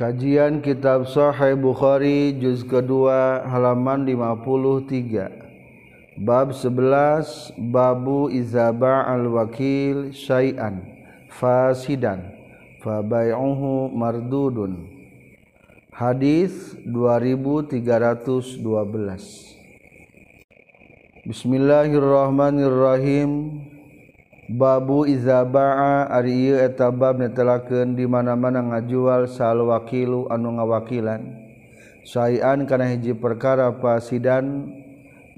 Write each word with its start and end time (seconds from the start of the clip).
Kajian 0.00 0.64
Kitab 0.64 1.12
Sahih 1.12 1.60
Bukhari 1.60 2.32
juz 2.40 2.64
kedua 2.64 3.44
halaman 3.44 4.08
53. 4.08 6.24
Bab 6.24 6.56
11 6.56 7.60
Babu 7.68 8.32
Izaba 8.32 9.04
al-Wakil 9.04 10.16
Syai'an 10.16 10.80
Fasidan 11.28 12.32
Fabai'uhu 12.80 13.92
Mardudun. 13.92 14.88
Hadis 15.92 16.72
2312 16.88 17.84
Bismillahirrahmanirrahim 21.28 23.68
Babu 24.50 25.06
izabaa 25.06 26.10
ari 26.10 26.50
etabab 26.50 27.22
netelaken 27.22 27.94
di 27.94 28.02
mana-mana 28.02 28.58
ngajual 28.58 29.30
sal 29.30 29.62
wakilu 29.62 30.26
anu 30.26 30.58
ngawakilan. 30.58 31.22
Sayan 32.02 32.66
kana 32.66 32.90
hiji 32.90 33.14
perkara 33.14 33.70
pasidan 33.78 34.74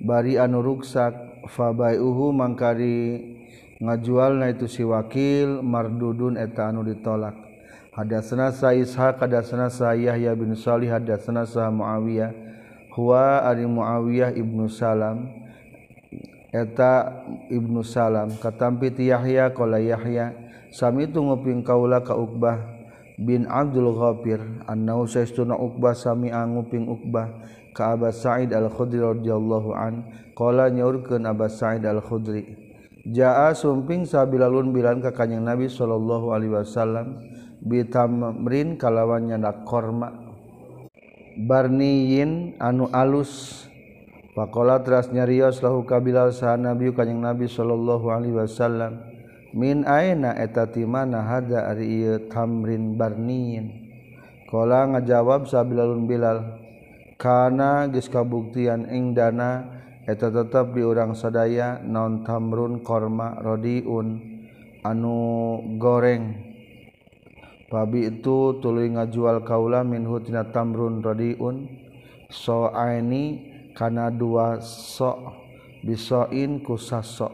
bari 0.00 0.40
anu 0.40 0.64
ruksak 0.64 1.44
fabaiuhu 1.44 2.32
mangkari 2.32 3.36
ngajualna 3.84 4.48
itu 4.48 4.64
si 4.64 4.80
wakil 4.80 5.60
mardudun 5.60 6.40
eta 6.40 6.72
anu 6.72 6.80
ditolak. 6.80 7.36
Hadatsana 7.92 8.48
sa 8.48 8.72
Ishaq 8.72 9.20
hadatsana 9.20 9.68
sa 9.68 9.92
Yahya 9.92 10.32
bin 10.32 10.56
Shalih 10.56 10.88
hadatsana 10.88 11.44
sa 11.44 11.68
Muawiyah 11.68 12.32
huwa 12.96 13.44
ari 13.44 13.68
Muawiyah 13.68 14.32
ibnu 14.32 14.72
Salam 14.72 15.41
eta 16.52 17.24
Ibnu 17.48 17.80
Salam 17.80 18.36
katampi 18.36 18.92
ti 18.92 19.08
Yahya 19.08 19.56
qala 19.56 19.80
Yahya 19.80 20.36
sami 20.68 21.08
tu 21.08 21.24
nguping 21.24 21.64
kaula 21.64 22.04
ka 22.04 22.12
Uqbah 22.12 22.60
bin 23.16 23.48
Abdul 23.48 23.88
Ghafir 23.96 24.40
annahu 24.68 25.08
saistuna 25.08 25.56
Uqbah 25.56 25.96
sami 25.96 26.28
anguping 26.28 26.92
Uqbah 26.92 27.32
ka 27.72 27.96
Aba 27.96 28.12
Sa'id 28.12 28.52
Al-Khudri 28.52 29.00
radhiyallahu 29.00 29.72
an 29.72 30.04
qala 30.36 30.68
nyaurkeun 30.68 31.24
Aba 31.24 31.48
Sa'id 31.48 31.88
Al-Khudri 31.88 32.44
jaa 33.08 33.56
sumping 33.56 34.04
sabilalun 34.04 34.76
bilan 34.76 35.00
ka 35.00 35.16
kanjing 35.16 35.40
Nabi 35.40 35.72
sallallahu 35.72 36.36
alaihi 36.36 36.52
wasallam 36.52 37.16
bitamrin 37.64 38.76
kalawan 38.76 39.24
nyandak 39.24 39.64
korma 39.64 40.12
barniyin 41.48 42.60
anu 42.60 42.92
alus 42.92 43.64
Pakola 44.32 44.80
teras 44.80 45.12
nyarios 45.12 45.60
lahu 45.60 45.84
kabilal 45.84 46.32
sah 46.32 46.56
nabi 46.56 46.88
kanyang 46.88 47.20
nabi 47.20 47.52
sallallahu 47.52 48.08
alaihi 48.08 48.32
wasallam. 48.32 49.04
Min 49.52 49.84
aina 49.84 50.32
eta 50.32 50.72
ti 50.72 50.88
mana 50.88 51.20
hada 51.20 51.68
ari 51.68 52.00
ieu 52.00 52.16
tamrin 52.32 52.96
barniin. 52.96 53.92
Kala 54.48 54.88
ngajawab 54.88 55.44
sa 55.44 55.60
Bilalun 55.60 56.08
Bilal. 56.08 56.64
Kana 57.20 57.92
geus 57.92 58.08
kabuktian 58.08 58.88
engdana 58.88 59.68
eta 60.08 60.32
tetep 60.32 60.72
di 60.72 60.80
urang 60.80 61.12
sadaya 61.12 61.84
non 61.84 62.24
tamrun 62.24 62.80
korma 62.80 63.36
rodiun 63.36 64.16
anu 64.80 65.60
goreng. 65.76 66.40
Pabi 67.68 68.08
itu 68.08 68.56
tuluy 68.64 68.88
ngajual 68.96 69.44
kaula 69.44 69.84
minhu 69.84 70.24
tina 70.24 70.48
tamrun 70.48 71.04
rodiun 71.04 71.68
so 72.32 72.72
aini 72.72 73.51
karena 73.72 74.08
dua 74.08 74.60
sok 74.62 75.18
bisoin 75.84 76.62
ku 76.62 76.78
sasok. 76.78 77.32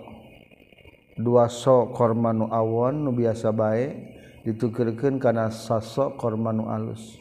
Dua 1.18 1.50
sok 1.50 1.98
kormanu 1.98 2.46
awon 2.48 3.06
nu 3.06 3.10
biasa 3.10 3.50
baik 3.50 3.92
ditukirkan 4.46 5.18
karena 5.18 5.50
sasok 5.50 6.14
kormanu 6.14 6.70
alus. 6.70 7.18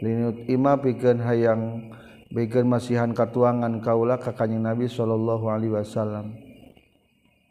Linut 0.00 0.44
ima 0.48 0.76
pikeun 0.76 1.20
hayang 1.24 1.92
bikin 2.28 2.68
masihan 2.68 3.16
katuangan 3.16 3.80
kaula 3.80 4.20
ka 4.20 4.36
kanjing 4.36 4.60
Nabi 4.60 4.88
sallallahu 4.88 5.46
alaihi 5.48 5.72
wasallam. 5.72 6.36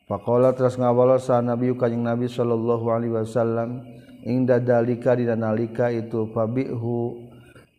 Pakola 0.06 0.54
terus 0.54 0.78
ngawala 0.78 1.18
sa 1.18 1.42
Nabi 1.42 1.74
kanjing 1.74 2.06
Nabi 2.06 2.30
sallallahu 2.30 2.86
alaihi 2.94 3.18
wasallam 3.18 3.82
inda 4.22 4.62
dalika 4.62 5.18
dinalika 5.18 5.90
itu 5.90 6.30
fabihu 6.30 7.25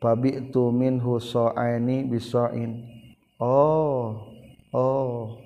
fabi'tu 0.01 0.73
minhu 0.73 1.21
sa'aini 1.21 2.07
bisain. 2.09 2.85
Oh 3.41 4.33
oh. 4.73 5.41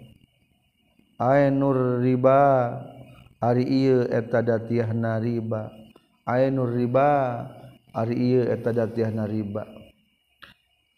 Ainur 1.20 2.00
riba. 2.00 2.40
Ari 3.40 3.64
ieu 3.64 4.04
eta 4.04 4.44
datiahna 4.44 5.16
riba. 5.20 5.72
Ainur 6.28 6.72
riba. 6.72 7.08
Ari 7.96 8.14
ieu 8.16 8.42
eta 8.44 8.72
datiahna 8.72 9.24
riba. 9.24 9.64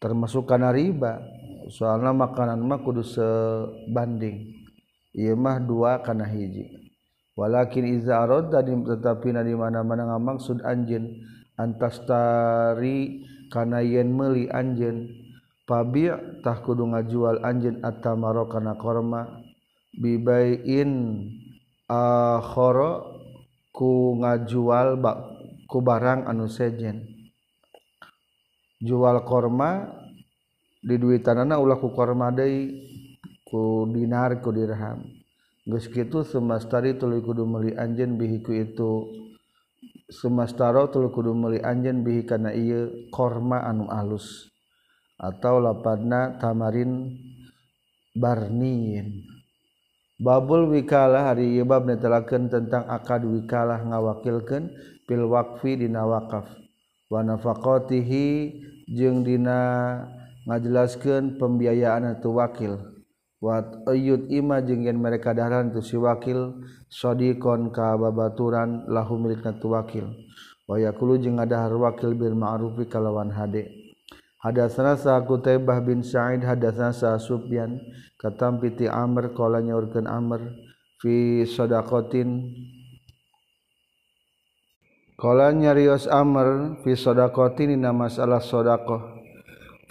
Termasuk 0.02 0.50
kana 0.50 0.74
riba. 0.74 1.22
Soalna 1.70 2.10
makanan 2.10 2.58
mah 2.58 2.82
kudu 2.82 3.06
sebanding. 3.06 4.58
Ieu 5.14 5.38
mah 5.38 5.62
dua 5.62 6.02
kana 6.02 6.26
hiji. 6.26 6.82
Walakin 7.32 7.96
iza 7.96 8.20
aradda 8.20 8.60
tetapi 8.60 9.32
na 9.32 9.40
di 9.40 9.56
mana-mana 9.56 10.04
ngamaksud 10.04 10.60
anjeun 10.68 11.24
antastari 11.56 13.24
kana 13.52 13.84
yen 13.84 14.16
meuli 14.16 14.48
anjeun 14.48 15.12
pabi 15.68 16.08
tah 16.40 16.56
kudu 16.64 16.88
ngajual 16.88 17.44
anjeun 17.44 17.84
at-tamara 17.84 18.48
kana 18.48 18.80
korma 18.80 19.28
bibain 19.92 21.28
akhara 21.84 23.04
ku 23.76 24.16
ngajual 24.16 24.96
bak 24.96 25.16
ku 25.68 25.84
barang 25.84 26.28
anu 26.28 26.48
sejen. 26.48 27.08
Jual 28.82 29.22
korma 29.24 29.88
di 30.82 30.98
duitanana 30.98 31.56
ulah 31.60 31.78
ku 31.78 31.92
korma 31.92 32.32
deui 32.32 32.88
ku 33.44 33.88
dinar 33.88 34.40
ku 34.44 34.52
dirham. 34.52 35.04
Geus 35.62 35.86
kitu 35.86 36.26
semestari 36.26 36.98
tuluy 36.98 37.22
kudu 37.22 37.46
meuli 37.46 37.72
anjeun 37.76 38.18
bihi 38.18 38.42
ku 38.42 38.52
itu. 38.52 38.92
Sumastarotul 40.12 41.08
kudu 41.08 41.32
meuli 41.32 41.56
anjeun 41.64 42.04
bihi 42.04 42.28
kana 42.28 42.52
ieu 42.52 43.08
korma 43.08 43.64
anu 43.64 43.88
alus 43.88 44.52
atau 45.16 45.56
lapadna 45.56 46.36
tamarin 46.36 47.16
barniin 48.12 49.24
Babul 50.22 50.70
wikalah 50.70 51.34
hari 51.34 51.56
ieu 51.56 51.66
bab 51.66 51.82
netelakeun 51.88 52.46
tentang 52.46 52.86
akad 52.86 53.26
wikalah 53.26 53.82
ngawakilkeun 53.82 54.70
pil 55.08 55.26
waqfi 55.26 55.82
dina 55.82 56.06
wakaf 56.06 56.46
wa 57.10 57.26
nafaqatihi 57.26 58.54
jeung 58.86 59.26
dina 59.26 59.58
ngajelaskeun 60.46 61.38
pembiayaan 61.42 62.18
atau 62.18 62.38
wakil. 62.38 63.01
Wat 63.42 63.82
ayyud 63.90 64.30
ima 64.30 64.62
jeung 64.62 64.86
mereka 65.02 65.34
daharan 65.34 65.74
tu 65.74 65.82
si 65.82 65.98
wakil 65.98 66.62
sadiqon 66.86 67.74
ka 67.74 67.98
babaturan 67.98 68.86
lahu 68.86 69.18
milikna 69.18 69.58
tu 69.58 69.74
wakil. 69.74 70.06
Wa 70.70 70.78
yaqulu 70.78 71.18
jeung 71.18 71.42
ngadahar 71.42 71.74
wakil 71.74 72.14
bil 72.14 72.38
ma'rufi 72.38 72.86
kalawan 72.86 73.34
hade. 73.34 73.66
Hadatsana 74.42 74.98
sa 74.98 75.22
Qutaibah 75.22 75.78
bin 75.86 76.02
Sa'id 76.02 76.42
hadatsana 76.42 76.90
sa 76.90 77.14
Sufyan 77.14 77.78
katam 78.18 78.58
piti 78.58 78.90
Amr 78.90 79.30
qala 79.38 79.62
nyaurkeun 79.62 80.10
Amr 80.10 80.58
fi 80.98 81.46
sadaqatin 81.46 82.50
qala 85.14 85.54
nyarios 85.54 86.10
Amr 86.10 86.78
fi 86.82 86.90
sadaqatin 86.98 87.78
dina 87.78 87.94
masalah 87.94 88.42
sedekah 88.42 89.21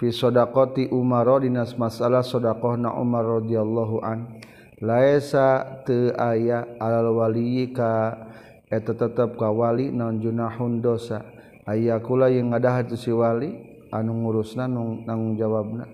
fi 0.02 0.10
sodakoti 0.10 0.90
Umaro 0.90 1.38
dinas 1.38 1.78
masalah 1.78 2.26
sodakoh 2.26 2.74
na 2.74 2.90
Umar 2.98 3.22
radhiyallahu 3.22 4.02
an. 4.02 4.42
Laisa 4.82 5.62
te 5.86 6.10
aya 6.18 6.66
alal 6.82 7.14
wali 7.14 7.70
ka 7.70 8.18
eta 8.66 8.98
tetep 8.98 9.38
ka 9.38 9.54
wali 9.54 9.94
naon 9.94 10.18
junahun 10.18 10.82
dosa. 10.82 11.22
Aya 11.70 12.02
kula 12.02 12.34
yang 12.34 12.50
ngadah 12.50 12.90
tu 12.90 12.98
si 12.98 13.14
wali 13.14 13.54
anu 13.94 14.26
ngurusna 14.26 14.66
nung 14.66 15.06
nanggung 15.06 15.38
jawabna. 15.38 15.86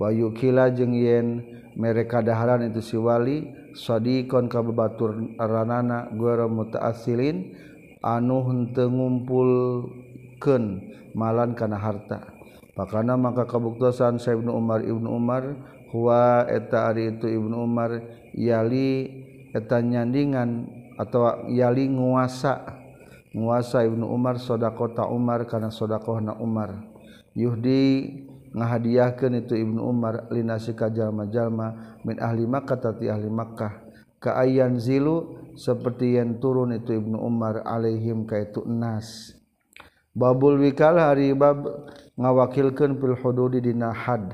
Wa 0.00 0.08
yukila 0.08 0.72
jeung 0.72 0.96
yen 0.96 1.44
mereka 1.76 2.24
daharan 2.24 2.64
itu 2.64 2.80
si 2.80 2.96
wali 2.96 3.52
sadiqon 3.76 4.48
ka 4.48 4.64
babatur 4.64 5.12
ranana 5.36 6.08
guara 6.16 6.48
mutaasilin 6.48 7.52
anu 8.00 8.48
henteu 8.48 8.88
ngumpulkeun 8.88 10.64
malan 11.12 11.52
kana 11.52 11.76
harta. 11.76 12.31
Pakana 12.72 13.20
maka 13.20 13.44
kabuktasan 13.44 14.16
sa 14.16 14.32
Ibnu 14.32 14.48
Umar 14.48 14.80
Ibnu 14.80 15.08
Umar 15.12 15.44
huwa 15.92 16.48
eta 16.48 16.88
ari 16.88 17.12
itu 17.12 17.28
Ibnu 17.28 17.52
Umar 17.52 18.00
yali 18.32 19.12
eta 19.52 19.84
nyandingan 19.84 20.64
atau 20.96 21.52
yali 21.52 21.92
nguasa 21.92 22.80
nguasa 23.36 23.84
Ibnu 23.84 24.08
Umar 24.08 24.40
sodakota 24.40 25.04
Umar 25.08 25.44
karena 25.44 25.68
sodakohna 25.68 26.36
Umar. 26.40 26.80
Yuhdi 27.32 28.08
ngahadiahkan 28.52 29.44
itu 29.44 29.56
Ibnu 29.56 29.80
Umar 29.80 30.28
linasi 30.28 30.76
kajalma-jalma 30.76 32.00
min 32.04 32.20
ahli 32.20 32.44
Makkah 32.44 32.80
tati 32.80 33.08
ahli 33.08 33.28
Makkah. 33.28 33.84
Keayan 34.22 34.78
zilu 34.78 35.42
seperti 35.58 36.16
yang 36.16 36.38
turun 36.38 36.76
itu 36.76 36.94
Ibnu 36.94 37.18
Umar 37.18 37.64
alaihim 37.64 38.28
kaitu 38.28 38.62
nas. 38.68 39.34
Babul 40.12 40.60
wikal 40.60 41.00
hari 41.00 41.32
bab 41.32 41.64
ngawakilkan 42.22 43.02
pilhodu 43.02 43.58
didina 43.58 43.90
had 43.90 44.30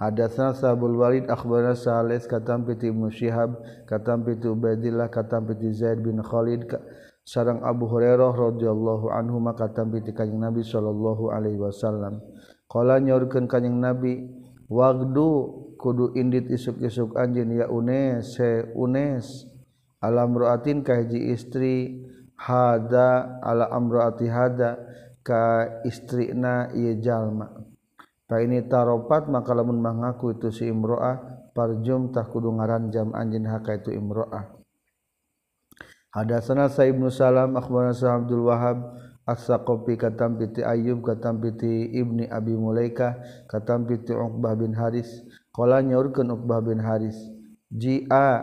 Hadatsana 0.00 0.56
Sabul 0.56 0.96
Walid 0.96 1.28
akhbarana 1.28 1.76
Salis 1.76 2.24
katam 2.24 2.64
piti 2.64 2.88
Ibnu 2.88 3.12
Syihab 3.12 3.60
katam 3.84 4.24
piti 4.24 4.48
Ubaidillah 4.48 5.12
katam 5.12 5.44
piti 5.44 5.76
Zaid 5.76 6.00
bin 6.00 6.24
Khalid 6.24 6.64
sareng 7.20 7.60
Abu 7.60 7.84
Hurairah 7.84 8.32
radhiyallahu 8.32 9.12
anhu 9.12 9.36
maka 9.44 9.68
katam 9.68 9.92
piti 9.92 10.16
Kanjeng 10.16 10.40
Nabi 10.40 10.64
sallallahu 10.64 11.28
alaihi 11.30 11.60
wasallam. 11.60 12.18
Qala 12.64 12.96
nyaurkeun 12.96 13.44
Kanjeng 13.44 13.76
Nabi 13.76 14.24
wagdu 14.72 15.76
kudu 15.76 16.16
indit 16.16 16.48
isuk-isuk 16.48 17.14
anjeun 17.20 17.60
ya 17.60 17.66
unes 17.68 18.40
se 18.40 18.72
unes. 18.72 19.46
Alam 20.00 20.32
ruatin 20.32 20.80
ka 20.80 20.96
hiji 20.96 21.28
istri 21.28 22.00
hada 22.40 23.36
ala 23.44 23.68
amraati 23.68 24.32
hada. 24.32 24.80
ka 25.30 25.42
istrina 25.86 26.74
ieu 26.74 26.98
jalma. 26.98 27.46
Fa 28.26 28.42
ini 28.42 28.66
taropat 28.66 29.30
maka 29.30 29.54
lamun 29.54 29.78
mangaku 29.78 30.34
itu 30.34 30.50
si 30.50 30.66
imro'ah 30.66 31.50
parjum 31.54 32.10
tah 32.10 32.26
kudu 32.26 32.50
ngaranjam 32.58 33.14
anjeun 33.14 33.46
haka 33.46 33.78
itu 33.78 33.94
imro'ah. 33.94 34.58
Hadatsana 36.10 36.66
Sa 36.66 36.82
Ibnu 36.82 37.06
Salam 37.06 37.54
akhbarana 37.54 37.94
Sa 37.94 38.18
Abdul 38.18 38.50
Wahhab 38.50 38.98
As-Saqafi 39.22 39.94
katam 39.94 40.42
piti 40.42 40.58
Ayyub 40.58 41.06
katam 41.06 41.38
piti 41.38 41.86
Ibni 41.94 42.26
Abi 42.26 42.58
Mulaika 42.58 43.14
katam 43.46 43.86
piti 43.86 44.10
Uqbah 44.10 44.58
bin 44.58 44.74
Haris. 44.74 45.06
Qala 45.54 45.78
nyaurkeun 45.86 46.34
Uqbah 46.34 46.66
bin 46.66 46.82
Haris 46.82 47.14
jia 47.70 48.42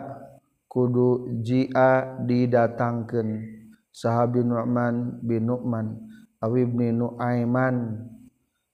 kudu 0.64 1.36
jia 1.44 2.16
didatangkeun. 2.24 3.60
Sahabi 3.92 4.40
Nu'man 4.48 5.20
bin 5.20 5.44
Nu'man. 5.52 6.07
awibni 6.42 6.94
nuaiman 6.94 8.06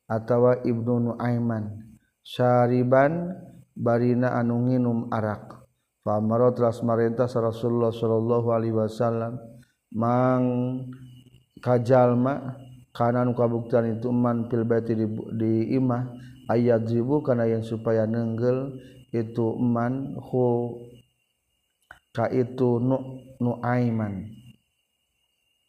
atawa 0.09 0.61
ibnu 0.65 1.13
nuaiman. 1.13 1.85
Syariban 2.25 3.37
barina 3.77 4.37
anu 4.39 4.65
nginum 4.69 5.13
arak. 5.13 5.65
Fa 6.05 6.21
amara 6.21 6.53
teras 6.53 6.85
marintah 6.85 7.29
Rasulullah 7.29 7.93
sallallahu 7.93 8.49
alaihi 8.53 8.77
wasallam 8.77 9.41
mang 9.93 10.45
kajalma 11.65 12.61
kana 12.93 13.25
nu 13.25 13.33
kabuktian 13.33 13.97
itu 13.99 14.13
man 14.13 14.47
fil 14.53 14.69
baiti 14.69 14.93
di, 14.93 15.09
di 15.33 15.53
imah 15.81 16.13
ayat 16.53 16.85
zibu 16.87 17.25
kana 17.25 17.49
yang 17.49 17.65
supaya 17.65 18.05
nenggel 18.05 18.77
itu 19.17 19.57
man 19.57 20.19
hu 20.21 20.77
ka 22.13 22.29
itu 22.29 22.79
nu 22.79 23.25
nuaiman. 23.41 24.44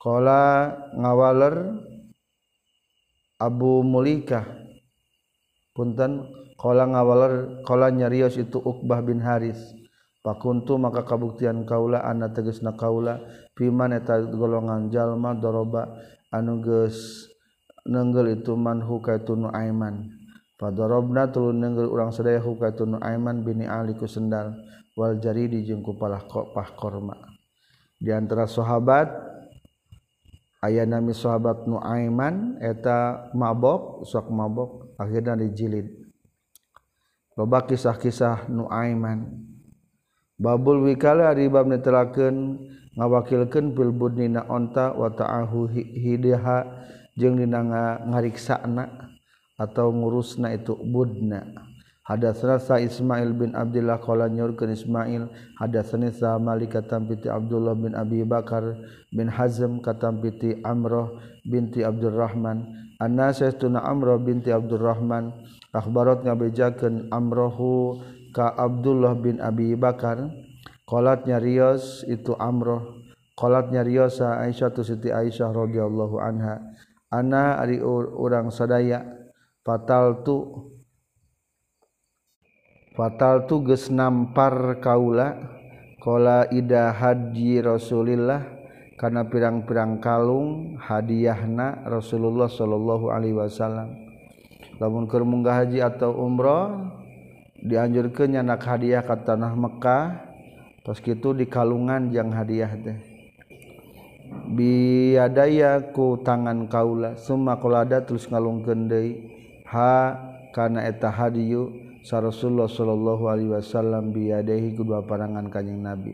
Kola 0.05 0.69
ngawaler 0.93 1.81
Abu 3.41 3.81
Mulikah. 3.81 4.45
Punten 5.73 6.29
kola 6.61 6.85
ngawaler 6.85 7.65
kola 7.65 7.89
nyarios 7.89 8.37
itu 8.37 8.61
Uqbah 8.61 9.01
bin 9.01 9.17
Haris. 9.17 9.57
Pakuntu 10.21 10.77
maka 10.77 11.01
kabuktian 11.09 11.65
kaula 11.65 12.05
anna 12.05 12.29
tegesna 12.29 12.77
kaula 12.77 13.17
piman 13.57 13.97
eta 13.97 14.21
golongan 14.29 14.93
jalma 14.93 15.33
doroba 15.33 15.89
anu 16.29 16.61
geus 16.61 17.25
nenggel 17.89 18.37
itu 18.37 18.53
man 18.53 18.85
hukaitu 18.85 19.33
Nuaiman 19.33 20.05
Fadorobna 20.61 21.33
tulu 21.33 21.49
nenggel 21.49 21.89
urang 21.89 22.13
sedaya 22.13 22.41
hukaitu 22.45 22.85
Nuaiman 22.85 23.41
bini 23.41 23.65
Ali 23.65 23.97
ku 23.97 24.05
sendal 24.05 24.53
wal 24.93 25.17
jari 25.17 25.49
dijengku 25.49 25.97
palah 25.97 26.21
kopah 26.29 26.77
korma. 26.77 27.17
Di 27.97 28.13
antara 28.13 28.45
sahabat 28.45 29.34
aya 30.63 30.87
nami 30.87 31.11
sahabat 31.11 31.67
nuaiman 31.67 32.59
eta 32.63 33.31
mabok 33.35 34.07
sok 34.07 34.31
mabok 34.31 34.95
akhirnya 34.99 35.35
dijilid. 35.35 35.91
Loba 37.35 37.67
kisah-kisah 37.67 38.47
nuaiman 38.47 39.27
babul 40.39 40.87
wikala 40.87 41.35
ari 41.35 41.51
bab 41.51 41.67
netelakeun 41.67 42.63
ngawakilkeun 42.95 43.75
fil 43.75 43.91
budni 43.91 44.31
na 44.31 44.47
onta 44.47 44.95
wa 44.95 45.11
ta'ahu 45.11 45.67
hidaha 45.75 46.63
jeung 47.19 47.39
dina 47.39 47.59
ngariksana 48.07 49.11
atau 49.59 49.91
ngurusna 49.91 50.55
itu 50.55 50.75
budna. 50.79 51.43
Hadatsana 52.05 52.61
Sa 52.61 52.77
Ismail 52.77 53.33
bin 53.33 53.57
Abdullah 53.57 53.97
qala 53.97 54.29
nyurkeun 54.29 54.77
Ismail 54.77 55.25
hadatsani 55.57 56.13
Sa 56.13 56.37
Malik 56.37 56.77
katam 56.77 57.09
piti 57.09 57.25
Abdullah 57.25 57.73
bin 57.73 57.97
Abi 57.97 58.21
Bakar 58.21 58.77
bin 59.09 59.25
Hazm 59.25 59.81
katam 59.81 60.21
piti 60.21 60.61
Amrah 60.61 61.09
binti 61.41 61.81
Abdurrahman. 61.81 62.93
Anna 63.01 63.33
sayyiduna 63.33 63.81
Amrah 63.81 64.21
binti 64.21 64.53
Abdurrahman. 64.53 65.33
Akhbarat 65.73 66.21
ngabejakeun 66.21 67.09
Amrahu 67.09 67.97
ka 68.37 68.53
Abdullah 68.53 69.17
bin 69.17 69.41
Abi 69.41 69.73
Bakar. 69.73 70.29
Qalat 70.85 71.25
nyarios 71.25 72.05
itu 72.05 72.37
Amrah 72.37 72.85
qalat 73.33 73.73
nyarios 73.73 74.21
Aisyah 74.21 74.69
tu 74.71 74.85
Siti 74.85 75.09
Aisyah 75.09 75.49
radhiyallahu 75.49 76.21
anha. 76.21 76.61
Ana 77.09 77.57
ari 77.57 77.81
urang 77.81 78.53
sadaya. 78.53 79.01
Fatal 79.65 80.21
tu 80.21 80.69
fatal 82.95 83.43
tuges 83.45 83.91
nampar 83.91 84.79
kaula 84.79 85.35
kola 85.99 86.47
ida 86.47 86.95
haji 86.95 87.59
Rasulillah 87.59 88.55
karena 88.95 89.27
pirang-pirang 89.27 89.99
kalung 89.99 90.79
hadiahna 90.79 91.83
Rasulullah 91.83 92.47
Shallallahu 92.47 93.11
Alaihi 93.11 93.35
Wasallam. 93.35 93.91
Lamun 94.79 95.07
keur 95.11 95.27
munggah 95.27 95.63
haji 95.63 95.83
atau 95.83 96.15
umroh 96.15 96.87
dianjurkan 97.59 98.39
nyanak 98.39 98.63
hadiah 98.63 99.03
ke 99.03 99.15
tanah 99.27 99.51
Mekkah 99.55 100.23
terus 100.83 101.03
gitu 101.03 101.35
di 101.35 101.47
kalungan 101.51 102.11
yang 102.15 102.31
hadiah 102.31 102.71
teh. 102.79 102.95
Biadaya 104.55 105.91
ku 105.91 106.19
tangan 106.23 106.71
kaula 106.71 107.19
summa 107.19 107.59
kolada 107.59 108.03
terus 108.03 108.27
ngalungkeun 108.31 108.87
deui 108.87 109.11
ha 109.67 110.15
kana 110.55 110.87
eta 110.87 111.11
hadiyu 111.11 111.84
sa 112.05 112.21
Rasulullah 112.21 112.69
Shallallahu 112.69 113.25
Alaihi 113.25 113.49
Wasallam 113.49 114.13
biadehi 114.13 114.77
kedua 114.77 115.01
parangan 115.01 115.49
kanyang 115.49 115.81
nabi. 115.81 116.13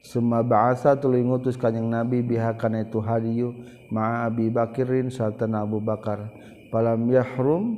Semua 0.00 0.40
bahasa 0.40 0.96
tuluy 0.96 1.20
ngutus 1.20 1.60
kanyang 1.60 1.92
nabi 1.92 2.24
biha 2.24 2.56
kana 2.56 2.88
itu 2.88 3.04
hadiyu 3.04 3.52
ma'a 3.92 4.32
Abi 4.32 4.48
Bakirin 4.48 5.12
sarta 5.12 5.44
Abu 5.44 5.84
Bakar. 5.84 6.32
Palam 6.72 7.04
yahrum 7.12 7.76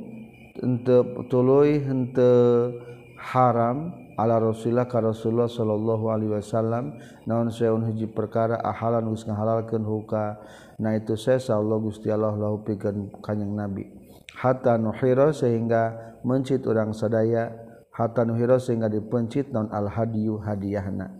henteu 0.55 1.27
tuluy 1.27 1.83
henteu 1.83 2.79
haram 3.19 3.91
ala 4.15 4.39
Rasulullah 4.39 4.87
ka 4.87 5.03
Rasulullah 5.03 5.51
sallallahu 5.51 6.15
alaihi 6.15 6.39
wasallam. 6.39 6.95
Naon 7.27 7.51
saeun 7.51 7.83
hiji 7.91 8.07
perkara 8.07 8.55
ahalan 8.63 9.11
geus 9.11 9.27
ngahalalkeun 9.27 9.83
huka. 9.83 10.39
Na 10.79 10.95
itu 10.95 11.19
sesa 11.19 11.59
Allah 11.59 11.75
Gusti 11.75 12.07
Allah 12.07 12.31
lahu 12.39 12.63
pikeun 12.63 13.19
kanjing 13.19 13.51
Nabi. 13.51 13.98
hatta 14.39 14.79
nuhiro 14.79 15.35
sehingga 15.35 16.15
mencit 16.23 16.63
orang 16.63 16.95
sadaya. 16.95 17.51
Hatta 17.91 18.23
nuhiro 18.23 18.55
sehingga 18.63 18.87
dipencit 18.87 19.51
non 19.51 19.67
al 19.75 19.91
hadiyu 19.91 20.39
hadiahna 20.39 21.19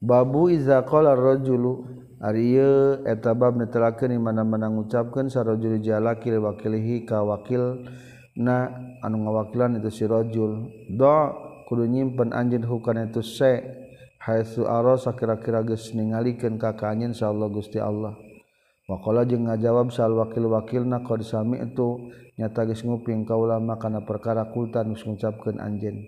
babu 0.00 0.48
iza 0.48 0.80
qala 0.88 1.12
rajulu 1.12 1.84
ari 2.24 2.56
eta 3.04 3.36
bab 3.36 3.60
netelakeun 3.60 4.16
mana-mana 4.16 4.72
ngucapkeun 4.72 5.28
sarajul 5.28 5.76
jalaki 5.80 6.32
wakilihi 6.32 7.04
ka 7.04 7.20
wakil 7.20 7.84
na 8.36 8.72
anu 9.04 9.28
ngawakilan 9.28 9.76
itu 9.80 9.92
si 9.92 10.04
rajul. 10.08 10.68
Do 10.88 11.16
kudu 11.68 11.84
nyimpen 11.84 12.32
anjeun 12.32 12.64
hukana 12.64 13.12
itu 13.12 13.20
se 13.20 13.60
haitsu 14.24 14.64
arasa 14.64 15.12
kira-kira 15.12 15.60
geus 15.64 15.92
ningalikeun 15.92 16.56
ka 16.56 16.72
ka 16.76 16.92
anjeun 16.92 17.12
insyaallah 17.12 17.48
Gusti 17.52 17.76
Allah. 17.76 18.16
Wakola 18.90 19.22
jeung 19.22 19.46
ngajawab 19.46 19.94
sal 19.94 20.10
wakil-wakil 20.18 20.82
na 20.82 21.06
kau 21.06 21.14
disami 21.14 21.62
itu 21.62 22.10
nyatagis 22.34 22.82
nguping 22.82 23.22
kau 23.22 23.46
lama 23.46 23.78
karena 23.78 24.02
perkara 24.02 24.50
kultan 24.50 24.90
nus 24.90 25.06
ngucapkeun 25.06 25.62
anjeun. 25.62 26.02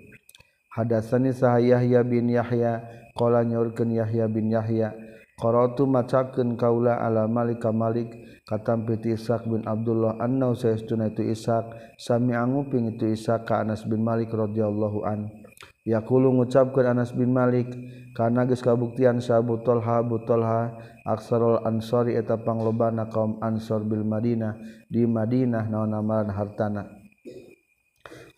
Hadasani 0.75 1.31
sah 1.31 1.63
Yahya 1.63 2.03
bin 2.03 2.27
Yahya 2.27 2.83
qala 3.15 3.47
nyaurkeun 3.47 3.95
Yahya 3.95 4.27
bin 4.27 4.51
Yahya 4.51 4.91
qaratu 5.39 5.87
macakeun 5.87 6.59
kaula 6.59 6.99
ala 6.99 7.31
Malik 7.31 7.63
Malik 7.71 8.11
katampi 8.47 8.99
Piti 8.99 9.15
Ishak 9.15 9.47
bin 9.47 9.63
Abdullah 9.63 10.19
annau 10.19 10.55
saestuna 10.55 11.11
itu 11.11 11.23
Ishak 11.23 11.99
sami 11.99 12.35
anguping 12.35 12.95
itu 12.95 13.11
Ishaq 13.11 13.47
ka 13.47 13.63
Anas 13.63 13.87
bin 13.87 14.03
Malik 14.03 14.31
radhiyallahu 14.35 15.07
anhu 15.07 15.42
yakulu 15.83 16.31
ngucapkan 16.31 16.95
Anas 16.95 17.11
bin 17.11 17.35
Malik 17.35 17.71
karena 18.15 18.47
geus 18.47 18.63
kabuktian 18.63 19.19
Sabu 19.19 19.61
Tolha 19.65 20.05
Butolha 20.05 20.79
aksarul 21.03 21.65
Ansori 21.67 22.15
eta 22.15 22.39
panglobana 22.39 23.11
kaum 23.11 23.41
Ansor 23.43 23.83
bil 23.83 24.07
Madinah 24.07 24.55
di 24.87 25.09
Madinah 25.09 25.67
naon 25.67 25.97
amalan 25.97 26.31
hartana. 26.31 26.87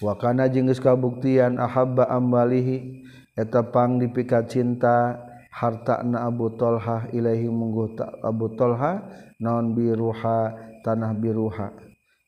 Wa 0.01 0.17
kana 0.17 0.49
jeung 0.49 0.71
geus 0.71 0.81
kabuktian 0.81 1.61
ahabba 1.61 2.09
amwalihi 2.09 3.05
eta 3.37 3.67
pang 3.69 4.01
dipika 4.01 4.47
cinta 4.49 5.21
harta 5.53 6.03
na 6.03 6.27
Abu 6.27 6.55
Tolha 6.57 7.11
ilahi 7.13 7.47
mungguh 7.51 7.99
Abu 8.25 8.55
Tolha 8.57 9.05
naon 9.37 9.77
biruha 9.77 10.55
tanah 10.87 11.13
biruha. 11.13 11.84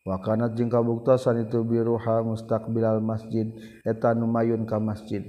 wakanat 0.07 0.55
jeung 0.55 0.71
kabuktasan 0.71 1.51
itu 1.51 1.67
biruha 1.67 2.23
mustaqbilal 2.23 3.03
masjid 3.03 3.51
eta 3.83 4.15
numayun 4.15 4.63
ka 4.65 4.79
masjid. 4.79 5.27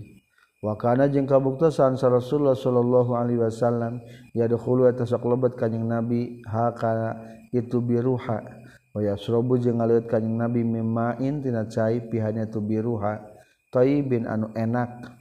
Wakana 0.58 1.06
jeung 1.06 1.30
kabuktasan 1.30 2.02
sa 2.02 2.10
Rasulullah 2.10 2.58
sallallahu 2.58 3.14
alaihi 3.14 3.46
wasallam 3.46 4.02
yadkhulu 4.34 4.90
eta 4.90 5.06
sok 5.06 5.30
lebet 5.30 5.54
kanjing 5.54 5.86
nabi 5.86 6.42
haka 6.50 7.14
itu 7.54 7.78
biruha 7.78 8.42
wa 8.90 9.00
yasrabu 9.06 9.62
jeung 9.62 9.78
ngaleut 9.78 10.10
kanjing 10.10 10.34
nabi 10.34 10.66
mimain 10.66 11.46
tina 11.46 11.70
cai 11.70 12.02
pihanya 12.10 12.50
tu 12.50 12.58
biruha 12.58 13.22
taibin 13.70 14.26
anu 14.26 14.50
enak 14.58 15.14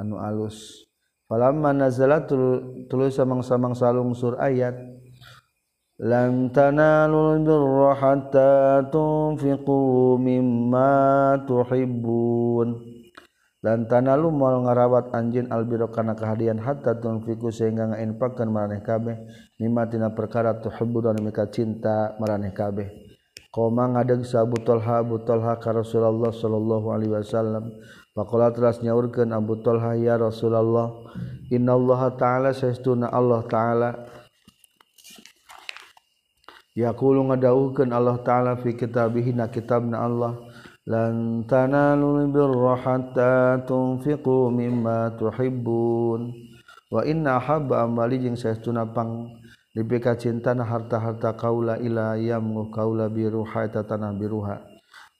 anu 0.00 0.16
alus. 0.16 0.88
Falamma 1.28 1.76
nazalatul 1.76 2.88
tuluy 2.88 3.12
samang-samang 3.12 3.76
salung 3.76 4.16
sur 4.16 4.40
ayat 4.40 4.74
lan 6.00 6.48
tanalul 6.48 7.44
birra 7.44 7.92
hatta 7.92 8.88
tunfiqu 8.88 10.16
mimma 10.16 11.36
tuhibbun 11.44 12.80
lan 13.60 13.84
tanalu 13.84 14.32
moal 14.32 14.64
ngarawat 14.64 15.12
anjin 15.12 15.52
albiro 15.52 15.92
kana 15.92 16.16
kahadian 16.16 16.56
hatta 16.56 16.96
tunfiqu 16.96 17.52
sehingga 17.52 17.92
ngainfakkeun 17.92 18.48
maraneh 18.48 18.80
kabeh. 18.80 19.20
Mimma 19.60 19.84
tina 19.92 20.16
perkara 20.16 20.56
tuhibbun 20.56 21.12
anu 21.12 21.28
mika 21.28 21.44
cinta 21.52 22.16
maraneh 22.16 22.56
kabeh. 22.56 22.88
Koma 23.52 23.84
ngadeg 23.92 24.24
sabu 24.24 24.56
tolha 24.62 25.04
Abu 25.04 25.20
Tolha 25.26 25.58
ka 25.60 25.76
Rasulullah 25.76 26.32
sallallahu 26.32 26.86
alaihi 26.94 27.12
wasallam. 27.12 27.76
Faqala 28.16 28.54
teras 28.54 28.80
nyaurkeun 28.80 29.34
Abu 29.34 29.58
Tolha 29.60 29.98
ya 29.98 30.16
Rasulullah, 30.16 30.96
innallaha 31.50 32.14
ta'ala 32.14 32.54
sesuna 32.54 33.10
Allah 33.10 33.42
ta'ala 33.44 33.90
yakulu 36.80 37.28
ngadawukeun 37.28 37.92
Allah 37.92 38.16
taala 38.24 38.56
fi 38.56 38.72
kitabih 38.72 39.36
na 39.36 39.52
kitabna 39.52 40.00
Allah 40.00 40.40
lan 40.88 41.44
tanalul 41.44 42.24
birra 42.32 42.74
hatta 42.80 43.60
tunfiqu 43.68 44.48
mimma 44.48 45.14
tuhibbun. 45.20 46.32
Wa 46.90 47.06
inna 47.06 47.38
habba 47.38 47.86
amali 47.86 48.18
jeung 48.18 48.34
saestuna 48.34 48.82
pang 48.90 49.30
dipika 49.70 50.18
cintana 50.18 50.66
harta-harta 50.66 51.38
kaula 51.38 51.78
ila 51.78 52.18
yamngu 52.18 52.74
kaula 52.74 53.06
biruha 53.06 53.70
eta 53.70 53.86
tanah 53.86 54.10
biruha 54.10 54.58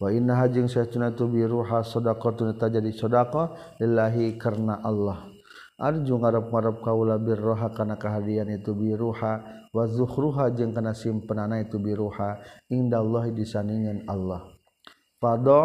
wa 0.01 0.09
inna 0.11 0.35
hajing 0.35 0.67
saestuna 0.67 1.15
tu 1.15 1.31
biruha 1.31 1.87
sadaqatun 1.87 2.59
eta 2.59 2.67
jadi 2.67 2.91
sedekah 2.91 3.79
lillahi 3.79 4.35
karena 4.35 4.83
Allah. 4.83 5.40
Arjung 5.81 6.21
ngarap-marap 6.21 6.85
kaula 6.85 7.17
birroha 7.17 7.73
kana 7.73 7.97
kahadian 7.97 8.53
itu 8.53 8.77
biruha 8.77 9.65
wa 9.73 9.85
zukhruha 9.89 10.53
jeung 10.53 10.77
kana 10.77 10.93
simpenana 10.93 11.57
itu 11.65 11.81
biruha 11.81 12.37
indallahi 12.69 13.33
disandingan 13.33 14.05
Allah. 14.05 14.45
Fado 15.17 15.63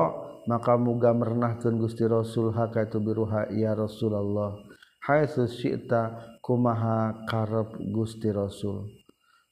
maka 0.48 0.80
muga 0.80 1.12
mernahkeun 1.12 1.76
Gusti 1.76 2.08
Rasul 2.08 2.56
haka 2.56 2.88
itu 2.88 3.04
biruha 3.04 3.52
ya 3.52 3.76
Rasulullah. 3.76 4.56
Haitsu 5.04 5.52
syi'ta 5.52 6.40
kumaha 6.40 7.28
karep 7.28 7.76
Gusti 7.92 8.32
Rasul. 8.32 8.88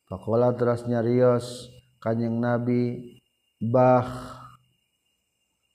Faqala 0.08 0.56
teras 0.56 0.88
nyarios 0.88 1.68
Kanjeng 2.00 2.40
Nabi 2.40 3.20
bah 3.60 4.40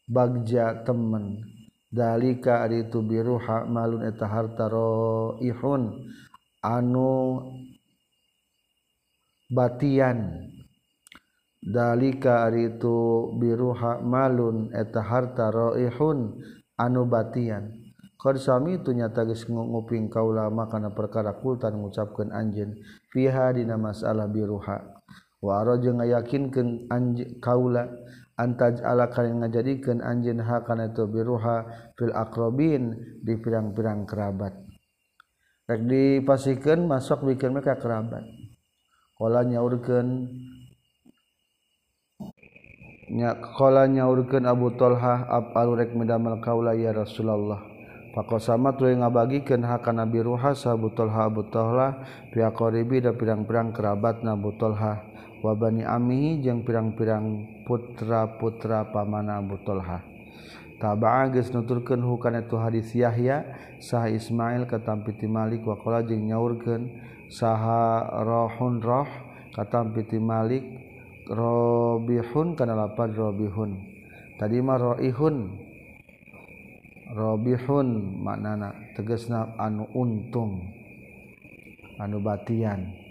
bagja 0.09 0.81
temen 0.81 1.58
dalika 1.89 2.65
ari 2.65 2.89
itu 2.89 3.01
biruha 3.01 3.65
malun 3.65 4.05
eta 4.05 4.29
harta 4.29 4.69
raihun 4.69 5.83
anu 6.65 7.45
batian. 9.49 10.49
Dalika 11.59 12.47
ari 12.47 12.79
itu 12.79 13.33
biruha 13.35 14.01
malun 14.05 14.71
eta 14.73 15.03
harta 15.03 15.51
raihun 15.51 16.39
anu 16.79 17.03
batian. 17.09 17.89
Qad 18.19 18.35
sami 18.43 18.83
itu 18.83 18.91
nyata 18.91 19.23
geus 19.31 19.47
nguping 19.47 20.11
kaula 20.11 20.51
makana 20.51 20.91
perkara 20.91 21.39
kultan 21.39 21.79
ngucapkeun 21.79 22.35
anjeun. 22.35 22.75
Fiha 23.15 23.55
dina 23.55 23.79
masalah 23.79 24.27
biruha 24.27 25.03
wa 25.39 25.53
arajeng 25.63 26.03
ngayakinkeun 26.03 26.91
anj 26.91 27.39
kaula. 27.39 27.87
antaj 28.39 28.79
ala 28.87 29.11
kalian 29.11 29.43
ngajadikeun 29.43 29.99
anjeun 29.99 30.39
ha 30.39 30.63
kana 30.63 30.95
itu 30.95 31.05
biruha 31.11 31.67
fil 31.99 32.15
aqrabin 32.15 32.95
di 33.27 33.35
pirang-pirang 33.37 34.07
kerabat. 34.07 34.55
Rek 35.67 35.83
dipasikeun 35.85 36.87
masuk 36.87 37.27
bikin 37.27 37.53
mereka 37.53 37.77
kerabat. 37.77 38.23
Qala 39.19 39.43
nyaurkeun 39.43 40.31
nya 43.19 43.35
qala 43.59 43.91
nyaurkeun 43.91 44.47
Abu 44.47 44.79
Talha 44.79 45.27
ab 45.27 45.53
alurek 45.59 45.91
medamel 45.93 46.39
kaula 46.39 46.77
ya 46.77 46.95
Rasulullah 46.95 47.79
Pakosama 48.19 48.75
tuluy 48.75 48.97
ngabagikeun 48.97 49.63
ha 49.63 49.79
kana 49.85 50.03
biruha 50.09 50.51
sa 50.57 50.75
Abu 50.75 50.91
Talha 50.91 51.29
Abu 51.29 51.47
Talha 51.55 52.03
fi 52.33 52.41
aqrabi 52.43 52.99
da 53.05 53.13
pirang-pirang 53.15 53.71
kerabatna 53.71 54.35
Abu 54.35 54.57
Talha. 54.59 54.99
wabani 55.45 55.87
Ami 55.87 56.41
jeung 56.43 56.63
pirang-pirang 56.67 57.47
putra-putra 57.65 58.89
pamana 58.91 59.39
Abutulha 59.39 60.03
tabages 60.79 61.51
nuturken 61.51 62.03
hukana 62.03 62.47
itu 62.47 62.55
hadis 62.55 62.95
Yahya 62.95 63.43
sah 63.83 64.07
Ismail 64.07 64.71
katampiti 64.71 65.27
Malik 65.27 65.67
wakola 65.67 66.07
jeung 66.07 66.27
nyaurken 66.27 66.87
saha 67.31 68.07
rohun 68.23 68.79
roh 68.79 69.09
katampiti 69.55 70.23
Malik 70.23 70.89
robihun 71.29 72.57
kana 72.57 72.73
lapan 72.73 73.13
robihun. 73.13 73.71
Tadi 74.41 74.59
mah 74.65 74.79
roihun. 74.81 75.37
Robihun 77.09 77.89
maknana 78.21 78.73
tegesna 78.97 79.57
anu 79.57 79.89
untung 79.97 80.61
anu 82.01 82.21
batian. 82.21 83.08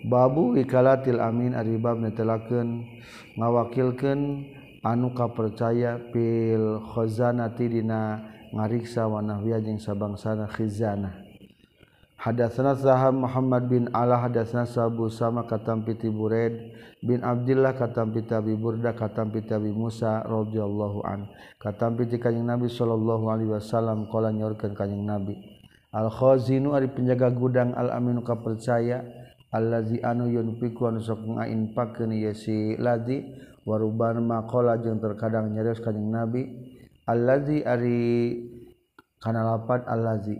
Babu 0.00 0.56
wikalatil 0.56 1.20
amin 1.20 1.52
aribab 1.52 2.00
netelakeun 2.00 2.88
ngawakilkeun 3.36 4.48
anu 4.80 5.12
kapercaya 5.12 6.00
pil 6.08 6.80
khazanati 6.80 7.68
dina 7.68 8.16
ngariksa 8.48 9.04
wa 9.04 9.20
nahwiya 9.20 9.60
jeung 9.60 9.76
sabangsana 9.76 10.48
khizanah. 10.48 11.30
Hadatsana 12.20 12.76
Zahab 12.76 13.16
Muhammad 13.16 13.64
bin 13.72 13.88
Ala 13.96 14.20
hadatsana 14.20 14.68
Sabu 14.68 15.08
sama 15.08 15.48
katam 15.48 15.80
piti 15.88 16.12
Bured 16.12 16.52
bin 17.00 17.24
Abdullah 17.24 17.72
katam 17.72 18.12
piti 18.12 18.36
Abi 18.36 18.52
Burda 18.60 18.92
katam 18.92 19.32
piti 19.32 19.56
Abi 19.56 19.72
Musa 19.72 20.20
radhiyallahu 20.28 21.00
an 21.00 21.32
katam 21.56 21.96
piti 21.96 22.20
kanjing 22.20 22.44
Nabi 22.44 22.68
sallallahu 22.68 23.24
alaihi 23.24 23.56
wasallam 23.56 24.04
qala 24.12 24.36
nyorkeun 24.36 24.76
kanjing 24.76 25.00
Nabi 25.00 25.32
Al 25.96 26.12
khazinu 26.12 26.76
ari 26.76 26.92
penjaga 26.92 27.32
gudang 27.32 27.72
al 27.72 27.88
aminu 27.88 28.20
kapercaya 28.20 29.00
allazi 29.50 29.98
anu 30.02 30.30
yunfiqu 30.30 30.86
anu 30.86 31.02
sok 31.02 31.26
ngainfakeun 31.26 32.14
ieu 32.14 32.34
si 32.34 32.78
ladi 32.78 33.26
waruban 33.66 34.22
maqala 34.22 34.78
jeung 34.78 35.02
terkadang 35.02 35.52
nyareos 35.52 35.82
kanjing 35.82 36.10
nabi. 36.10 36.42
Allazi 37.10 37.66
ari 37.66 38.38
kana 39.18 39.42
lapat 39.42 39.82
allazi. 39.90 40.38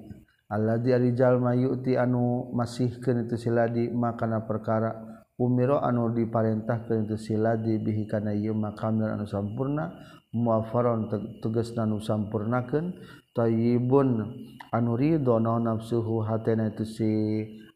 Allazi 0.50 0.94
ari 0.94 1.14
jalma 1.18 1.54
yu'ti 1.58 1.98
anu 1.98 2.50
masihkeun 2.54 3.26
itu 3.26 3.34
si 3.34 3.50
ladi 3.50 3.90
makana 3.90 4.46
perkara. 4.46 4.94
Umiro 5.34 5.82
anu 5.82 6.14
diparentahkeun 6.14 7.10
itu 7.10 7.16
si 7.18 7.34
ladi 7.34 7.82
bihi 7.82 8.06
kana 8.06 8.30
ieu 8.30 8.54
makamna 8.54 9.18
anu 9.18 9.26
sampurna. 9.26 9.90
Muafaron 10.30 11.10
tugasna 11.42 11.86
anu 11.86 11.98
sampurnakeun. 11.98 12.94
Tayyibun 13.34 14.26
anu 14.70 14.90
ridho 14.94 15.42
nafsuhu 15.42 16.22
hatena 16.22 16.70
itu 16.70 16.86
si 16.86 17.10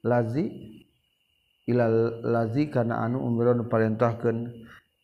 lazi. 0.06 0.73
ilal 1.64 2.20
lazi 2.24 2.68
kana 2.68 3.04
anu 3.04 3.24
umron 3.24 3.68
parentahkeun. 3.68 4.52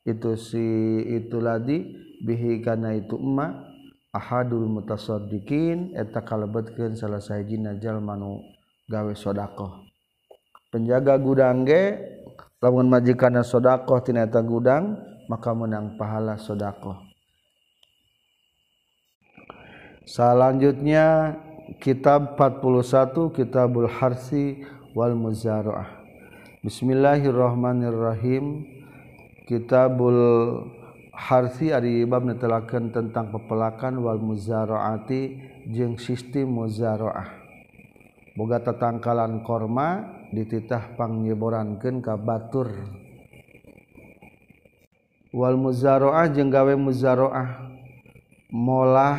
Itu 0.01 0.35
si 0.41 0.65
itu 1.05 1.39
ladi 1.45 1.93
bihi 2.25 2.61
kana 2.65 2.97
itu 2.97 3.21
emma 3.21 3.71
ahadul 4.11 4.67
mutasaddiqin 4.67 5.95
eta 5.95 6.21
kalebetkeun 6.27 6.99
salah 6.99 7.23
sahijina 7.23 7.79
jalma 7.79 8.19
nu 8.19 8.43
gawe 8.91 9.15
sedekah 9.15 9.87
penjaga 10.75 11.15
gudang 11.17 11.63
ge 11.63 11.95
lamun 12.59 12.91
majikanna 12.91 13.47
sedekah 13.47 14.03
tina 14.03 14.27
eta 14.27 14.43
gudang 14.43 14.99
maka 15.31 15.55
menang 15.55 15.95
pahala 15.95 16.35
sedekah 16.43 16.99
selanjutnya 20.03 21.39
kitab 21.79 22.35
41 22.35 23.31
kitabul 23.31 23.87
harsi 23.87 24.67
wal 24.91 25.15
muzaraah 25.15 26.00
Bismillahirrohmanirrohim 26.61 28.69
kitabul 29.49 30.21
Harsi 31.09 31.73
Aribab 31.73 32.29
netelakan 32.29 32.93
tentang 32.93 33.33
pepelakan 33.33 33.97
wal 34.05 34.21
muzaroati 34.21 35.41
jeung 35.73 35.97
sistem 35.97 36.53
muzaroah. 36.53 37.33
Boga 38.37 38.61
tatangkalan 38.61 39.41
korma 39.41 40.05
dititah 40.37 41.01
pangnyeborankeun 41.01 42.05
ka 42.05 42.21
batur. 42.21 42.77
Wal 45.33 45.57
muzaroah 45.57 46.29
jeung 46.29 46.53
gawe 46.53 46.77
muzaroah 46.77 47.73
molah 48.53 49.17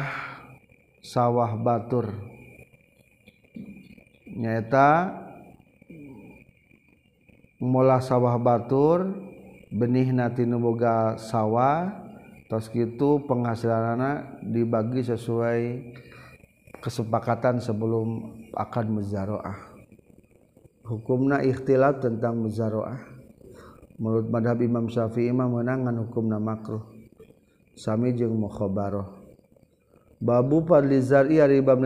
sawah 1.01 1.57
batur. 1.57 2.05
Nyaeta 4.29 5.17
mula 7.61 8.01
sawah 8.01 8.41
Batur 8.41 9.05
benih 9.69 10.09
Natinoboga 10.09 11.15
sawah 11.21 11.93
tos 12.49 12.67
gitu 12.73 13.21
penghasilanana 13.29 14.41
dibagi 14.41 15.05
sesuai 15.05 15.93
kesepakatan 16.81 17.61
sebelum 17.61 18.33
akan 18.57 18.85
muzaroah. 18.97 19.57
Hukumna 20.81 21.45
ikhtilaf 21.45 22.01
tentang 22.01 22.41
muzaroah. 22.41 22.97
Menurut 24.01 24.33
madhab 24.33 24.57
Imam 24.65 24.89
Syafi'i 24.89 25.29
imam 25.29 25.61
menangan 25.61 25.93
hukumna 26.01 26.41
makruh. 26.41 26.81
Sami 27.77 28.17
jeung 28.17 28.33
mukhabaroh. 28.33 29.21
Babu 30.17 30.65
fadli 30.65 30.97
zari 30.99 31.37
ari 31.37 31.61
bab 31.61 31.85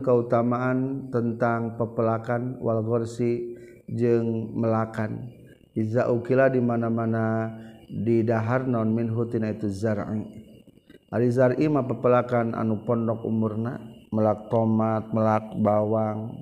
kautamaan 0.00 1.12
tentang 1.12 1.76
pepelakan 1.76 2.56
wal 2.64 2.80
ghorsi 2.80 3.59
jeng 3.94 4.54
melakan. 4.54 5.30
Iza 5.74 6.10
ukila 6.10 6.50
di 6.50 6.58
mana-mana 6.58 7.50
di 7.86 8.22
dahar 8.26 8.66
non 8.66 8.90
min 8.90 9.10
hutina 9.10 9.50
itu 9.50 9.70
zar'i. 9.70 10.22
Ari 11.10 11.28
zar'i 11.30 11.66
mah 11.66 11.86
pepelakan 11.86 12.54
anu 12.54 12.82
pondok 12.86 13.26
umurna 13.26 13.78
melak 14.14 14.50
tomat 14.50 15.10
melak 15.10 15.50
bawang. 15.58 16.34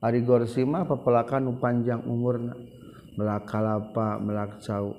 Ari 0.00 0.24
gorsi 0.24 0.64
mah 0.64 0.84
pepelakan 0.84 1.48
anu 1.48 1.52
panjang 1.60 2.00
umurna 2.04 2.56
melak 3.16 3.48
kalapa 3.48 4.16
melak 4.20 4.60
cau. 4.60 4.92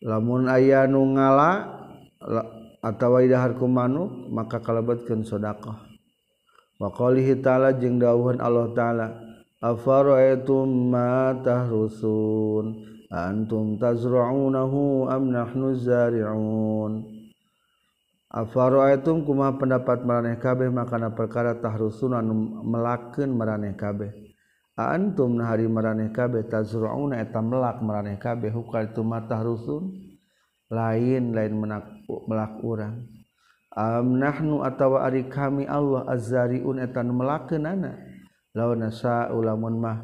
Lamun 0.00 0.48
aya 0.48 0.88
nu 0.88 1.04
ngala 1.12 1.80
atawa 2.80 3.20
dahar 3.24 3.52
ku 3.56 3.68
manuk 3.68 4.08
maka 4.32 4.60
kalebetkeun 4.60 5.24
sedekah 5.24 5.76
wa 6.80 6.88
qalihi 6.88 7.44
ta'ala 7.44 7.76
jeung 7.76 8.00
dawuhan 8.00 8.40
Allah 8.40 8.72
ta'ala 8.72 9.06
afara'aytum 9.60 10.88
ma 10.88 11.36
tahrusun 11.44 12.80
antum 13.12 13.76
tazra'unahu 13.76 15.04
am 15.12 15.28
nahnu 15.28 15.76
zari'un 15.76 17.04
afara'aytum 18.32 19.28
kuma 19.28 19.60
pendapat 19.60 20.00
maraneh 20.06 20.40
kabeh 20.40 20.72
makana 20.72 21.12
perkara 21.12 21.60
tahrusun 21.60 22.16
anu 22.16 22.64
melakeun 22.64 23.36
maraneh 23.36 23.76
kabeh. 23.76 24.10
Antum 24.80 25.36
nahari 25.36 25.68
maraneh 25.68 26.08
kabeh 26.08 26.48
tazra'una 26.48 27.20
eta 27.20 27.44
melak 27.44 27.84
maraneh 27.84 28.16
kabeh. 28.16 28.48
Hukal 28.48 28.88
itu 28.88 29.04
tahrusun? 29.04 29.92
Lain 30.72 31.36
lain 31.36 31.52
menak 31.52 31.84
melak 32.06 32.62
urang. 32.64 33.02
Am 33.76 34.16
nahnu 34.16 34.64
atawa 34.64 35.04
ari 35.04 35.28
kami 35.28 35.68
Allah 35.68 36.06
azzariun 36.08 36.80
eta 36.80 37.02
melakeun 37.04 37.66
anak 37.66 38.09
lawan 38.56 38.86
nasa 38.86 39.30
ulamun 39.30 39.78
mah 39.78 39.98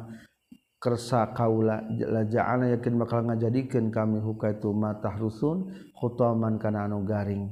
kersa 0.77 1.33
kaula 1.33 1.81
laja'ana 1.89 2.71
yakin 2.77 3.01
bakal 3.01 3.25
ngajadikeun 3.25 3.89
kami 3.89 4.21
hukaitu 4.21 4.69
matah 4.71 5.17
rusun 5.17 5.73
khutaman 5.97 6.61
kana 6.61 6.85
anu 6.85 7.01
garing. 7.01 7.49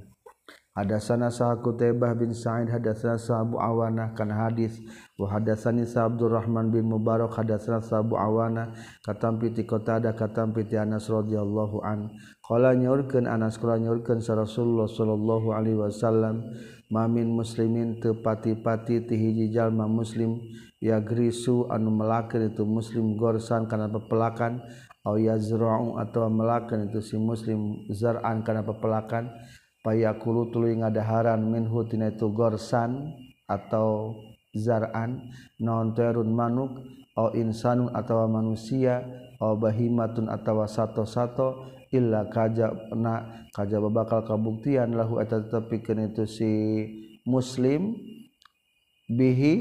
Hadatsana 0.76 1.32
sah 1.32 1.56
Qutaibah 1.64 2.20
bin 2.20 2.36
Sa'id 2.36 2.68
hadatsana 2.68 3.16
sah 3.16 3.48
Abu 3.48 3.56
Awana 3.56 4.12
kan 4.12 4.28
hadis 4.28 4.76
wa 5.16 5.32
hadatsani 5.32 5.88
sah 5.88 6.12
Abdurrahman 6.12 6.68
bin 6.68 6.92
Mubarak 6.92 7.32
hadatsana 7.32 7.80
sah 7.80 8.04
Abu 8.04 8.20
Awana 8.20 8.76
katampi 9.00 9.56
ti 9.56 9.64
Qatadah 9.64 10.12
katampi 10.20 10.68
ti 10.68 10.76
Anas 10.76 11.08
radhiyallahu 11.08 11.80
an. 11.80 12.12
Qala 12.44 12.76
nyaurkeun 12.76 13.24
Anas 13.24 13.56
qala 13.56 13.80
nyaurkeun 13.80 14.20
sa 14.20 14.36
Rasulullah 14.36 14.92
sallallahu 14.92 15.56
alaihi 15.56 15.80
wasallam 15.80 16.44
mamin 16.92 17.32
muslimin 17.32 18.04
teu 18.04 18.20
pati-pati 18.20 19.08
ti 19.08 19.16
hiji 19.16 19.56
jalma 19.56 19.88
muslim 19.88 20.44
ya 20.86 21.02
grisu 21.02 21.66
anu 21.74 21.90
melakeun 21.90 22.54
itu 22.54 22.62
muslim 22.62 23.18
gorsan 23.18 23.66
kana 23.66 23.90
pepelakan. 23.90 24.62
Au 25.06 25.18
yazra'u 25.18 25.98
atau 26.02 26.30
melakeun 26.30 26.90
itu 26.90 27.02
si 27.02 27.18
muslim 27.18 27.90
zar'an 27.90 28.46
kana 28.46 28.62
pepelakan. 28.62 29.34
Payakulu 29.82 30.50
tuluy 30.50 30.78
ngadaharan 30.78 31.42
minhu 31.46 31.86
tina 31.90 32.14
itu 32.14 32.30
gorsan 32.30 33.14
atau 33.50 34.18
zar'an. 34.54 35.30
Naon 35.58 35.98
terun 35.98 36.30
manuk? 36.34 36.82
Au 37.18 37.34
insanun 37.34 37.94
atau 37.94 38.26
manusia. 38.30 39.02
Au 39.42 39.58
bahimatun 39.58 40.30
atau 40.30 40.66
sato-sato. 40.66 41.70
Illa 41.94 42.26
kaja 42.30 42.74
na 42.98 43.46
kaja 43.54 43.78
bakal 43.78 44.26
kabuktian 44.26 44.98
lahu. 44.98 45.22
Eta 45.22 45.38
tetepikeun 45.38 46.14
itu 46.14 46.26
si 46.26 46.52
muslim. 47.30 47.94
Bihi 49.06 49.54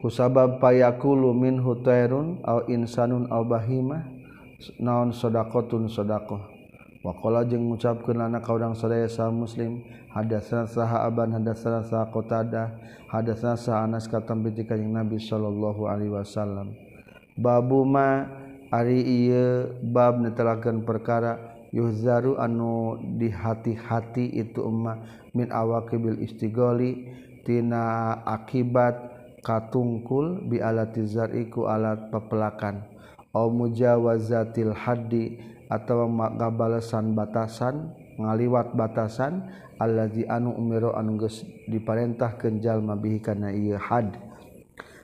kusabab 0.00 0.58
payakulu 0.58 1.36
min 1.36 1.60
hutairun 1.60 2.40
au 2.42 2.64
insanun 2.66 3.28
au 3.28 3.44
bahimah 3.44 4.08
naon 4.80 5.12
sodakotun 5.12 5.88
sodakoh 5.92 6.60
Wakola 7.00 7.48
jeung 7.48 7.64
mengucapkan 7.64 8.28
anak 8.28 8.44
kaudang 8.44 8.76
sadaya 8.76 9.08
sah 9.08 9.32
muslim 9.32 9.80
hadasna 10.12 10.68
saha 10.68 11.08
aban 11.08 11.32
hadasna 11.32 11.80
saha 11.80 12.12
kotada 12.12 12.76
hadasna 13.08 13.56
saha 13.56 13.88
anas 13.88 14.04
katam 14.04 14.44
binti 14.44 14.68
kanjeng 14.68 14.92
nabi 14.92 15.16
sallallahu 15.16 15.88
alaihi 15.88 16.12
wasallam. 16.12 16.76
Babu 17.40 17.88
ma 17.88 18.28
ari 18.68 19.00
ieu 19.00 19.72
bab 19.80 20.20
netelakeun 20.20 20.84
perkara 20.84 21.40
yuhzaru 21.72 22.36
anu 22.36 23.00
di 23.16 23.32
hati-hati 23.32 24.36
itu 24.36 24.60
emma 24.60 25.00
min 25.32 25.48
awaqibil 25.48 26.20
istighali 26.20 27.16
tina 27.48 28.12
akibat 28.28 29.19
katungkul 29.40 30.48
bi 30.48 30.60
alati 30.60 31.04
zariku 31.04 31.68
alat 31.68 32.12
pepelakan 32.12 32.84
au 33.32 33.48
mujawazatil 33.48 34.74
haddi 34.74 35.40
atau 35.70 36.10
maka 36.10 36.50
balasan 36.50 37.14
batasan 37.14 37.94
ngaliwat 38.18 38.74
batasan 38.74 39.48
allazi 39.80 40.28
anu 40.28 40.52
umiro 40.52 40.92
anu 40.92 41.16
geus 41.16 41.46
diparentah 41.70 42.36
jalma 42.60 42.98
bihi 42.98 43.22
kana 43.22 43.54
ieu 43.54 43.80
had. 43.80 44.12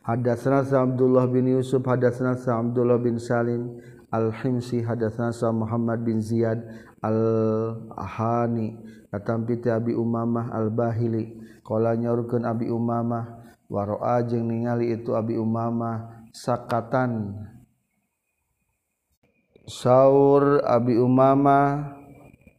Hadatsana 0.06 0.62
Abdullah 0.62 1.26
bin 1.26 1.50
Yusuf 1.50 1.82
hadatsana 1.82 2.38
Abdullah 2.38 2.94
bin 3.02 3.18
Salim 3.18 3.82
al-Himsi 4.14 4.86
hadatsana 4.86 5.50
Muhammad 5.50 6.06
bin 6.06 6.22
Ziyad 6.22 6.62
al-Ahani 7.02 8.78
katampi 9.10 9.58
Abi 9.66 9.98
Umamah 9.98 10.54
al-Bahili. 10.54 11.42
Qala 11.66 11.98
nyaurkeun 11.98 12.46
Abi 12.46 12.70
Umamah 12.70 13.35
waroa 13.70 14.22
jeung 14.26 14.50
ningali 14.50 14.94
itu 14.94 15.14
Abi 15.14 15.38
Umama 15.38 16.24
sakatan. 16.34 17.34
Sauur 19.66 20.62
Abi 20.62 20.94
Umama 20.94 21.92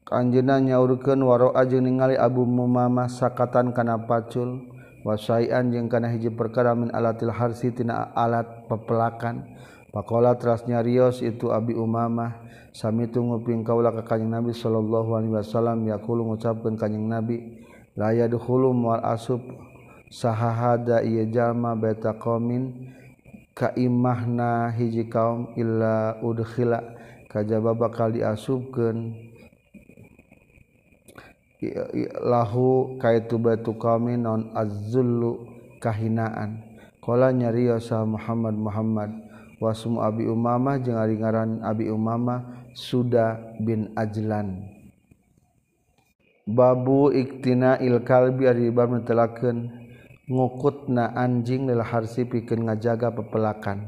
Anjena 0.08 0.60
nyaurken 0.64 1.20
waroa 1.20 1.64
jeung 1.68 1.84
ningali 1.84 2.16
Abu 2.16 2.48
Umama 2.48 3.12
sakatan 3.12 3.76
kana 3.76 4.08
pacul. 4.08 4.76
Wasaian 5.08 5.72
jeung 5.72 5.88
kana 5.88 6.12
hiji 6.12 6.28
perkara 6.28 6.76
min 6.76 6.92
alatil 6.92 7.32
harsi 7.32 7.72
tina 7.72 8.12
alat 8.12 8.68
pepelakan 8.68 9.56
pakola 9.96 10.36
teras 10.36 10.68
Rios 10.68 11.24
itu 11.24 11.48
Abi 11.48 11.72
Umama 11.80 12.44
sami 12.76 13.08
nguping 13.08 13.64
kaula 13.64 13.96
ka 13.96 14.04
kanjing 14.04 14.28
Nabi 14.28 14.52
sallallahu 14.52 15.16
alaihi 15.16 15.32
wasallam 15.32 15.88
yaqulu 15.88 16.28
ngucapkeun 16.28 16.76
kanjing 16.76 17.08
Nabi 17.08 17.64
la 17.96 18.12
yadkhulu 18.12 18.76
mual 18.76 19.00
asub. 19.00 19.40
sahahada 20.10 21.04
ieu 21.04 21.28
jalma 21.32 21.76
beta 21.76 22.16
qaumin 22.16 22.94
ka 23.58 23.74
imahna 23.78 24.72
hiji 24.76 25.08
kaum 25.08 25.54
illa 25.56 26.18
udkhila. 26.24 26.96
Kajaba 27.28 27.76
bakal 27.76 28.16
diasubkeun 28.16 29.14
lahu 32.24 32.96
kaitu 33.04 33.36
batu 33.36 33.76
kami 33.76 34.16
non 34.16 34.56
azzullu 34.56 35.44
kahinaan. 35.84 36.64
Qala 37.04 37.36
nyariyo 37.36 37.84
sa 37.84 38.08
Muhammad 38.08 38.56
Muhammad 38.56 39.12
wasmu 39.60 40.00
Abi 40.00 40.24
Umamah 40.24 40.80
jeung 40.80 40.96
ari 40.96 41.20
ngaran 41.20 41.60
Abi 41.68 41.92
Umamah 41.92 42.72
Suda 42.72 43.44
bin 43.60 43.92
Ajlan. 44.00 44.72
Babu 46.48 47.12
iktina 47.12 47.76
il 47.84 48.08
kalbi 48.08 48.48
ari 48.48 48.72
bab 48.72 48.96
netelakeun 48.96 49.68
ngukut 50.28 50.92
na 50.92 51.16
anjing 51.16 51.72
lil 51.72 51.80
harsi 51.80 52.28
pikeun 52.28 52.68
ngajaga 52.68 53.16
pepelakan. 53.16 53.88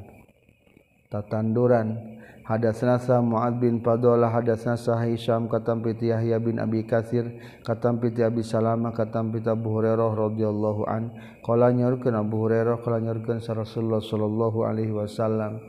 Tatanduran 1.12 2.00
hadatsna 2.48 2.96
Mu'ad 3.20 3.60
bin 3.60 3.84
Fadalah 3.84 4.32
hadatsna 4.32 4.80
Hisyam 5.04 5.52
katam 5.52 5.84
piti 5.84 6.16
Yahya 6.16 6.40
bin 6.40 6.64
Abi 6.64 6.88
Katsir 6.88 7.28
katam 7.68 8.00
piti 8.00 8.24
Abi 8.24 8.40
Salama 8.40 8.96
katam 8.96 9.36
piti 9.36 9.52
Abu 9.52 9.68
Hurairah 9.68 10.16
radhiyallahu 10.16 10.88
an. 10.88 11.12
Qala 11.44 11.76
nyorkeun 11.76 12.16
Abu 12.16 12.48
Hurairah 12.48 12.80
qala 12.88 13.04
nyorkeun 13.04 13.44
Rasulullah 13.44 14.00
sallallahu 14.00 14.64
alaihi 14.64 14.96
wasallam 14.96 15.60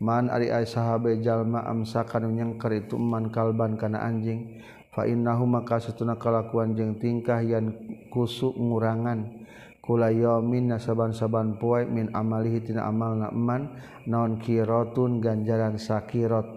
man 0.00 0.32
ari 0.32 0.48
ay 0.48 0.64
sahabe 0.64 1.20
jalma 1.20 1.68
amsakan 1.68 2.32
nyengker 2.32 2.72
itu 2.72 2.96
man 2.96 3.28
kalban 3.28 3.76
kana 3.76 4.02
anjing 4.02 4.58
fa 4.90 5.04
innahu 5.04 5.46
maka 5.46 5.78
satuna 5.78 6.16
kalakuan 6.16 6.72
jeung 6.72 6.96
tingkah 6.96 7.44
yan 7.44 7.76
kusuk 8.08 8.56
ngurangan. 8.56 9.43
kula 9.84 10.08
yaumin 10.08 10.72
nasaban-saban 10.72 11.60
poe 11.60 11.84
min 11.84 12.08
amalihi 12.16 12.64
tina 12.64 12.88
amalna 12.88 13.28
eman 13.28 13.68
naon 14.08 14.40
kiratun 14.40 15.20
ganjaran 15.20 15.76
sakirat 15.76 16.48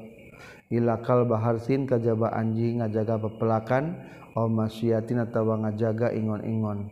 ila 0.71 1.03
kal 1.03 1.27
baharsin 1.27 1.83
kajaba 1.83 2.31
anjing 2.31 2.79
ngajaga 2.79 3.19
pepelakan 3.19 3.99
o 4.31 4.47
masyiatin 4.47 5.27
atawa 5.27 5.59
ngajaga 5.67 6.15
ingon-ingon. 6.15 6.87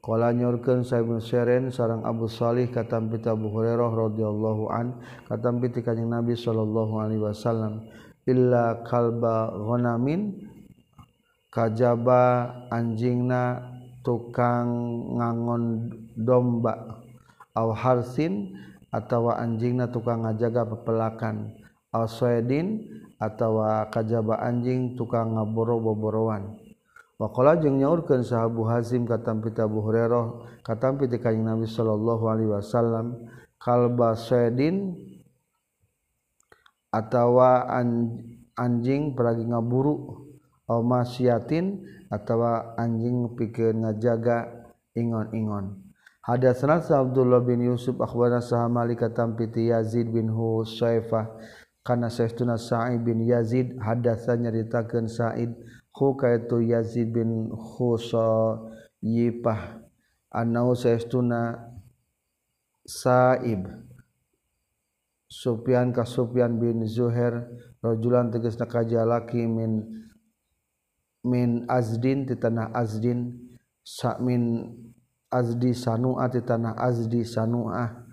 Kala 0.00 0.32
nyorkeun 0.32 0.80
Sa'ibun 0.80 1.20
Seren 1.20 1.68
sareng 1.68 2.08
Abu 2.08 2.24
Salih 2.24 2.72
katampi 2.72 3.20
Abu 3.28 3.52
Hurairah 3.52 3.92
radhiyallahu 3.92 4.72
an 4.72 4.96
katam 5.28 5.60
ti 5.60 5.84
kanjing 5.84 6.08
Nabi 6.08 6.32
sallallahu 6.32 7.04
alaihi 7.04 7.20
wasallam. 7.20 7.84
Illa 8.24 8.80
kalba 8.84 9.52
ghanamin 9.52 10.48
kajaba 11.52 12.48
anjingna 12.72 13.76
tukang 14.00 14.68
ngangon 15.16 15.92
domba 16.16 17.04
au 17.56 17.74
harsin 17.74 18.56
atawa 18.90 19.38
anjingna 19.38 19.90
tukang 19.92 20.24
ngajaga 20.24 20.66
pepelakan 20.66 21.52
au 21.92 22.06
suedin 22.08 22.86
atawa 23.20 23.86
kajaba 23.92 24.40
anjing 24.40 24.96
tukang 24.96 25.36
ngaboro 25.36 25.78
boborowan 25.82 26.56
waqala 27.20 27.60
jeung 27.60 27.76
nyaurkeun 27.76 28.24
sahabu 28.24 28.64
Hazim 28.64 29.04
katampi 29.04 29.52
Abu 29.60 29.84
Hurairah 29.84 30.60
katampi 30.64 31.04
ti 31.06 31.20
kanjing 31.20 31.44
Nabi 31.44 31.68
sallallahu 31.68 32.24
alaihi 32.26 32.50
wasallam 32.50 33.28
kalba 33.60 34.16
suedin 34.16 34.96
atawa 36.90 37.70
anjing 38.58 39.14
peragi 39.14 39.46
ngaburu. 39.46 40.29
Au 40.70 40.86
masyatin 40.86 41.82
atawa 42.14 42.78
anjing 42.78 43.34
pikir 43.34 43.74
ngajaga 43.74 44.70
ingon-ingon. 44.94 45.82
Hadatsana 46.22 46.78
Abdullah 46.78 47.42
bin 47.42 47.66
Yusuf 47.66 47.98
akhbarana 47.98 48.38
Sahamali 48.38 48.94
katam 48.94 49.34
piti 49.34 49.74
Yazid 49.74 50.14
bin 50.14 50.30
Husaifah 50.30 51.26
kana 51.82 52.06
saestuna 52.06 52.54
Sa'id 52.54 53.02
bin 53.02 53.24
Yazid 53.26 53.74
hadatsa 53.82 54.38
nyaritakeun 54.38 55.10
Sa'id 55.10 55.50
hu 55.90 56.14
kaitu 56.14 56.62
Yazid 56.62 57.10
bin 57.10 57.50
Husaifah 57.50 58.70
annahu 60.30 60.78
saestuna 60.78 61.66
Sa'ib. 62.86 63.66
Sufyan 65.30 65.94
ka 65.94 66.02
Sufyan 66.04 66.58
bin 66.58 66.82
Zuhair 66.90 67.48
rajulan 67.80 68.34
tegasna 68.34 68.66
kajalaki 68.66 69.46
min 69.46 70.04
min 71.24 71.68
azdin 71.68 72.24
di 72.24 72.34
tanah 72.36 72.72
azdin 72.72 73.36
sa 73.84 74.16
min 74.20 74.64
azdi 75.30 75.72
sanua 75.76 76.26
di 76.28 76.40
tanah 76.40 76.74
azdi 76.76 77.22
sanuah 77.24 78.10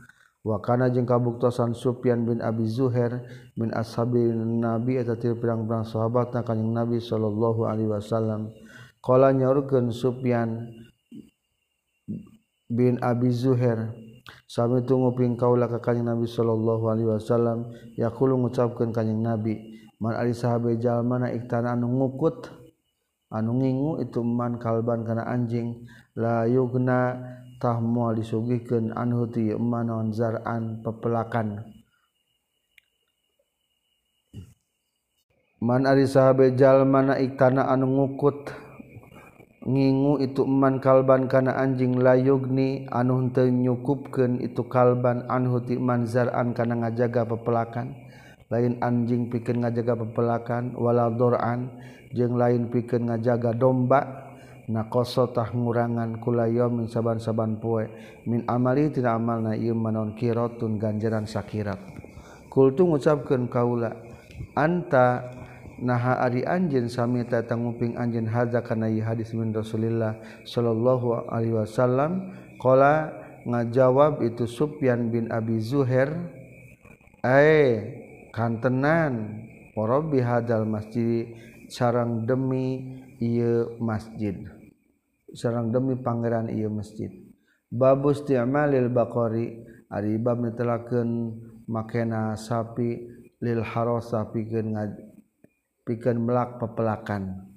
wa 0.48 0.58
kana 0.64 0.88
jeung 0.88 1.04
kabuktosan 1.04 1.76
Sufyan 1.76 2.24
bin 2.24 2.40
Abi 2.40 2.64
Zuhair 2.72 3.20
min 3.60 3.68
ashabi 3.76 4.32
Nabi 4.38 4.96
eta 4.96 5.20
ti 5.20 5.28
pirang-pirang 5.36 5.84
sahabatna 5.84 6.48
kanjing 6.48 6.72
Nabi 6.72 7.04
sallallahu 7.04 7.68
alaihi 7.68 7.92
wasallam. 7.92 8.56
Qala 9.04 9.36
nyaurkeun 9.36 9.92
Sufyan 9.92 10.72
bin 12.72 12.96
Abi 13.04 13.28
Zuhair 13.32 13.92
sami 14.48 14.84
tu 14.88 14.96
nguping 14.96 15.36
kaula 15.36 15.68
ka 15.68 15.84
kanjing 15.84 16.08
Nabi 16.08 16.28
sallallahu 16.28 16.84
alaihi 16.92 17.12
wasallam 17.12 17.68
yaqulu 18.00 18.40
ngucapkeun 18.40 18.96
kanjing 18.96 19.20
Nabi 19.20 19.56
man 20.00 20.16
ari 20.16 20.32
sahabe 20.32 20.80
jalma 20.80 21.20
na 21.24 21.32
iktana 21.32 21.76
anu 21.76 21.88
ngukut 21.92 22.52
anu 23.28 23.60
ngingu 23.60 24.00
itu 24.04 24.24
man 24.24 24.56
kalban 24.56 25.04
kana 25.04 25.28
anjing 25.28 25.84
la 26.16 26.48
yugna 26.48 27.20
tah 27.58 27.82
moal 27.82 28.16
disugihkeun 28.16 28.94
anhu 28.94 29.28
ti 29.28 29.52
manon 29.58 30.14
zar'an 30.14 30.80
pepelakan. 30.86 31.66
Man 35.58 35.90
ari 35.90 36.06
sahabe 36.06 36.54
jalmana 36.54 37.18
iktana 37.18 37.66
anu 37.74 37.90
ngukut 37.90 38.54
ngingu 39.66 40.22
itu 40.22 40.46
man 40.46 40.78
kalban 40.78 41.26
kana 41.26 41.58
anjing 41.58 41.98
la 41.98 42.14
yugni 42.14 42.86
anu 42.94 43.26
henteu 43.26 43.50
nyukupkeun 43.50 44.40
itu 44.40 44.64
kalban 44.70 45.26
anhu 45.28 45.60
ti 45.66 45.76
man 45.76 46.06
zar'an 46.06 46.54
kana 46.54 46.78
ngajaga 46.86 47.26
pepelakan. 47.26 47.98
Lain 48.48 48.80
anjing 48.80 49.28
pikeun 49.28 49.66
ngajaga 49.66 49.98
pepelakan 49.98 50.78
wala 50.80 51.12
dor'an 51.12 51.68
jeung 52.14 52.40
lain 52.40 52.72
pikir 52.72 53.04
ngajaga 53.04 53.52
domba 53.56 54.28
nakosotah 54.68 55.56
ngurangan 55.56 56.20
kulayo 56.20 56.68
min 56.68 56.92
saban-saban 56.92 57.56
poe. 57.64 57.88
Min 58.28 58.44
amali 58.52 58.92
tina 58.92 59.16
amal 59.16 59.40
na 59.40 59.56
ieu 59.56 59.72
manon 59.72 60.12
kirotun 60.12 60.76
ganjaran 60.76 61.24
sakirat. 61.24 61.80
Kultu 62.52 62.84
ngucapkeun 62.84 63.48
kaula 63.48 63.96
anta 64.60 65.24
naha 65.80 66.20
ari 66.20 66.44
anjeun 66.44 66.92
sami 66.92 67.24
ta 67.24 67.46
tanguping 67.48 67.96
anjeun 67.96 68.28
hadza 68.28 68.60
kana 68.60 68.92
ieu 68.92 69.08
hadis 69.08 69.32
min 69.32 69.56
Rasulillah 69.56 70.20
sallallahu 70.44 71.32
alaihi 71.32 71.56
wasallam. 71.56 72.36
Qala 72.60 73.14
ngajawab 73.48 74.20
itu 74.26 74.44
Sufyan 74.44 75.08
bin 75.08 75.32
Abi 75.32 75.64
Zuhair 75.64 76.12
ai 77.24 77.88
kantenan 78.36 79.48
warabi 79.80 80.20
hadal 80.20 80.68
masjid. 80.68 81.32
sarang 81.70 82.28
demi 82.28 82.98
ia 83.20 83.68
masjid. 83.80 84.36
Sarang 85.36 85.72
demi 85.72 86.00
pangeran 86.00 86.52
ia 86.52 86.68
masjid. 86.72 87.12
Babus 87.68 88.24
ti'malil 88.24 88.88
baqari 88.88 89.64
ari 89.92 90.16
bab 90.20 90.40
netelakeun 90.40 91.36
makena 91.68 92.36
sapi 92.40 93.08
lil 93.44 93.60
harasa 93.60 94.28
pikeun 94.32 94.74
pikeun 95.84 96.18
melak 96.24 96.60
pepelakan 96.64 97.48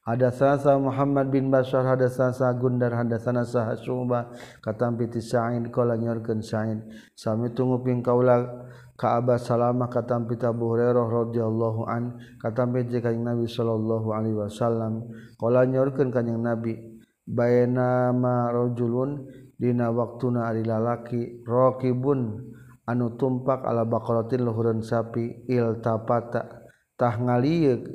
Hadatsana 0.00 0.80
Muhammad 0.80 1.28
bin 1.28 1.52
Bashar 1.52 1.84
hadatsana 1.84 2.56
Gundar 2.56 2.90
hadatsana 2.96 3.44
Sah 3.44 3.76
Syu'bah 3.76 4.32
katampi 4.64 5.06
ti 5.12 5.20
Sa'id 5.20 5.68
qala 5.68 5.94
nyorkeun 5.94 6.40
Sa'id. 6.40 6.82
Sami 7.12 7.52
tunggu 7.52 7.84
ping 7.84 8.00
kaula 8.00 8.64
Abah 9.06 9.40
Salama 9.40 9.88
katampit 9.88 10.44
Abu 10.44 10.76
Hurairah 10.76 11.08
radhiyallahu 11.08 11.88
an 11.88 12.20
katampit 12.36 12.92
jeung 12.92 13.00
kanjing 13.00 13.24
Nabi 13.24 13.48
sallallahu 13.48 14.12
alaihi 14.12 14.36
wasallam. 14.36 15.08
Qala 15.40 15.64
nyorkeun 15.64 16.12
kanjing 16.12 16.42
Nabi 16.42 16.76
baina 17.24 18.10
ma 18.10 18.50
rajulun 18.50 19.24
dina 19.54 19.88
waktuna 19.94 20.50
ari 20.50 20.66
lalaki 20.66 21.46
raqibun 21.46 22.50
anu 22.90 23.14
tumpak 23.14 23.62
ala 23.62 23.86
baqaratin 23.86 24.42
luhureun 24.42 24.82
sapi 24.82 25.46
iltapata 25.46 26.66
tah 26.98 27.14
ngalieuk. 27.14 27.86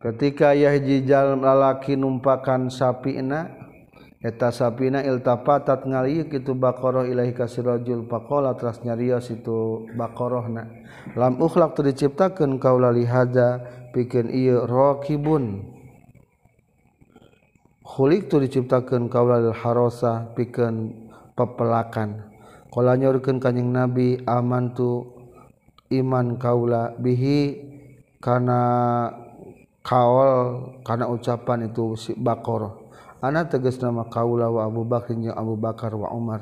Ketika 0.00 0.56
yahji 0.56 1.04
jalan 1.04 1.44
lalaki 1.44 1.92
numpakan 1.92 2.72
sapina 2.72 3.59
eta 4.20 4.52
sapina 4.52 5.00
iltafatat 5.00 5.88
ngaliuk 5.88 6.28
itu 6.36 6.52
baqarah 6.52 7.08
ilahi 7.08 7.32
kasirajul 7.32 8.04
faqala 8.04 8.52
teras 8.52 8.84
nyarios 8.84 9.32
itu 9.32 9.88
baqarahna. 9.96 10.68
Lam 11.16 11.40
ukhlaq 11.40 11.72
tu 11.72 11.80
diciptakeun 11.80 12.60
kaula 12.60 12.92
li 12.92 13.08
hada 13.08 13.64
pikeun 13.96 14.28
ieu 14.28 14.68
raqibun 14.68 15.64
khuliq 17.80 18.28
tu 18.28 18.36
diciptakeun 18.44 19.08
kaula 19.08 19.40
lil 19.40 19.56
harasa 19.56 20.28
pikeun 20.36 21.08
pepelakan. 21.32 22.28
Qala 22.68 23.00
nyorkeun 23.00 23.40
kanjing 23.40 23.72
nabi 23.72 24.20
aman 24.28 24.76
tu 24.76 25.16
iman 25.90 26.36
kaula 26.36 26.92
bihi 27.00 27.56
kana 28.20 28.62
kaol 29.80 30.30
kana 30.84 31.08
ucapan 31.08 31.72
itu 31.72 31.96
si 31.96 32.12
baqarah. 32.12 32.79
Anak 33.20 33.52
tegas 33.52 33.76
nama 33.80 34.08
kaula 34.08 34.48
wa 34.48 34.64
Abu 34.64 34.84
Bakar 34.84 35.16
jeung 35.16 35.36
Abu 35.36 35.54
Bakar 35.56 35.92
wa 35.92 36.08
Umar. 36.12 36.40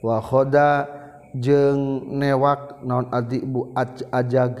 Wa 0.00 0.20
khoda 0.20 0.88
jeung 1.36 2.12
newak 2.16 2.80
naon 2.84 3.08
adibu 3.12 3.72
ajag. 4.10 4.60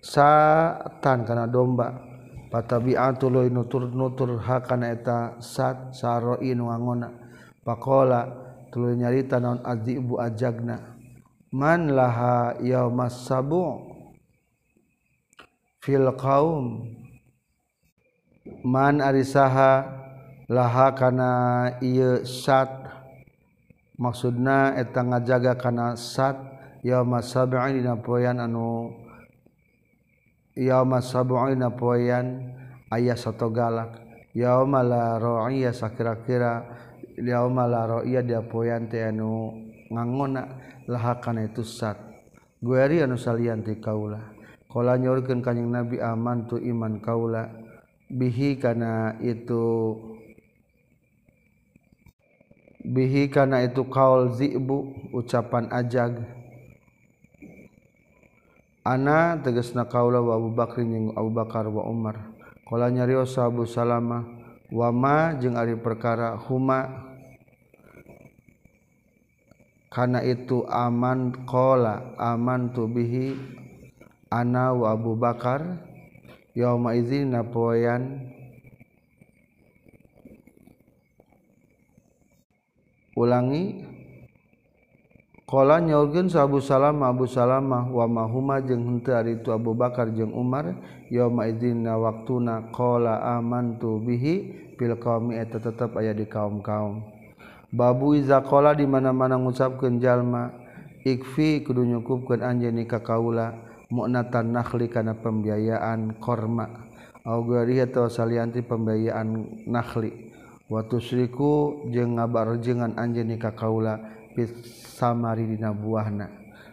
Satan 0.00 1.28
kana 1.28 1.44
domba. 1.44 2.08
Patabi'atu 2.50 3.30
loy 3.30 3.46
nutur-nutur 3.46 4.42
hakana 4.42 4.90
eta 4.90 5.38
sat 5.38 5.94
saroi 5.94 6.50
nu 6.50 6.66
pakola 7.62 8.26
tuluy 8.74 8.98
nyarita 8.98 9.38
naon 9.38 9.62
adibu 9.62 10.18
ajagna. 10.18 10.98
Manlaha 11.54 12.58
mas 12.90 13.26
sabu 13.26 13.86
fil 15.82 16.10
kaum 16.18 16.90
man 18.66 18.98
arisaha 18.98 19.99
laha 20.50 20.90
kana 20.98 21.30
ieu 21.78 22.26
sat. 22.26 22.68
Maksudna 24.00 24.74
eta 24.74 25.06
ngajaga 25.06 25.54
kana 25.54 25.94
sat. 25.94 26.34
Yauma 26.82 27.20
sab'i 27.20 27.76
dina 27.76 28.00
poean 28.00 28.40
anu 28.40 28.88
yauma 30.56 31.04
sab'i 31.04 31.52
dina 31.54 31.70
poean 31.70 32.56
aya 32.90 33.14
sato 33.14 33.52
galak. 33.52 34.00
Yauma 34.34 34.80
la 34.82 35.20
ra'iya 35.20 35.70
sakira-kira 35.76 36.64
yauma 37.20 37.68
la 37.68 37.84
ra'iya 37.86 38.24
dia 38.24 38.42
poean 38.42 38.90
teh 38.90 39.06
anu 39.06 39.54
ngangona. 39.92 40.48
Laha 40.90 41.22
kana 41.22 41.46
itu 41.46 41.62
sat. 41.62 42.00
Gueri 42.58 43.04
anu 43.04 43.14
salian 43.14 43.62
ti 43.62 43.78
kaula. 43.78 44.18
Kala 44.66 44.96
nyorkeun 44.96 45.44
kanjing 45.44 45.70
Nabi 45.70 46.00
aman 46.00 46.48
tu 46.48 46.56
iman 46.58 46.98
kaula. 46.98 47.46
Bihi 48.10 48.58
kana 48.58 49.20
itu 49.20 49.94
bihi 52.90 53.30
kana 53.30 53.62
itu 53.62 53.86
kaol 53.86 54.34
zibu 54.34 54.90
ucapan 55.14 55.70
ajag. 55.70 56.26
Ana 58.82 59.38
tegesna 59.38 59.86
kaula 59.86 60.18
wa 60.18 60.34
Abu 60.34 60.50
Bakrin 60.50 60.90
jeung 60.90 61.08
Abu 61.14 61.30
Bakar 61.30 61.70
wa 61.70 61.86
Umar. 61.86 62.18
Qala 62.66 62.90
nyarios 62.90 63.38
Abu 63.38 63.62
Salama 63.66 64.26
wa 64.70 64.88
ma 64.90 65.34
jeung 65.38 65.54
ari 65.54 65.78
perkara 65.78 66.34
huma 66.34 67.10
kana 69.90 70.22
itu 70.22 70.62
aman 70.70 71.34
qala 71.50 72.14
aman 72.14 72.70
tu 72.70 72.86
bihi 72.86 73.34
ana 74.30 74.70
wa 74.70 74.94
Abu 74.94 75.18
Bakar 75.18 75.82
yauma 76.54 76.94
izin 76.94 77.34
napoyan 77.34 78.30
ulangi. 83.16 83.86
Kala 85.50 85.82
nyaurkeun 85.82 86.30
Abu 86.38 86.62
Salamah 86.62 87.10
Abu 87.10 87.26
Salamah 87.26 87.90
wa 87.90 88.06
mahuma 88.06 88.62
jeung 88.62 88.86
henteu 88.86 89.18
ari 89.18 89.34
itu 89.42 89.50
Abu 89.50 89.74
Bakar 89.74 90.14
jeung 90.14 90.30
Umar 90.30 90.78
yauma 91.10 91.50
idzin 91.50 91.82
na 91.82 91.98
waqtuna 91.98 92.70
qala 92.70 93.18
amantu 93.34 93.98
bihi 93.98 94.54
fil 94.78 94.94
qaumi 94.94 95.34
eta 95.42 95.58
tetep 95.58 95.98
aya 95.98 96.14
di 96.14 96.30
kaum-kaum. 96.30 97.02
Babu 97.74 98.14
iza 98.14 98.38
qala 98.46 98.78
di 98.78 98.86
mana-mana 98.86 99.34
ngucapkeun 99.42 99.98
jalma 99.98 100.54
ikfi 101.02 101.66
kudu 101.66 101.82
nyukupkeun 101.82 102.46
anjeun 102.46 102.86
ka 102.86 103.02
kaula 103.02 103.50
mu'natan 103.90 104.54
nakhli 104.54 104.86
kana 104.86 105.18
pembiayaan 105.18 106.14
korma 106.22 106.86
au 107.26 107.42
gari 107.42 107.82
atawa 107.82 108.06
salianti 108.06 108.62
pembiayaan 108.62 109.66
nakhli. 109.66 110.29
watusriku 110.70 111.84
jeung 111.90 112.16
ngabarjengan 112.16 112.94
anjeun 112.94 113.34
ka 113.36 113.50
kaula 113.52 113.98
fis 114.38 114.54
samari 114.94 115.50
dina 115.50 115.74
buahna. 115.74 116.30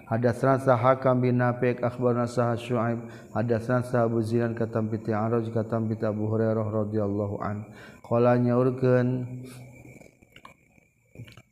Hadatsna 0.07 0.55
Hakam 0.79 1.19
bin 1.19 1.43
Nafi' 1.43 1.83
akhbarna 1.83 2.23
Sah 2.31 2.55
Syuaib. 2.55 3.11
Hadatsna 3.35 3.83
Sah 3.83 4.07
Abu 4.07 4.23
Zinan 4.23 4.55
katam 4.55 4.87
bi 4.87 4.95
Araj 5.11 5.51
katam 5.51 5.91
bi 5.91 5.99
Abu 5.99 6.31
Hurairah 6.31 6.63
radhiyallahu 6.63 7.43
an. 7.43 7.67
Qala 8.07 8.39
nyaurkeun 8.39 9.27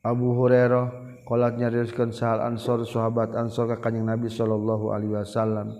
Abu 0.07 0.27
Hurairah 0.39 0.87
qala 1.27 1.51
nyaurkeun 1.51 2.15
sahal 2.15 2.47
ansor 2.47 2.87
sahabat 2.87 3.35
ansor 3.35 3.75
ka 3.75 3.83
kanjing 3.83 4.07
Nabi 4.07 4.31
sallallahu 4.31 4.95
alaihi 4.95 5.19
wasallam. 5.19 5.75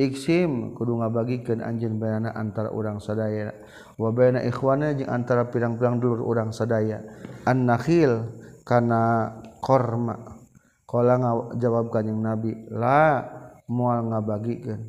Iksim 0.00 0.72
kudu 0.72 0.96
ngabagikeun 0.96 1.60
anjeun 1.60 2.00
bayana 2.00 2.32
antara 2.32 2.72
urang 2.72 3.04
sadaya. 3.04 3.52
Wa 4.00 4.08
baina 4.08 4.40
ikhwana 4.40 4.96
jeung 4.96 5.12
antara 5.12 5.52
pirang-pirang 5.52 6.00
dulur 6.00 6.24
urang 6.24 6.56
sadaya. 6.56 7.04
An-nakhil 7.44 8.32
kana 8.64 9.28
korma. 9.60 10.40
Qala 10.88 11.20
ngajawab 11.20 11.92
kanjing 11.92 12.16
nabi 12.16 12.56
la 12.72 13.28
moal 13.68 14.08
ngabagikeun 14.08 14.80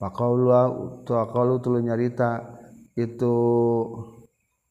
paqaulu 0.00 1.04
taqalu 1.04 1.60
tuluy 1.60 1.82
nyarita 1.84 2.40
itu 2.96 3.34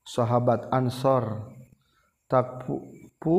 sahabat 0.01 0.73
ansor 0.73 1.54
tak 2.25 2.65
pu, 2.65 2.82
pu 3.21 3.38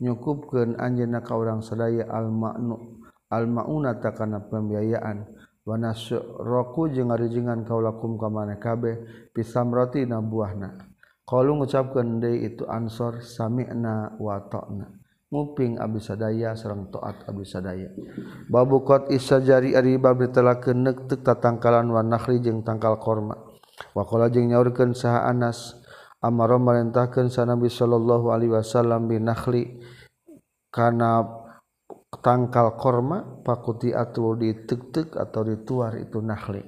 nyukupkeun 0.00 0.78
anjeunna 0.80 1.20
ka 1.26 1.36
urang 1.36 1.60
sadaya 1.60 2.06
al-ma'nu 2.06 3.02
al-ma'una 3.34 3.98
takana 3.98 4.46
pembiayaan. 4.46 5.26
Wanasroku 5.66 6.94
jeung 6.94 7.10
ngarijingan 7.10 7.66
kaulakum 7.66 8.14
ka 8.14 8.30
maneh 8.30 8.62
kabeh 8.62 9.02
pisamroti 9.34 10.06
na 10.06 10.22
buahna. 10.22 10.94
kalau 11.26 11.58
ngucapkeun 11.58 12.22
deui 12.22 12.46
itu 12.46 12.62
ansor 12.70 13.18
sami'na 13.18 14.14
wa 14.22 14.38
ta'na. 14.46 14.86
Nguping 15.26 15.82
Abis 15.82 16.14
sadaya 16.14 16.54
sareng 16.54 16.86
taat 16.94 17.26
Abis 17.26 17.58
sadaya. 17.58 17.90
Babu 18.46 18.86
qat 18.86 19.10
isajari 19.10 19.74
ari 19.74 19.98
bab 19.98 20.22
ditelakeun 20.22 20.86
neuk 20.86 21.10
teu 21.10 21.18
tatangkalan 21.18 21.90
wa 21.90 21.98
nakhli 22.06 22.38
jeung 22.38 22.62
tangkal 22.62 23.02
korma. 23.02 23.34
Wa 23.90 24.06
qala 24.06 24.30
jeung 24.30 24.54
nyaurkeun 24.54 24.94
saha 24.94 25.26
Anas 25.26 25.74
amara 26.22 26.62
marintahkeun 26.62 27.26
sa 27.26 27.42
Nabi 27.42 27.66
sallallahu 27.66 28.30
alaihi 28.30 28.54
wasallam 28.54 29.10
binakhli 29.10 29.82
kana 30.70 31.26
tangkal 32.26 32.74
korma 32.74 33.22
pakuti 33.46 33.94
atu 33.94 34.34
ditek-tek 34.34 35.14
atau 35.14 35.46
dituar 35.46 35.94
itu 36.02 36.18
nakhli. 36.18 36.58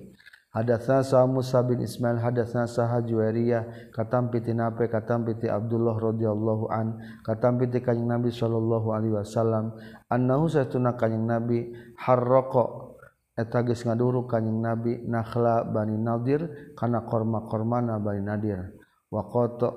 Hadatsna 0.54 1.02
sa 1.02 1.26
Musa 1.26 1.60
bin 1.66 1.82
Ismail 1.82 2.22
hadatsna 2.22 2.70
sa 2.70 2.88
Juwairiyah 3.02 3.90
katam 3.90 4.30
piti 4.30 4.54
nape 4.54 4.86
katam 4.86 5.26
piti 5.26 5.50
Abdullah 5.50 5.98
radhiyallahu 5.98 6.64
an 6.70 7.02
katam 7.26 7.58
piti 7.58 7.82
kanjing 7.82 8.06
Nabi 8.06 8.32
sallallahu 8.32 8.88
alaihi 8.94 9.18
wasallam 9.18 9.76
annahu 10.08 10.48
satuna 10.48 10.96
kanjing 10.96 11.26
Nabi 11.28 11.74
harraqa 12.00 12.96
eta 13.36 13.60
geus 13.66 13.84
ngaduru 13.84 14.24
kanjing 14.24 14.56
Nabi 14.62 15.04
nakhla 15.04 15.68
Bani 15.68 15.98
Nadir 16.00 16.72
kana 16.78 17.02
korma-kormana 17.04 17.98
Bani 18.00 18.22
Nadir. 18.24 18.72
Wa 19.12 19.26
qata 19.28 19.68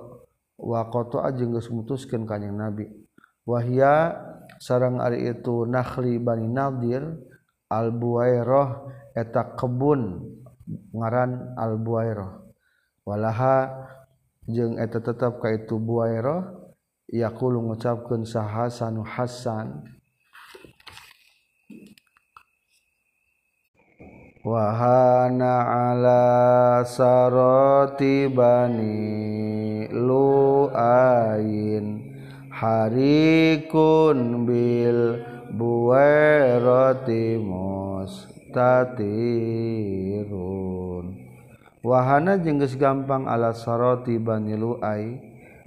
wa 0.61 0.81
qata 0.87 1.25
ajeng 1.25 1.51
geus 1.51 1.67
mutuskeun 1.67 2.23
kanjing 2.23 2.55
Nabi. 2.55 2.87
Wahya 3.43 4.30
sarang 4.61 5.01
Ari 5.01 5.33
itu 5.33 5.65
nakhli 5.65 6.21
Bani 6.21 6.45
Nadir 6.45 7.01
Al-Buairah 7.73 8.85
eta 9.17 9.57
kebun 9.57 10.21
ngaran 10.93 11.57
Albuairoh 11.57 12.53
walaha 13.01 13.73
jeung 14.45 14.77
eta 14.77 15.01
tetap 15.01 15.41
ka 15.41 15.49
itu 15.49 15.81
Buairoh 15.81 16.69
yaqulu 17.09 17.73
ngucapkeun 17.73 18.21
sahasanu 18.21 19.01
Hasan 19.01 19.81
Wahana 24.41 25.53
ala 25.93 26.81
sarati 26.81 28.25
bani 28.25 29.85
lu'ain. 29.93 30.81
harikun 32.61 34.45
bil 34.45 35.17
buwairati 35.49 37.41
mustatirun. 37.41 39.01
Wahana 41.81 42.37
jengges 42.37 42.77
gampang 42.77 43.25
ala 43.25 43.57
saroti 43.57 44.21
bani 44.21 44.53
lu'ai 44.53 45.17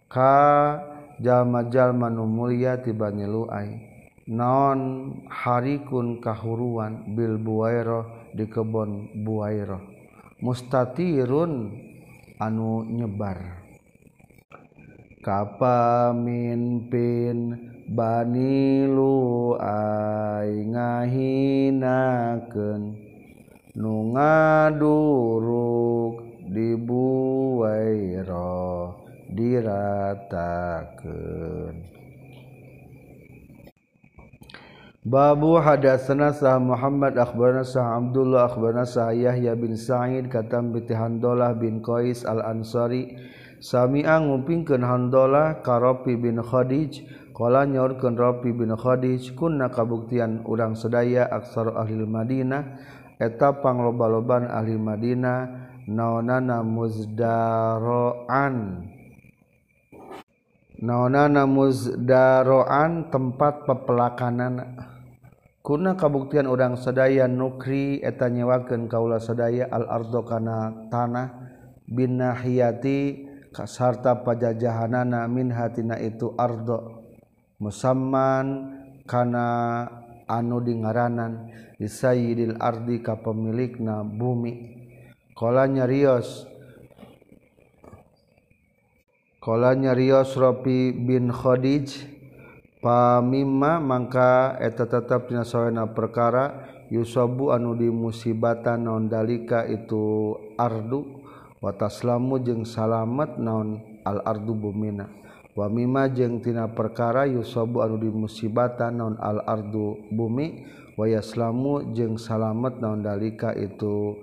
ka 0.07 0.79
jalma-jalma 1.19 2.07
nu 2.07 2.31
mulia 2.31 2.79
ti 2.79 2.95
banyiluai 2.95 3.91
non 4.31 5.11
harikun 5.27 6.23
kahuruan 6.23 7.19
bil 7.19 7.35
buwairah 7.43 8.31
di 8.31 8.47
kebon 8.47 9.11
buwairah 9.27 9.83
mustatirun 10.39 11.75
anu 12.39 12.87
nyebar. 12.87 13.64
kapaminpin 15.25 16.77
Banilu 17.85 19.57
ay 19.61 20.69
ngahinakeun. 20.73 21.93
Nu 23.75 24.15
ngaduruk 24.17 24.89
dibuwaira 26.49 28.47
diratakeun. 29.35 30.95
Babu 35.05 35.61
hadatsana 35.61 36.33
sah 36.33 36.57
Muhammad 36.57 37.21
akhbarana 37.21 37.61
sah 37.61 38.01
Abdullah 38.01 38.49
akhbarana 38.49 38.89
sah 38.89 39.13
Yahya 39.13 39.53
bin 39.53 39.77
Sa'id 39.77 40.33
katam 40.33 40.73
bi 40.73 40.81
Handalah 40.89 41.53
bin 41.53 41.85
Qais 41.85 42.25
al-Ansari. 42.25 43.13
Samia 43.65 44.21
ngupingkeun 44.21 44.85
Handola 44.85 45.65
karopi 45.65 46.21
bin 46.21 46.37
Khadij 46.37 47.01
qala 47.33 47.65
nyaurkeun 47.65 48.13
Rafi 48.13 48.53
bin 48.53 48.77
Khadij 48.77 49.33
kunna 49.33 49.73
kabuktian 49.73 50.45
urang 50.45 50.77
sedaya 50.77 51.25
aksar 51.33 51.73
ahli 51.73 52.05
Madinah 52.05 52.61
eta 53.17 53.65
pangloba-loban 53.65 54.53
ahli 54.53 54.77
Madinah 54.77 55.49
naonana 55.89 56.61
muzdaroan 56.61 57.65
naonana 60.85 61.49
muzdaroan 61.49 63.09
tempat 63.09 63.65
pepelakanan 63.65 64.77
kuna 65.65 65.97
kabuktian 65.97 66.53
urang 66.53 66.77
sedaya 66.77 67.25
nukri 67.25 68.05
eta 68.05 68.29
nyewakeun 68.29 68.93
kaula 68.93 69.17
sedaya 69.25 69.73
al-ardo 69.73 70.21
kana 70.21 70.85
tanah 70.93 71.33
bin 71.89 72.21
nahiyati 72.21 73.33
kasarta 73.55 74.27
pajajahanana 74.27 75.31
min 75.31 75.55
hatina 75.55 75.95
itu 76.03 76.35
ardo. 76.35 77.07
Musamman 77.63 78.75
kana 79.07 79.87
anu 80.27 80.59
di 80.59 80.75
ngaranan 80.75 81.55
disayidil 81.79 82.59
ardi 82.59 82.99
ka 82.99 83.23
pemilikna 83.23 84.03
bumi. 84.03 84.83
Kolanya 85.39 85.87
rios. 85.87 86.51
Kolanya 89.39 89.95
rios 89.95 90.35
Robi 90.35 90.91
bin 90.91 91.31
Khadij. 91.31 92.11
Pamimma 92.85 93.81
mangka 93.81 94.61
eta 94.61 94.85
tetap 94.85 95.33
dina 95.33 95.41
sawena 95.41 95.89
perkara 95.97 96.69
yusabu 96.93 97.49
anu 97.49 97.73
di 97.73 97.89
musibatan 97.89 98.85
non 98.85 99.09
dalika 99.09 99.65
itu 99.65 100.37
ardu. 100.61 101.24
Wataslamu 101.65 102.37
jeung 102.45 102.69
salamet 102.69 103.41
naon 103.41 103.81
al-ardu 104.05 104.53
bumina. 104.53 105.09
Wa 105.57 105.73
mimma 105.73 106.13
jeung 106.13 106.45
tina 106.45 106.69
perkara 106.69 107.25
yusabu 107.25 107.81
anu 107.81 107.97
di 107.97 108.13
musibatan 108.13 109.01
naon 109.01 109.17
al-ardu 109.17 109.97
bumi. 110.13 110.69
Wa 111.01 111.09
yaslamu 111.09 111.97
jeung 111.97 112.21
salamet 112.21 112.77
naon 112.85 113.01
dalika 113.01 113.57
itu 113.57 114.21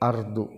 ardu. 0.00 0.48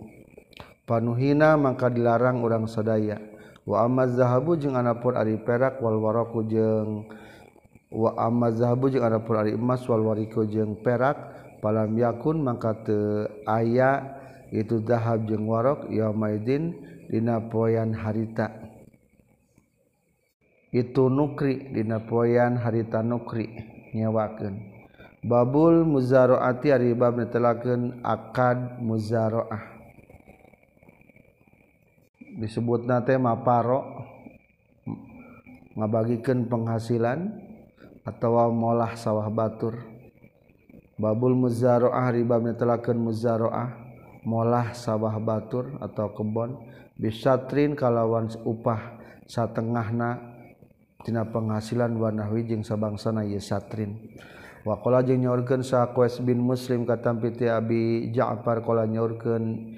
Panuhina 0.87 1.59
maka 1.59 1.91
dilarang 1.91 2.39
orang 2.41 2.65
sadaya. 2.65 3.19
Wa 3.67 3.85
amma 3.85 4.07
zahabu 4.09 4.55
jeung 4.57 4.79
anapun 4.79 5.13
ari 5.13 5.37
perak 5.37 5.77
wal 5.83 5.99
waraku 6.01 6.41
jeung 6.47 7.05
wa 7.93 8.17
amma 8.17 8.49
zahabu 8.49 8.89
jeung 8.89 9.05
anapun 9.05 9.35
ari 9.37 9.53
emas 9.53 9.83
wal 9.85 10.01
wariku 10.07 10.47
jeung 10.47 10.79
perak. 10.79 11.35
Palam 11.59 11.91
yakun 11.99 12.39
maka 12.39 12.71
teu 12.87 13.27
aya 13.43 14.18
itu 14.49 14.81
dahab 14.81 15.29
jeung 15.29 15.45
warok 15.45 15.89
yaumaidin 15.89 16.73
dina 17.09 17.39
poean 17.41 17.93
harita. 17.93 18.49
Itu 20.69 21.09
nukri 21.09 21.73
dina 21.73 22.01
poean 22.05 22.57
harita 22.57 23.01
nukri 23.01 23.49
nyawakeun 23.93 24.79
babul 25.23 25.83
muzaroati 25.83 26.71
ari 26.71 26.95
bab 26.95 27.19
netelakeun 27.19 27.99
akad 28.03 28.79
muzaroah. 28.79 29.79
Disebutna 32.39 33.03
teh 33.03 33.19
maparo 33.19 33.83
ngabagikeun 35.75 36.47
penghasilan 36.47 37.35
atawa 38.07 38.47
molah 38.47 38.95
sawah 38.95 39.27
batur. 39.27 39.75
Babul 40.99 41.35
muzaroah 41.35 42.11
ari 42.11 42.23
bab 42.23 42.43
netelakeun 42.47 42.99
muzaroah. 42.99 43.88
molah 44.23 44.75
sawah 44.75 45.15
Batur 45.19 45.77
atau 45.79 46.11
kebon 46.15 46.59
bisatrin 46.99 47.75
kalawan 47.75 48.27
upah 48.43 48.99
satengahnatina 49.29 51.23
penghasilan 51.31 51.95
Wanawijing 51.95 52.65
sabangsana 52.65 53.23
Yesatrin 53.23 53.95
wakola 54.67 55.05
jeung 55.05 55.23
nyaurkeun 55.23 55.63
saqes 55.63 56.19
bin 56.19 56.43
muslim 56.43 56.83
katam 56.83 57.23
piti 57.23 57.47
Abi 57.47 58.11
Ja'far 58.11 58.59
qala 58.65 58.83
nyaurkeun 58.89 59.75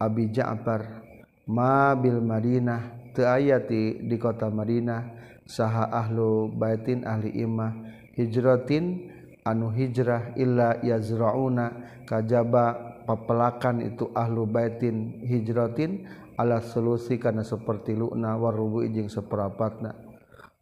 Abi 0.00 0.32
Ja'far 0.32 1.04
ma 1.50 1.92
bil 1.92 2.24
Madinah 2.24 3.12
teu 3.12 3.28
aya 3.28 3.60
di 3.60 4.16
kota 4.16 4.48
Madinah 4.48 5.12
saha 5.44 5.92
ahlu 5.92 6.48
baitin 6.56 7.04
ahli 7.04 7.36
imah 7.44 7.72
hijratin 8.16 9.12
anu 9.44 9.68
hijrah 9.68 10.32
illa 10.40 10.80
yazrauna 10.80 11.70
kajaba 12.08 12.93
papelakan 13.06 13.84
itu 13.84 14.10
ahlu 14.16 14.48
baitin 14.48 15.22
hijratin 15.24 16.08
ala 16.34 16.58
solusi 16.60 17.20
karena 17.20 17.46
seperti 17.46 17.94
luna 17.94 18.34
warubu 18.34 18.82
ijing 18.82 19.06
seperapatna. 19.06 19.94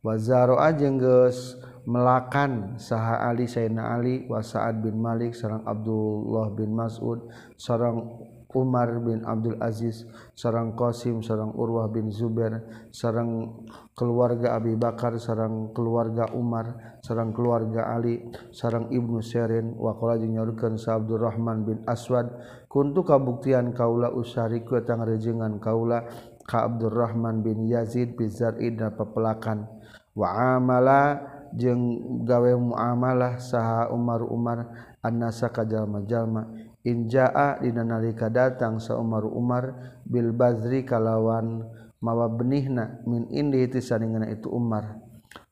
Wazaro 0.03 0.59
ajeng 0.59 0.99
geus 0.99 1.55
melakan 1.87 2.75
saha 2.79 3.23
Ali 3.23 3.47
Sayyidina 3.47 3.95
Ali 3.95 4.27
wa 4.27 4.43
Sa'ad 4.43 4.83
bin 4.83 4.99
Malik 4.99 5.35
sareng 5.35 5.63
Abdullah 5.63 6.51
bin 6.55 6.75
Mas'ud 6.75 7.31
sareng 7.55 8.11
Umar 8.53 8.93
bin 9.01 9.25
Abdul 9.25 9.59
Aziz 9.61 10.05
sarang 10.37 10.77
Qasim 10.77 11.25
sarang 11.25 11.53
Urwah 11.57 11.89
bin 11.89 12.13
Zubair 12.13 12.63
sarang 12.93 13.65
keluarga 13.97 14.57
Abi 14.57 14.77
Bakar 14.77 15.17
sarang 15.17 15.73
keluarga 15.73 16.29
Umar 16.37 16.99
sarang 17.01 17.33
keluarga 17.33 17.93
Ali 17.93 18.21
sarang 18.53 18.93
Ibnu 18.93 19.21
Syrin 19.25 19.77
wa 19.77 19.97
qala 19.97 20.21
nyaurkeun 20.21 20.77
Sa 20.77 21.01
Abdurrahman 21.01 21.65
bin 21.65 21.79
Aswad 21.89 22.29
kuntu 22.69 23.05
kabuktian 23.05 23.73
kaula 23.73 24.13
usariku 24.13 24.81
tang 24.85 25.05
rejengan 25.05 25.57
kaula 25.61 26.05
ka 26.45 26.69
Abdurrahman 26.69 27.41
bin 27.41 27.69
Yazid 27.69 28.17
bizar'i 28.19 28.75
dan 28.75 28.93
pepelakan 28.93 29.69
wa 30.13 30.59
amala 30.59 31.21
jeung 31.53 32.25
gawe 32.25 32.53
muamalah 32.57 33.37
saha 33.37 33.93
Umar 33.93 34.25
Umar 34.25 34.73
annasa 35.05 35.53
kajalma-jalma 35.53 36.62
Injaa 36.83 37.63
dina 37.63 37.87
nalika 37.87 38.27
datang 38.27 38.83
sa 38.83 38.99
Umar 38.99 39.23
Umar 39.23 39.95
bil 40.03 40.35
Bazri 40.35 40.83
kalawan 40.83 41.63
mawa 42.03 42.27
benihna 42.27 42.99
min 43.07 43.31
indi 43.31 43.63
tisaningna 43.71 44.27
itu 44.27 44.51
Umar. 44.51 44.99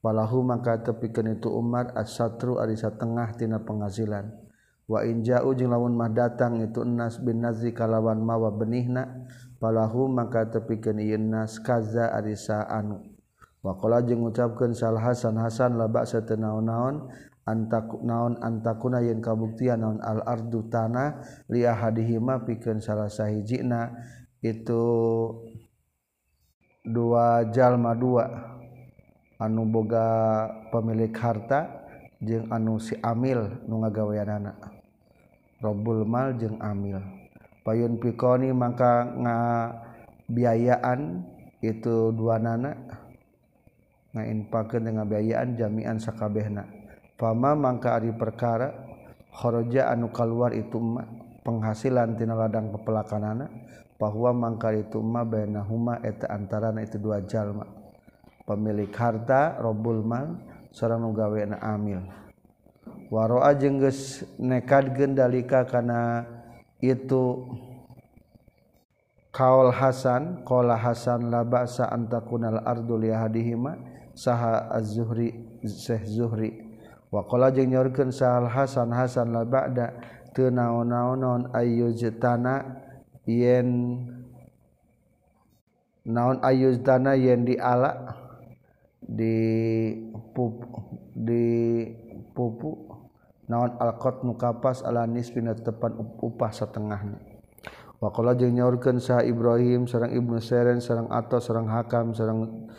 Walahu 0.03 0.43
maka 0.43 0.83
tepikeun 0.83 1.38
itu 1.38 1.47
Umar 1.47 1.95
as-satru 1.95 2.59
ari 2.59 2.75
satengah 2.75 3.38
tina 3.38 3.62
penghasilan. 3.62 4.27
Wa 4.90 5.07
inja'u 5.07 5.55
jeung 5.55 5.71
lamun 5.71 5.95
mah 5.95 6.11
datang 6.11 6.59
itu 6.66 6.83
Nas 6.83 7.23
bin 7.23 7.47
Nazri 7.47 7.71
kalawan 7.71 8.19
mawa 8.19 8.51
benihna 8.51 9.07
palahu 9.62 10.11
maka 10.11 10.51
tepikeun 10.51 10.99
ieu 10.99 11.14
Nas 11.14 11.62
kaza 11.62 12.11
ari 12.11 12.35
anu. 12.66 13.07
Wa 13.62 13.79
qala 13.79 14.03
jeung 14.03 14.27
ngucapkeun 14.27 14.75
sal 14.75 14.99
Hasan 14.99 15.38
Hasan 15.38 15.79
la 15.79 15.87
ba'sa 15.87 16.27
naon-naon 16.27 17.07
antaku 17.51 17.99
naon 18.07 18.39
antakuna 18.39 19.03
yen 19.03 19.19
kabuktian 19.19 19.83
naon 19.83 19.99
al-ardu 19.99 20.71
tanah 20.71 21.19
liah 21.51 21.75
hadihima 21.75 22.47
pikeun 22.47 22.79
salah 22.79 23.11
sahijina 23.11 23.91
itu 24.39 24.83
dua 26.87 27.51
jalma 27.51 27.99
dua. 27.99 28.31
Anu 29.41 29.65
boga 29.65 30.05
pemilik 30.69 31.17
harta 31.17 31.89
jeung 32.21 32.53
anu 32.53 32.77
si 32.77 32.93
amil 33.01 33.65
nu 33.65 33.81
ngagaweanana. 33.81 34.53
Robul 35.65 36.05
mal 36.05 36.37
jeung 36.37 36.61
amil. 36.61 37.01
Payun 37.65 37.97
pikoni 38.01 38.53
maka 38.53 39.05
ngabiayaan 40.29 41.25
itu 41.65 42.13
dua 42.13 42.37
nana. 42.41 42.77
Ngainpakeun 44.13 44.85
dengan 44.91 45.09
biayaan 45.09 45.57
jami'an 45.57 45.97
sakabehna. 45.97 46.80
pama 47.20 47.52
mangka 47.52 48.00
ari 48.00 48.16
perkara 48.16 48.72
kharaja 49.28 49.92
anu 49.92 50.09
keluar 50.09 50.56
itu 50.56 50.80
ma 50.80 51.04
penghasilan 51.44 52.16
tina 52.16 52.33
ladang 52.33 52.72
pepelakanana 52.72 53.52
bahwa 54.00 54.33
mangka 54.33 54.72
itu 54.72 55.04
ma 55.04 55.20
bainahuma 55.28 56.00
eta 56.00 56.33
antarana 56.33 56.80
itu 56.80 56.96
dua 56.96 57.20
jalma 57.28 57.68
pemilik 58.48 58.88
harta 58.96 59.61
robul 59.61 60.00
mal 60.00 60.40
sareng 60.72 61.04
nu 61.04 61.12
gawena 61.12 61.61
amil. 61.61 62.00
Waroa 63.11 63.52
jeung 63.59 63.83
geus 63.83 64.23
nekadkeun 64.38 65.18
dalika 65.18 65.66
kana 65.66 66.25
itu 66.79 67.42
kaol 69.35 69.75
Hasan 69.75 70.46
qala 70.46 70.79
Hasan 70.79 71.27
la 71.27 71.42
ba'sa 71.42 71.90
antakunal 71.90 72.62
ardu 72.62 72.94
li 73.02 73.10
hadihima 73.10 73.77
saha 74.14 74.71
az-zuhri 74.71 75.58
Syekh 75.66 76.06
Zuhri. 76.06 76.69
Wakola 77.11 77.50
jeng 77.50 77.75
nyorkan 77.75 78.15
sahal 78.15 78.46
Hasan 78.46 78.94
Hasan 78.94 79.35
la 79.35 79.42
ba'da 79.42 79.98
tenaon-naon 80.31 81.50
ayyujtana 81.50 82.79
yen 83.27 83.69
naon 86.06 86.38
ayyujtana 86.38 87.19
yen 87.19 87.42
diala 87.42 88.15
di 89.02 89.35
pup 90.31 90.63
di 91.19 91.44
pupu. 92.31 92.90
Naon 93.50 93.75
alkot 93.83 94.23
mukapas 94.23 94.87
ala 94.87 95.11
nisfina 95.11 95.58
tepan 95.58 95.98
upah 95.98 96.54
setengahnya 96.54 97.19
Wakola 97.98 98.38
jeng 98.38 98.54
nyorkan 98.54 99.02
sah 99.02 99.27
Ibrahim 99.27 99.90
sarang 99.90 100.15
Ibnu 100.15 100.38
Seren 100.38 100.79
sarang 100.79 101.11
Ato 101.11 101.42
sarang 101.42 101.67
Hakam 101.67 102.15
sarang 102.15 102.71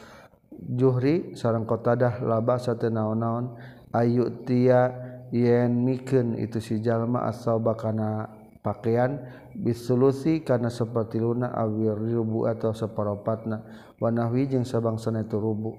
Juhri 0.55 1.36
sarang 1.36 1.67
Qatadah 1.67 2.23
laba 2.23 2.55
satu 2.55 2.88
naon-naon. 2.88 3.53
Ayu 3.91 4.47
tia 4.47 4.91
yen 5.35 5.83
miken 5.83 6.39
itu 6.39 6.63
si 6.63 6.79
jalma 6.79 7.27
asal 7.27 7.59
bakana 7.59 8.31
pakaian 8.63 9.19
bisulusi 9.51 10.45
karena 10.47 10.71
seperti 10.71 11.19
luna 11.19 11.51
awir 11.51 11.99
ribu 11.99 12.47
atau 12.47 12.71
separopatna. 12.71 13.63
Wanahwi 13.99 14.47
jeung 14.49 14.65
sabangsan 14.65 15.21
itu 15.21 15.37
rubu. 15.37 15.75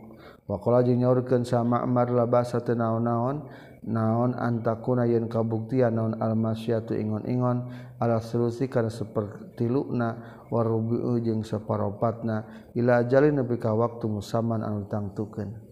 Wakola 0.47 0.85
jeung 0.85 1.01
nyaurkeun 1.03 1.43
sa 1.43 1.65
Ma'mar 1.65 2.13
la 2.13 2.29
basa 2.29 2.61
teu 2.61 2.77
naon-naon. 2.77 3.49
Naon 3.83 4.39
antakuna 4.39 5.11
yen 5.11 5.27
kabuktian 5.27 5.99
naon 5.99 6.15
almasyatu 6.21 6.95
ingon-ingon. 6.95 7.67
Ala 7.99 8.23
solusi 8.23 8.71
karena 8.71 8.95
seperti 8.95 9.67
luna 9.67 10.43
warubu 10.53 11.19
jeung 11.19 11.43
separopatna. 11.43 12.71
Ila 12.79 13.03
ajalin 13.03 13.43
nepi 13.43 13.59
ka 13.59 13.75
waktu 13.75 14.07
musaman 14.07 14.63
anu 14.63 14.87
tangtukeun. 14.87 15.72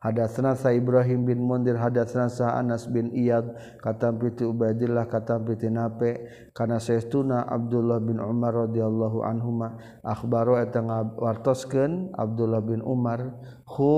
Hadatsna 0.00 0.56
sa 0.56 0.72
Ibrahim 0.72 1.28
bin 1.28 1.44
Mundir 1.44 1.76
hadatsna 1.76 2.32
sa 2.32 2.56
Anas 2.56 2.88
bin 2.88 3.12
Iyad 3.12 3.52
katam 3.84 4.16
piti 4.16 4.48
Ubaidillah 4.48 5.04
katam 5.04 5.44
piti 5.44 5.68
Nape 5.68 6.24
kana 6.56 6.80
saestuna 6.80 7.44
Abdullah 7.44 8.00
bin 8.00 8.16
Umar 8.16 8.64
radhiyallahu 8.64 9.20
anhuma. 9.20 9.76
Akhbaro 10.00 10.56
eta 10.56 10.80
ngawartoskeun 10.80 12.16
Abdullah 12.16 12.64
bin 12.64 12.80
Umar 12.80 13.28
hu 13.68 13.92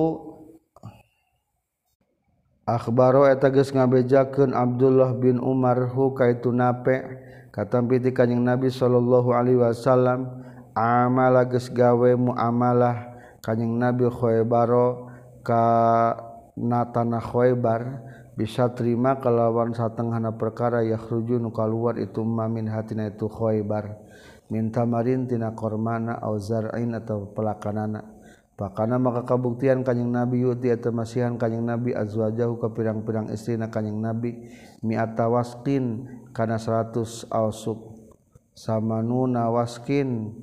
Akhbaro 2.66 3.30
eta 3.30 3.54
geus 3.54 3.70
ngabejakeun 3.70 4.58
Abdullah 4.58 5.14
bin 5.14 5.38
Umar 5.38 5.86
hu 5.86 6.18
kaitu 6.18 6.50
Nape 6.50 6.98
katam 7.54 7.86
piti 7.86 8.10
kanjing 8.10 8.42
Nabi 8.42 8.74
sallallahu 8.74 9.30
alaihi 9.30 9.62
wasallam 9.62 10.42
amala 10.74 11.46
geus 11.46 11.70
gawe 11.70 12.10
muamalah. 12.18 13.14
Kanjing 13.42 13.78
Nabi 13.78 14.06
khoebaro 14.10 15.11
kana 15.42 16.90
tanah 16.94 17.22
khoebar 17.22 18.02
bisa 18.32 18.72
terima 18.72 19.20
kalawan 19.20 19.76
satenghana 19.76 20.38
perkara 20.38 20.80
yahruju 20.86 21.36
nu 21.36 21.52
kaluar 21.52 22.00
itu 22.00 22.24
mamin 22.24 22.70
hatina 22.70 23.12
itu 23.12 23.28
khoebar 23.28 24.00
minta 24.52 24.84
marin 24.84 25.24
tina 25.24 25.56
kormana 25.56 26.20
au 26.20 26.36
zar'in 26.36 26.92
atau 26.92 27.32
pelakanana. 27.32 28.04
Pakana 28.52 29.00
maka 29.00 29.24
kabuktian 29.24 29.80
kanjing 29.80 30.12
nabi 30.12 30.44
yuti 30.44 30.68
atau 30.68 30.92
masihan 30.92 31.40
kanjing 31.40 31.64
nabi 31.64 31.96
azwajahu 31.96 32.60
ke 32.60 32.68
pirang-pirang 32.76 33.32
istrina 33.32 33.72
kanjing 33.72 33.96
nabi 33.96 34.52
mi'ata 34.84 35.24
waskin 35.32 36.04
kana 36.36 36.60
100 36.60 37.32
ausuk. 37.32 37.96
Samanuna 38.52 39.48
waskin 39.48 40.36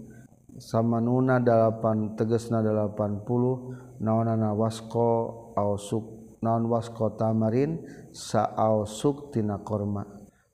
samanuna 0.57 1.37
dalapan 1.37 2.17
tegesna 2.17 2.65
dalapan 2.65 3.21
puluh 3.21 3.77
naonana 3.99 4.55
wasko 4.55 5.51
ausuk 5.53 6.39
naon 6.39 6.71
wasko 6.71 7.19
tamarin 7.19 7.83
sa 8.15 8.47
ausuk 8.55 9.35
tina 9.35 9.59
korma 9.59 10.07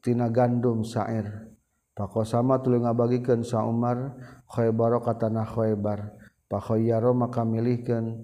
tina 0.00 0.32
gandum 0.32 0.80
syair 0.82 1.52
Pak 1.92 2.24
sama 2.24 2.56
tuluy 2.64 2.80
ngabagikan 2.80 3.44
sa 3.44 3.68
Umar 3.68 4.16
Khaybar 4.48 4.96
katana 5.04 5.44
khoebar 5.44 6.00
Khaybar. 6.00 6.22
Pakhoyaro 6.52 7.16
maka 7.16 7.48
milihkan 7.48 8.20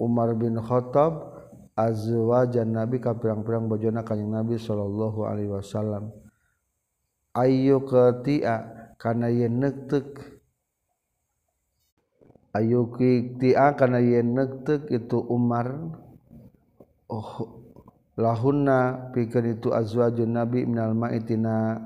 Umar 0.00 0.32
bin 0.36 0.56
Khattab 0.56 1.39
azwajan 1.80 2.76
nabi 2.76 3.00
ka 3.00 3.16
pirang-pirang 3.16 3.64
bojona 3.64 4.04
kanjing 4.04 4.28
nabi 4.28 4.60
sallallahu 4.60 5.24
alaihi 5.24 5.48
wasallam. 5.48 6.12
Ayu 7.32 7.80
ketia 7.88 8.68
kana 9.00 9.32
yen 9.32 9.64
nektek. 9.64 10.20
Ayu 12.52 12.90
ketia 12.92 13.72
kana 13.78 14.02
yen 14.04 14.36
nektek 14.36 14.92
itu 14.92 15.18
Umar. 15.30 15.72
Oh 17.08 17.62
lahunna 18.20 19.10
pikeun 19.16 19.56
itu 19.56 19.72
azwajun 19.72 20.36
nabi 20.36 20.68
minal 20.68 20.92
ma'itina. 20.92 21.80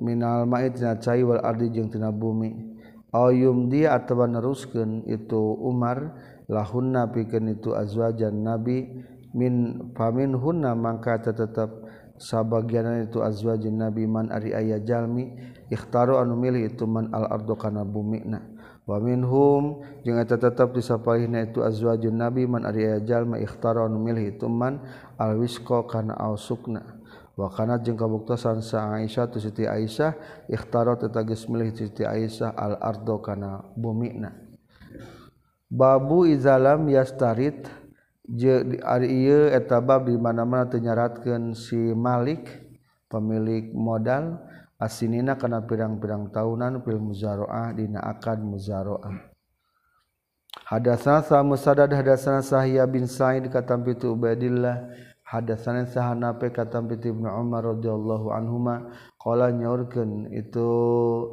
Minal 0.00 0.48
ma'itina 0.48 0.96
cai 0.96 1.20
wal 1.20 1.44
ardi 1.44 1.68
jeung 1.68 1.92
tina 1.92 2.08
bumi. 2.08 2.78
Ayum 3.16 3.72
dia 3.72 3.96
atawa 3.96 4.28
neruskeun 4.28 5.08
itu 5.08 5.40
Umar. 5.60 6.14
lahunna 6.46 7.10
pikeun 7.10 7.54
itu 7.58 7.74
azwajan 7.74 8.42
nabi 8.42 9.06
min 9.36 9.88
famin 9.92 10.32
hunna 10.32 10.72
mangka 10.72 11.20
tetep 11.20 11.86
sabagian 12.16 13.04
itu 13.04 13.20
azwajin 13.20 13.76
nabi 13.76 14.08
man 14.08 14.32
ari 14.32 14.56
aya 14.56 14.80
jalmi 14.80 15.36
ikhtaru 15.68 16.16
anu 16.16 16.36
milih 16.36 16.72
itu 16.72 16.88
man 16.88 17.12
al 17.12 17.28
ardo 17.28 17.54
kana 17.56 17.84
bumi 17.84 18.24
na 18.24 18.40
wa 18.86 18.96
minhum 19.02 19.84
jeung 20.06 20.16
eta 20.16 20.40
tetep 20.40 20.72
disapalihna 20.72 21.44
itu 21.44 21.60
azwajun 21.60 22.16
nabi 22.16 22.48
man 22.48 22.64
ari 22.64 22.88
aya 22.88 23.00
jalma 23.04 23.36
ikhtaru 23.36 23.84
anu 23.84 24.00
milih 24.00 24.36
itu 24.36 24.48
man 24.48 24.80
al 25.20 25.36
wisqa 25.36 25.84
kana 25.84 26.16
ausukna 26.16 26.96
wa 27.36 27.52
kana 27.52 27.76
jeung 27.84 28.00
kabuktosan 28.00 28.64
sa 28.64 28.96
Aisyah 28.96 29.28
tu 29.28 29.36
Siti 29.36 29.68
Aisyah 29.68 30.16
ikhtaru 30.48 30.96
tetagis 30.96 31.44
milih 31.52 31.76
Siti 31.76 32.08
Aisyah 32.08 32.56
al 32.56 32.80
ardo 32.80 33.20
kana 33.20 33.60
bumi 33.76 34.16
na 34.16 34.45
Babu 35.76 36.24
izalam 36.24 36.88
yastarit 36.88 37.68
je 38.24 38.80
ari 38.80 39.28
ieu 39.28 39.52
eta 39.52 39.76
bab 39.84 40.08
di 40.08 40.16
mana-mana 40.16 40.64
teu 40.72 40.80
nyaratkeun 40.80 41.52
si 41.52 41.76
Malik 41.92 42.48
pemilik 43.12 43.76
modal 43.76 44.40
asinina 44.80 45.36
kana 45.36 45.68
pirang-pirang 45.68 46.32
tahunan 46.32 46.80
fil 46.80 46.96
muzaroah 46.96 47.76
dina 47.76 48.00
akad 48.00 48.40
muzaroah. 48.40 49.36
Hadatsana 50.66 51.20
sa 51.22 51.44
Musaddad 51.44 51.92
hadatsana 51.92 52.40
Sahya 52.40 52.88
bin 52.88 53.04
Sa'id 53.04 53.46
katam 53.52 53.84
pitu 53.84 54.16
Ubaidillah 54.16 54.88
hadatsana 55.22 55.84
sahana 55.84 56.34
pe 56.40 56.48
katam 56.50 56.88
pitu 56.88 57.12
Ibnu 57.12 57.28
Umar 57.28 57.76
radhiyallahu 57.76 58.32
anhuma 58.32 58.88
qala 59.20 59.52
nyaurkeun 59.52 60.32
itu 60.32 60.68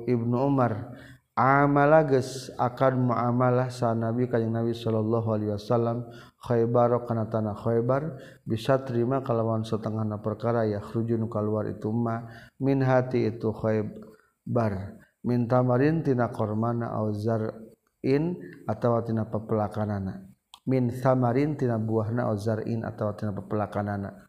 Ibnu 0.06 0.38
Umar 0.38 0.92
amala 1.34 2.06
geus 2.06 2.54
akan 2.62 3.10
muamalah 3.10 3.74
sa 3.74 3.98
Nabi 3.98 4.30
kanjeng 4.30 4.54
Nabi 4.54 4.78
sallallahu 4.78 5.28
alaihi 5.34 5.54
wasallam 5.58 6.06
Khaybar 6.44 7.08
kana 7.10 7.26
tanah 7.26 7.58
Khaybar 7.58 8.22
bisa 8.46 8.86
terima 8.86 9.26
kalawan 9.26 9.66
setengahna 9.66 10.22
perkara 10.22 10.70
ya 10.70 10.78
khruju 10.78 11.18
keluar 11.26 11.66
itu 11.66 11.90
ma 11.90 12.22
min 12.62 12.86
hati 12.86 13.34
itu 13.34 13.50
Khaybar. 13.50 15.02
Min 15.24 15.48
tamarin 15.48 16.04
tina 16.04 16.28
kormana 16.36 17.00
au 17.00 17.16
zar'in 17.16 18.36
atawa 18.68 19.08
tina 19.08 19.24
pepelakanana 19.24 20.20
min 20.68 20.92
samarin 20.92 21.56
tina 21.56 21.80
buahna 21.80 22.28
au 22.28 22.36
zar'in 22.36 22.84
atawa 22.84 23.16
tina 23.16 23.32
pepelakanana 23.32 24.28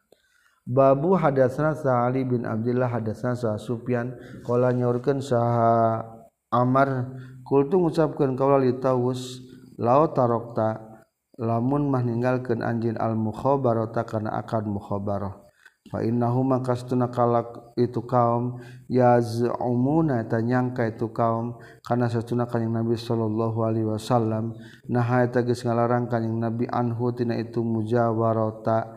babu 0.62 1.18
hadatsna 1.18 1.74
Sa'ali 1.74 2.22
bin 2.22 2.46
Abdullah 2.46 2.94
hadatsna 2.94 3.34
Sa 3.34 3.59
Sufyan 3.59 4.14
qala 4.46 4.70
nyaurkeun 4.70 5.18
saha 5.18 6.13
Amar 6.55 7.11
kultu 7.42 7.82
ngucapkeun 7.82 8.38
kaula 8.38 8.62
li 8.62 8.78
tawus 8.78 9.42
lao 9.74 10.07
tarokta 10.14 11.02
lamun 11.34 11.90
mah 11.90 12.07
ninggalkeun 12.07 12.62
anjin 12.62 12.94
al 12.94 13.18
mukhabarata 13.18 14.07
kana 14.07 14.30
akad 14.38 14.62
mukhabarah. 14.70 15.42
Fa 15.90 16.00
innahu 16.00 16.40
makastuna 16.48 17.12
kalak 17.12 17.76
itu 17.76 18.00
kaum 18.09 18.57
yaz'umuna 18.88 20.24
eta 20.24 20.40
nyangka 20.40 20.88
itu 20.88 21.12
kaum 21.12 21.61
kana 21.84 22.09
satuna 22.09 22.48
kanjing 22.48 22.72
Nabi 22.72 22.96
sallallahu 22.96 23.61
alaihi 23.61 23.84
wasallam. 23.92 24.57
Naha 24.88 25.28
eta 25.28 25.44
geus 25.44 25.61
ngalarang 25.61 26.09
kanjing 26.09 26.40
Nabi 26.40 26.64
anhu 26.72 27.12
tina 27.12 27.36
itu 27.36 27.61
mujawarata 27.61 28.96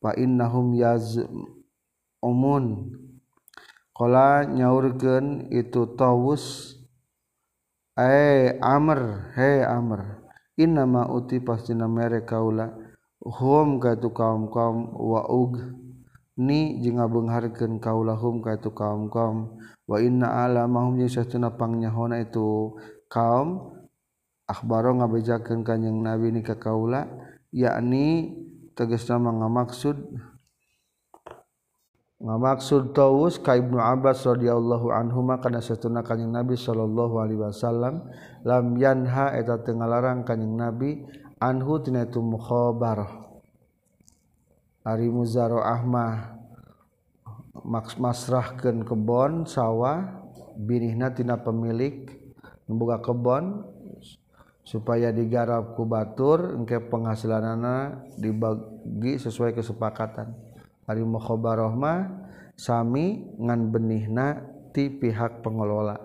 fa 0.00 0.16
innahum 0.16 0.72
yaz'umun. 0.78 2.64
Qala 3.94 4.48
nyaurkeun 4.48 5.52
itu 5.54 5.86
tawus 5.94 6.73
eh 7.98 8.58
Amr. 8.58 9.32
He 9.38 9.62
Amr. 9.62 10.22
Innama 10.58 11.10
uti 11.10 11.38
pastina 11.42 11.86
mere 11.90 12.22
kaula. 12.26 12.70
Hum 13.22 13.80
ka 13.80 13.96
tu 13.96 14.10
kaum 14.10 14.50
kaum 14.50 14.94
wa 14.94 15.26
ug. 15.30 15.58
Ni 16.34 16.82
jeung 16.82 16.98
ngabeungharkeun 16.98 17.78
kaula 17.78 18.18
hum 18.18 18.42
ka 18.42 18.58
tu 18.58 18.74
kaum 18.74 19.06
kaum. 19.10 19.58
Wa 19.86 20.02
inna 20.02 20.44
ala 20.46 20.66
mahum 20.66 20.98
jeung 20.98 21.10
satuna 21.10 21.54
pangnyaona 21.54 22.22
itu. 22.22 22.74
Kaum 23.06 23.74
akhbaro 24.50 24.98
ngabejakeun 24.98 25.62
kanjing 25.62 26.02
nabi 26.02 26.34
ni 26.34 26.42
ka 26.42 26.58
kaula. 26.58 27.06
Yakni 27.54 28.34
tegasna 28.74 29.22
mangamaksud 29.22 29.94
ngamaksud 32.24 32.96
Taus 32.96 33.36
ka 33.36 33.52
Ibnu 33.52 33.76
Abbas 33.76 34.24
radhiyallahu 34.24 34.88
anhu 34.88 35.28
kana 35.44 35.60
satuna 35.60 36.00
kanjing 36.00 36.32
Nabi 36.32 36.56
sallallahu 36.56 37.20
alaihi 37.20 37.44
wasallam 37.44 38.08
lam 38.48 38.80
yanha 38.80 39.36
eta 39.36 39.60
teu 39.60 39.76
ngalarang 39.76 40.24
kanjing 40.24 40.56
Nabi 40.56 41.04
anhu 41.36 41.84
tina 41.84 42.08
itu 42.08 42.24
mukhabar. 42.24 43.28
Ari 44.84 45.08
muzaraah 45.12 45.80
mah 45.84 46.36
maks 47.64 48.00
masrahkeun 48.00 48.84
kebon 48.84 49.44
sawah 49.44 50.24
binihna 50.56 51.12
tina 51.12 51.40
pemilik 51.40 52.08
membuka 52.68 53.12
kebon 53.12 53.64
supaya 54.64 55.12
digarap 55.12 55.76
ku 55.76 55.84
batur 55.84 56.56
engke 56.56 56.80
penghasilanana 56.88 58.04
dibagi 58.16 59.20
sesuai 59.20 59.52
kesepakatan. 59.52 60.53
ari 60.86 61.02
mukhabarah 61.02 61.72
sami 62.54 63.34
ngan 63.38 63.72
benihna 63.74 64.42
ti 64.70 64.90
pihak 64.90 65.42
pengelola. 65.42 65.96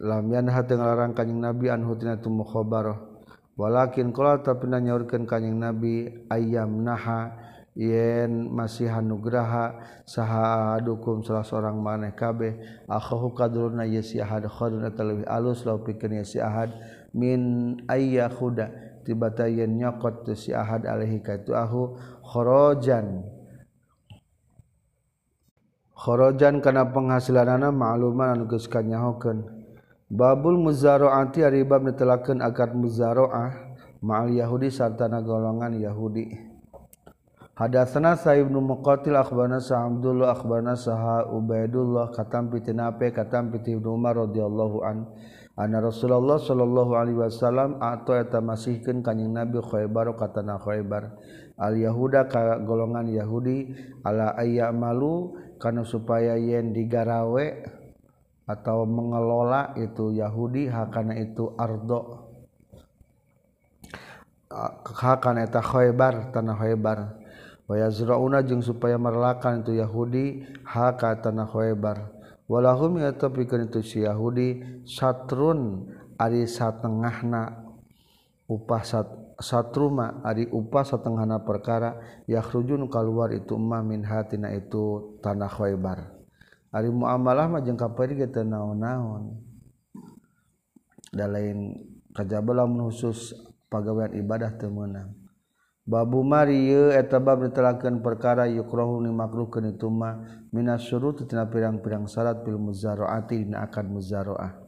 Lam 0.00 0.32
yanha 0.32 0.64
teu 0.64 0.80
ngalarang 0.80 1.12
kanjing 1.12 1.40
nabi 1.44 1.68
anhu 1.68 1.92
tina 2.00 2.16
tu 2.16 2.32
mukhabarah 2.32 3.14
walakin 3.54 4.10
qala 4.10 4.42
tapi 4.42 4.66
nanyaurkeun 4.66 5.28
kanjing 5.28 5.60
nabi 5.60 6.24
ayam 6.32 6.82
naha 6.82 7.36
yen 7.74 8.50
masih 8.50 8.86
hanugraha 8.86 9.78
saha 10.06 10.78
dukum 10.82 11.26
salah 11.26 11.42
seorang 11.42 11.78
maneh 11.78 12.14
kabeh 12.14 12.54
akhahu 12.86 13.34
kadruna 13.34 13.82
yasi 13.82 14.22
ahad 14.22 14.46
khadun 14.46 14.86
atawi 14.86 15.26
alus 15.26 15.66
law 15.66 15.82
pikeun 15.82 16.22
yasi 16.22 16.38
ahad 16.38 16.70
min 17.10 17.74
ayyahuda 17.90 18.93
tibata 19.04 19.44
yen 19.46 19.76
nyokot 19.76 20.24
tu 20.24 20.32
si 20.32 20.50
ahad 20.50 20.88
alaihi 20.88 21.20
ka 21.20 21.36
itu 21.38 21.52
ahu 21.52 21.94
khorojan. 22.24 23.22
Khorojan 25.94 26.58
kana 26.64 26.88
penghasilanana 26.90 27.68
ma'luman 27.70 28.34
anu 28.34 28.44
geus 28.50 28.66
kanyahokeun. 28.66 29.44
Babul 30.10 30.60
muzaraati 30.60 31.44
ari 31.44 31.64
bab 31.64 31.84
netelakeun 31.84 32.40
akad 32.40 32.72
muzaraah 32.72 33.76
ma'al 34.04 34.32
yahudi 34.32 34.68
sarta 34.68 35.08
golongan 35.08 35.76
yahudi. 35.80 36.54
Hadatsana 37.54 38.18
sa'ib 38.18 38.50
bin 38.50 38.66
muqatil 38.66 39.14
akhbarana 39.14 39.62
Sa 39.62 39.86
Abdullah 39.86 40.34
akhbarana 40.34 40.74
Sa 40.74 41.22
ubaidullah 41.30 42.10
katam 42.10 42.50
piti 42.50 42.74
nape 42.74 43.14
katam 43.14 43.54
piti 43.54 43.78
umar 43.78 44.18
radhiyallahu 44.18 44.82
an. 44.82 45.06
Ana 45.54 45.78
Rasulullah 45.78 46.34
sallallahu 46.34 46.98
Alaihi 46.98 47.18
Wasallam 47.22 47.78
atau 47.78 48.18
eta 48.18 48.42
masihkeun 48.42 49.06
kanyang 49.06 49.38
Nabi 49.38 49.62
Khaybar 49.62 50.10
katana 50.18 50.58
Khaybar. 50.58 51.14
Al 51.54 51.78
Yahuda 51.78 52.26
ka 52.26 52.58
golongan 52.66 53.06
Yahudi 53.06 53.70
ala 54.02 54.34
ayya 54.34 54.74
malu 54.74 55.38
kana 55.62 55.86
supaya 55.86 56.34
yen 56.34 56.74
digarawe 56.74 57.46
atau 58.50 58.82
mengelola 58.82 59.78
itu 59.78 60.10
Yahudi 60.10 60.66
hakana 60.66 61.22
itu 61.22 61.54
ardo. 61.54 62.26
Hakana 64.90 65.46
eta 65.46 65.62
Khaybar 65.62 66.34
tanah 66.34 66.58
Khaybar. 66.58 66.98
Wa 67.70 67.78
yazrauna 67.78 68.42
jeung 68.42 68.60
supaya 68.60 68.98
merlakan 68.98 69.62
itu 69.62 69.78
Yahudi 69.78 70.42
haka 70.66 71.22
tanah 71.22 71.46
Khaybar. 71.46 72.13
walahum 72.46 73.00
ya 73.00 73.16
tapi 73.16 73.48
itu 73.48 73.80
si 73.80 74.04
Yahudi. 74.04 74.82
Satrun 74.84 75.88
ari 76.20 76.44
satengahna 76.44 77.64
upah 78.46 78.82
sat 78.84 79.08
satruma 79.40 80.22
ari 80.22 80.46
upah 80.52 80.84
satengahna 80.84 81.42
perkara. 81.42 82.22
Yakhrujun 82.28 82.86
keluar 82.92 83.32
itu 83.32 83.56
ma 83.56 83.80
min 83.80 84.04
hatina 84.04 84.52
itu 84.52 85.16
tanah 85.24 85.48
khaybar. 85.48 86.12
Ari 86.74 86.90
muamalah 86.90 87.46
mah 87.48 87.62
jeung 87.62 87.78
kapari 87.78 88.18
ge 88.18 88.28
teu 88.28 88.44
naon-naon. 88.44 89.40
Da 91.14 91.30
lain 91.30 91.80
kajaba 92.10 92.62
lamun 92.62 92.90
khusus 92.90 93.32
pagawean 93.70 94.12
ibadah 94.18 94.52
teu 94.58 94.68
meunang. 94.68 95.23
Babu 95.84 96.24
Mario 96.24 96.88
etabab 96.88 97.44
ditelaken 97.44 98.00
perkara 98.00 98.48
yukrohu 98.48 99.04
ni 99.04 99.12
makruhkeun 99.12 99.76
itu 99.76 99.92
mah 99.92 100.48
minas 100.48 100.80
syurut 100.88 101.20
tina 101.28 101.44
pirang-pirang 101.44 102.08
syarat 102.08 102.40
fil 102.40 102.56
muzaraati 102.56 103.44
dina 103.44 103.68
akad 103.68 103.92
muzaraah. 103.92 104.64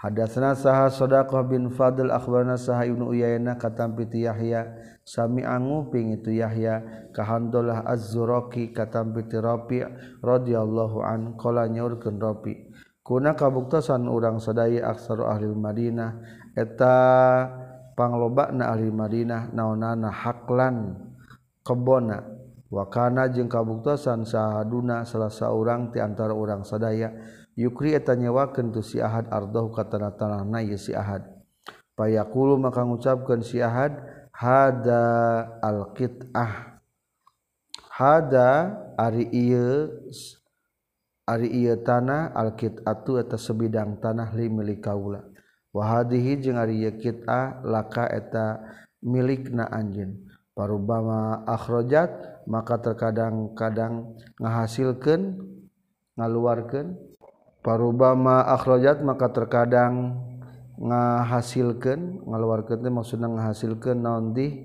Hadatsna 0.00 0.56
saha 0.56 0.92
Sadaqah 0.92 1.44
bin 1.44 1.68
Fadl 1.72 2.08
akhbarna 2.08 2.56
saha 2.60 2.88
Ibnu 2.88 3.16
Uyainah 3.16 3.56
katam 3.60 3.96
ti 3.96 4.24
Yahya 4.24 4.76
sami 5.04 5.40
anguping 5.44 6.16
itu 6.16 6.36
Yahya 6.36 7.08
ka 7.12 7.24
Hamdullah 7.24 7.84
Az-Zuraqi 7.84 8.76
katam 8.76 9.12
ti 9.12 9.36
Rafi' 9.36 9.84
radhiyallahu 10.20 11.00
an 11.00 11.36
qala 11.40 11.68
nyaurkeun 11.68 12.16
Rafi' 12.16 12.72
kuna 13.04 13.36
kabuktasan 13.36 14.04
urang 14.04 14.36
sadaya 14.36 14.88
aksaru 14.88 15.28
ahli 15.28 15.48
Madinah 15.48 16.20
eta 16.52 16.96
panglobak 17.96 18.52
na 18.52 18.76
ahli 18.76 18.92
Madinah 18.92 19.50
naonana 19.50 20.12
haklan. 20.12 21.00
Kebona 21.66 22.22
wakana 22.70 23.26
jeung 23.26 23.50
kabuktasan 23.50 24.22
sahaduna 24.22 25.02
salah 25.02 25.32
seorang 25.32 25.90
ti 25.90 25.98
antara 25.98 26.30
orang 26.30 26.62
sadaya. 26.62 27.10
Yukri 27.56 27.96
eta 27.96 28.12
nyewakeun 28.12 28.70
tu 28.70 28.84
si 28.84 29.00
Ahad 29.00 29.32
ardahu 29.32 29.72
ka 29.72 29.88
tanah-tanahna 29.88 30.60
ye 30.62 30.76
si 30.76 30.92
Ahad. 30.92 31.24
Payaqulu 31.96 32.60
maka 32.60 32.84
ngucapkeun 32.84 33.40
si 33.40 33.64
Ahad 33.64 33.98
hada 34.30 35.02
alqit'ah. 35.64 36.76
Hada 37.96 38.76
ari 39.00 39.24
ieu 39.32 39.88
ari 41.24 41.48
ieu 41.48 41.80
tanah 41.80 42.36
alqit'atu 42.36 43.16
eta 43.18 43.40
sebidang 43.40 43.98
tanah 44.04 44.36
li 44.36 44.52
milik 44.52 44.84
kaula. 44.84 45.24
wahadihi 45.76 46.40
jeung 46.40 46.56
ari 46.56 46.88
kita 46.96 47.60
laka 47.60 48.08
eta 48.08 48.64
milik 49.04 49.52
na 49.52 49.68
anjeun. 49.68 50.24
Parubama 50.56 51.44
akhrajat 51.44 52.40
maka 52.48 52.80
terkadang-kadang 52.80 54.16
ngahasilkeun 54.40 55.36
ngaluarkeun. 56.16 56.96
Parubama 57.60 58.40
akhrajat 58.56 59.04
maka 59.04 59.28
terkadang 59.28 60.16
ngahasilkeun 60.80 62.24
ngaluarkeun 62.24 62.80
teh 62.80 62.88
maksudna 62.88 63.28
ngahasilkeun 63.36 64.00
naon 64.00 64.32
di 64.32 64.64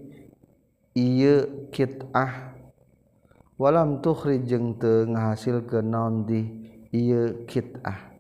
ieu 0.96 1.68
kitah. 1.76 2.56
Walam 3.60 4.00
tukhrij 4.00 4.48
jeung 4.48 4.80
teu 4.80 5.12
ngahasilkeun 5.12 5.92
naon 5.92 6.24
di 6.24 6.40
ieu 6.96 7.44
kitah. 7.52 8.11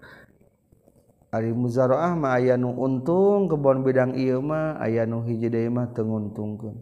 Ari 1.32 1.56
muzaroah 1.56 2.12
mah 2.20 2.36
aya 2.36 2.60
nu 2.60 2.76
untung 2.76 3.48
kebon 3.48 3.88
bidang 3.88 4.20
ieu 4.20 4.44
mah 4.44 4.76
aya 4.84 5.08
nu 5.08 5.24
hiji 5.24 5.48
deui 5.48 5.72
mah 5.72 5.88
teu 5.96 6.04
nguntungkeun. 6.04 6.76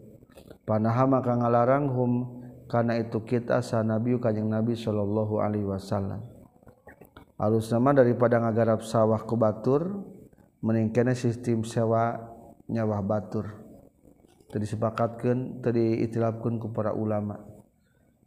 Panaha 0.66 1.06
maka 1.06 1.38
ngalarang 1.38 1.86
hum 1.86 2.12
kana 2.66 2.98
itu 2.98 3.22
kita 3.22 3.62
sanabiu 3.62 4.18
kanjing 4.18 4.50
Nabi 4.50 4.74
sallallahu 4.74 5.38
alaihi 5.38 5.70
wasallam. 5.70 6.26
Alus 7.38 7.70
nama 7.70 7.94
daripada 8.02 8.42
ngagarap 8.42 8.82
sawah 8.82 9.22
ku 9.22 9.38
batur 9.38 10.02
meningkana 10.66 11.14
sistem 11.14 11.62
sewa 11.62 12.18
nyawa 12.66 13.06
batur. 13.06 13.54
Tadi 14.50 14.66
sepakatkeun 14.66 15.62
tadi 15.62 16.02
itilafkeun 16.02 16.58
ku 16.58 16.74
para 16.74 16.90
ulama. 16.90 17.38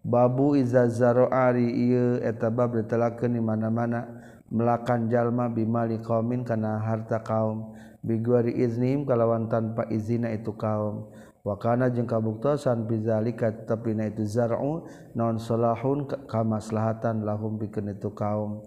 Babu 0.04 0.56
izazaro 0.56 1.28
zaro'ari 1.28 1.68
ieu 1.68 2.20
eta 2.24 2.48
bab 2.48 2.80
ditelakeun 2.80 3.36
di 3.36 3.44
mana-mana. 3.44 4.32
Melakan 4.54 5.10
jalma 5.10 5.50
bimali 5.50 5.98
kaumin 6.00 6.46
karena 6.46 6.78
harta 6.78 7.20
kaum. 7.26 7.74
Biguari 8.06 8.54
iznim 8.62 9.04
kalawan 9.04 9.50
tanpa 9.50 9.90
izina 9.90 10.30
itu 10.30 10.54
kaum. 10.54 11.10
Wakana 11.44 11.92
jeung 11.92 12.08
kabuktosan 12.08 12.88
bizalika 12.88 13.52
tapi 13.52 13.92
na 13.92 14.08
itu 14.08 14.24
zar'u 14.24 14.88
non 15.12 15.36
salahun 15.42 16.08
kamaslahatan 16.30 17.28
lahum 17.28 17.60
bikin 17.60 17.92
itu 17.92 18.14
kaum. 18.16 18.64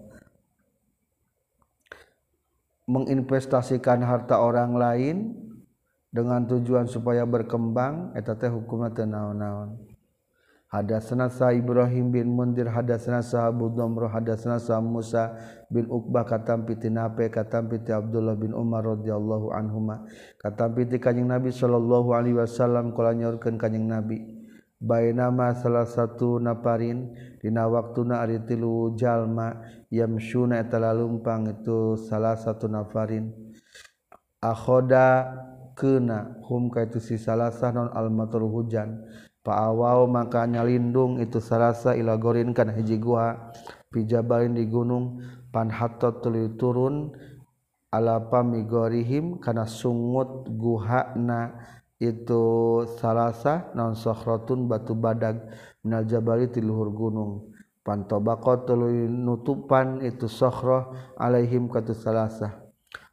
Menginvestasikan 2.85 4.05
harta 4.05 4.37
orang 4.37 4.77
lain 4.77 5.17
dengan 6.13 6.45
tujuan 6.45 6.85
supaya 6.87 7.25
berkembang 7.25 8.15
eta 8.15 8.37
teh 8.37 8.47
hukumna 8.47 8.93
teu 8.93 9.03
naon-naon 9.03 9.96
hadasna 10.67 11.31
sa 11.31 11.55
Ibrahim 11.55 12.11
bin 12.11 12.27
Mundir 12.35 12.67
hadasna 12.67 13.23
sa 13.23 13.47
Abu 13.47 13.71
Dhamr 13.71 14.11
hadasna 14.11 14.59
sa 14.59 14.83
Musa 14.83 15.35
bin 15.71 15.87
Uqbah 15.87 16.27
katam 16.27 16.67
piti 16.67 16.91
Nafe 16.91 17.31
katam 17.31 17.71
piti 17.71 17.95
Abdullah 17.95 18.35
bin 18.35 18.51
Umar 18.51 18.83
radhiyallahu 18.83 19.55
anhuma 19.55 20.03
katam 20.39 20.75
piti 20.75 20.99
kanjing 20.99 21.27
Nabi 21.31 21.55
sallallahu 21.55 22.11
alaihi 22.11 22.35
wasallam 22.35 22.91
kala 22.91 23.15
nyorkeun 23.15 23.55
kanjing 23.55 23.87
Nabi. 23.87 24.37
Bainama 24.77 25.57
salah 25.57 25.89
satu 25.89 26.37
naparin 26.37 27.09
dina 27.41 27.65
waktuna 27.65 28.21
ari 28.21 28.45
tilu 28.45 28.93
jalma 28.93 29.57
yamsyuna 29.89 30.61
eta 30.61 30.77
lalumpang 30.77 31.49
itu 31.49 31.97
salah 31.97 32.37
satu 32.37 32.69
nafarin. 32.69 33.33
Akhoda 34.37 35.33
kena 35.73 36.37
hum 36.45 36.69
ka 36.69 36.85
itu 36.85 37.01
si 37.01 37.17
salasah 37.17 37.73
non 37.73 37.89
al 37.89 38.13
hujan. 38.45 39.01
Paawaw 39.47 40.11
makanya 40.11 40.67
lindung 40.67 41.23
itu 41.23 41.39
sarasa 41.39 41.95
ilagorin 41.95 42.51
kana 42.51 42.75
hiji 42.75 42.99
gua. 42.99 43.55
Pijabalin 43.87 44.59
di 44.59 44.67
gunung 44.67 45.23
pan 45.55 45.71
hatta 45.71 46.19
tuluy 46.19 46.51
turun 46.59 47.15
ala 47.87 48.27
pamigorihim 48.27 49.39
kana 49.39 49.63
sungut 49.63 50.51
guhana 50.51 51.55
itu 51.95 52.43
sarasa 52.99 53.71
non 53.71 53.95
sokhratun 53.95 54.67
batu 54.67 54.91
badag 54.91 55.39
minal 55.79 56.03
jabali 56.03 56.51
ti 56.51 56.59
luhur 56.59 56.91
gunung. 56.91 57.55
Pan 57.87 58.03
tobaqa 58.03 58.67
tuluy 58.67 59.07
nutupan 59.07 60.03
itu 60.03 60.27
sokhrah 60.27 61.15
alaihim 61.15 61.71
katu 61.71 61.95
sarasa 61.95 62.67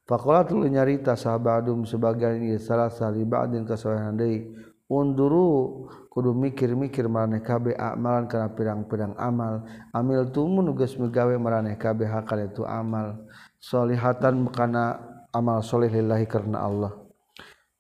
Fakola 0.05 0.45
tulu 0.45 0.69
nyarita 0.69 1.17
sahabat 1.17 1.65
adum 1.65 1.89
sebagian 1.89 2.45
ia 2.45 2.61
sarasa 2.61 3.09
li 3.09 3.25
ba'din 3.25 3.65
kasawahan 3.65 4.13
deui. 4.13 4.53
unduru 4.89 5.89
kudu 6.13 6.31
mikir-mikir 6.31 7.11
maraneh 7.11 7.43
kabeh 7.43 7.75
amalan 7.75 8.31
kana 8.31 8.53
pirang-pirang 8.53 9.19
amal. 9.19 9.67
Amil 9.91 10.31
tumun 10.31 10.71
geus 10.77 10.95
megawe 11.01 11.35
maraneh 11.41 11.75
kabeh 11.75 12.07
hakal 12.07 12.45
itu 12.45 12.63
amal. 12.63 13.27
Solihatan 13.59 14.49
kana 14.53 15.01
amal 15.35 15.65
soleh 15.65 15.91
lillahi 15.91 16.27
karena 16.29 16.63
Allah. 16.63 16.93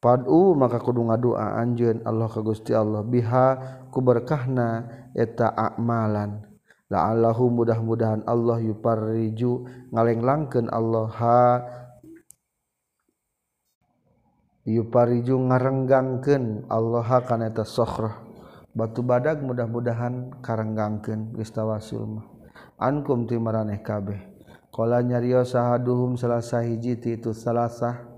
Padu 0.03 0.53
maka 0.53 0.77
kudu 0.83 1.01
ngadua 1.09 1.57
anjeun 1.65 2.05
Allah 2.05 2.29
ka 2.29 2.45
Gusti 2.45 2.77
Allah. 2.77 3.01
Biha 3.01 3.47
ku 3.89 4.05
berkahna 4.05 4.85
eta 5.17 5.49
amalan. 5.57 6.45
La 6.93 7.09
allahu 7.09 7.49
mudah-mudahan 7.49 8.29
Allah 8.29 8.61
yuparriju 8.61 9.65
ngalenglangkeun 9.97 10.69
Allah. 10.69 11.09
Ha 11.17 11.41
yupariju 14.65 15.37
ngarenggangkeun 15.37 16.69
Allah 16.73 17.09
kana 17.25 17.53
eta 17.53 17.65
sokhrah. 17.69 18.25
Batu 18.75 19.07
badag 19.07 19.39
mudah-mudahan 19.45 20.43
karenggangkeun 20.43 21.39
geus 21.39 21.55
tawasul 21.55 22.19
mah. 22.19 22.27
Ankum 22.81 23.29
ti 23.31 23.39
maraneh 23.39 23.79
kabeh. 23.85 24.19
Qala 24.75 24.99
nyarios 24.99 25.55
sahaduhum 25.55 26.19
salasa 26.19 26.67
hiji 26.67 26.99
ti 26.99 27.15
itu 27.15 27.31
salasah. 27.31 28.11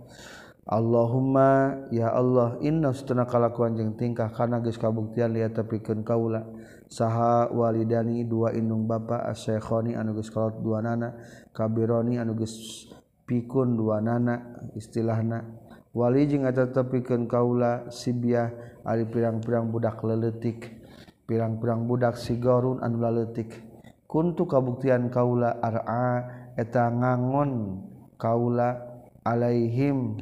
Allahumma 0.66 1.86
ya 1.94 2.10
Allah 2.10 2.58
inna 2.64 2.90
sutuna 2.90 3.22
kalakuan 3.28 3.76
jeung 3.76 3.94
tingkah 3.94 4.32
kana 4.32 4.58
geus 4.64 4.80
kabuktian 4.80 5.36
lihat 5.36 5.60
tepikeun 5.60 6.00
kaula. 6.02 6.48
Saha 6.88 7.52
walidani 7.52 8.24
dua 8.24 8.56
indung 8.56 8.88
bapa 8.88 9.28
asyekhoni 9.28 9.92
anu 9.92 10.16
geus 10.16 10.32
kalot 10.32 10.62
dua 10.64 10.80
nana 10.80 11.20
kabironi 11.52 12.16
anu 12.16 12.32
geus 12.38 12.88
pikun 13.28 13.76
dua 13.76 14.00
nana 14.00 14.56
istilahna. 14.72 15.65
Wali 15.96 16.28
jeung 16.28 16.44
eta 16.44 16.68
tepikeun 16.68 17.24
kaula 17.24 17.88
sibyah 17.88 18.52
ari 18.84 19.08
pirang-pirang 19.08 19.72
budak 19.72 20.04
leletik 20.04 20.76
pirang-pirang 21.24 21.88
budak 21.88 22.20
sigorun 22.20 22.84
anu 22.84 23.00
laletik 23.00 23.64
kuntu 24.04 24.44
kabuktian 24.44 25.08
kaula 25.08 25.56
ar'a 25.56 26.52
eta 26.52 26.92
ngangon 26.92 27.80
kaula 28.20 28.76
alaihim. 29.24 30.20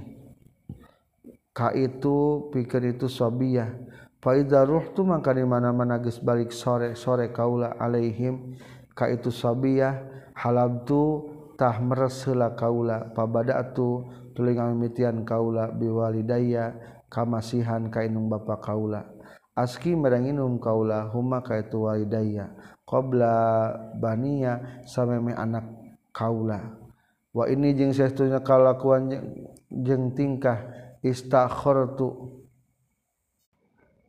Ka 1.51 1.75
itu 1.75 2.51
pikeun 2.55 2.95
itu 2.95 3.11
sabiyah 3.11 3.75
fa 4.22 4.39
idza 4.39 4.62
ruhtu 4.62 5.03
mangka 5.03 5.35
di 5.35 5.43
mana-mana 5.43 5.99
geus 5.99 6.22
balik 6.22 6.55
sore-sore 6.55 7.35
kaula 7.35 7.75
alaihim. 7.83 8.55
Ka 8.95 9.11
itu 9.11 9.35
sabiyah 9.35 10.07
halabtu 10.39 11.35
tah 11.59 11.83
meres 11.83 12.22
heula 12.27 12.55
kaula. 12.55 13.11
Pabada'tu 13.11 14.22
tuh 14.35 14.43
tulingan 14.43 15.22
kaula 15.22 15.70
biwalidaya 15.70 16.74
kamasihan 17.07 17.87
kainung 17.89 18.26
bapa 18.26 18.59
kaula. 18.59 19.07
Aski 19.55 19.95
meranginum 19.95 20.59
kaula 20.59 21.07
huma 21.14 21.39
ka 21.39 21.62
itu 21.62 21.87
walidaya 21.87 22.51
qabla 22.82 23.70
bania 24.03 24.82
sameme 24.82 25.30
anak 25.30 25.62
kaula. 26.11 26.74
Wa 27.30 27.47
ini 27.47 27.70
jeung 27.78 27.95
saestunya 27.95 28.43
kalakuan 28.43 29.14
jeung 29.70 30.11
tingkah. 30.18 30.82
Istakhartu 31.05 32.41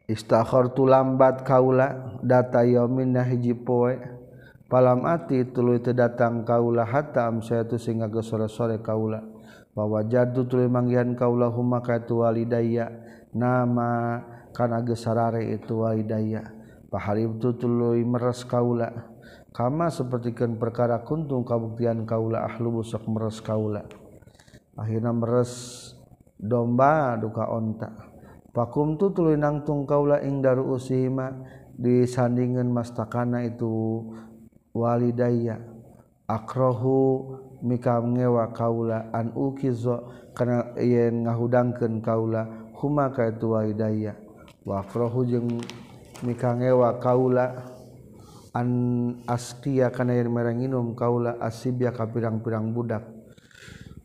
istakhartu 0.08 0.88
lambat 0.88 1.44
kaula 1.46 2.18
data 2.24 2.66
yaumin 2.66 3.14
hiji 3.14 3.54
poe. 3.54 4.00
Palam 4.66 5.06
ati 5.06 5.46
tuluy 5.54 5.78
teu 5.78 5.94
datang 5.94 6.42
kaula 6.42 6.90
hatta 6.90 7.30
am 7.30 7.38
tu 7.44 7.78
sehingga 7.78 8.10
ge 8.10 8.26
sore-sore 8.26 8.82
kaula 8.82 9.35
bahwa 9.76 10.00
jadu 10.08 10.48
tu 10.48 10.58
manggihan 10.72 11.12
kaulah 11.14 11.52
maka 11.60 12.00
itu 12.00 12.24
walidaya 12.24 12.90
nama 13.36 14.24
karena 14.56 14.80
gesarare 14.82 15.52
itu 15.52 15.84
walidaya 15.84 16.56
paharib 16.88 17.38
itu 17.38 17.52
tului 17.60 18.08
meres 18.08 18.48
kaula 18.48 19.12
kama 19.52 19.92
sepertikan 19.92 20.56
perkara 20.56 21.04
kuntung 21.04 21.44
kabuktian 21.44 22.08
kaula 22.08 22.48
ahlu 22.48 22.80
busuk 22.80 23.04
meres 23.12 23.44
kaula 23.44 23.84
akhirnya 24.80 25.12
meres 25.12 25.52
domba 26.40 27.16
duka 27.20 27.48
onta. 27.48 27.90
Pakum 28.56 28.96
tu 28.96 29.12
tului 29.12 29.36
nangtung 29.36 29.84
kaula 29.84 30.24
ing 30.24 30.40
daru 30.40 30.80
usima 30.80 31.28
disandingan 31.76 32.72
mastakana 32.72 33.44
itu 33.44 34.00
walidaya 34.72 35.60
akrohu 36.26 37.38
mika 37.62 38.02
ngewa 38.02 38.50
kaula 38.54 39.14
an 39.14 39.30
ukizo 39.38 40.10
kana 40.34 40.74
yen 40.82 41.26
ngahudangkeun 41.26 42.02
kaula 42.02 42.72
huma 42.82 43.14
ka 43.14 43.30
itu 43.30 43.54
waidaya. 43.54 44.18
Wa 44.66 44.82
akrohu 44.82 45.26
jeung 45.26 45.62
mika 46.26 46.58
ngewa 46.58 46.98
kaula 46.98 47.70
an 48.58 48.70
asqiya 49.30 49.94
kana 49.94 50.18
yen 50.18 50.34
merenginum 50.34 50.98
kaula 50.98 51.38
asibya 51.38 51.94
ka 51.94 52.10
pirang-pirang 52.10 52.74
budak. 52.74 53.06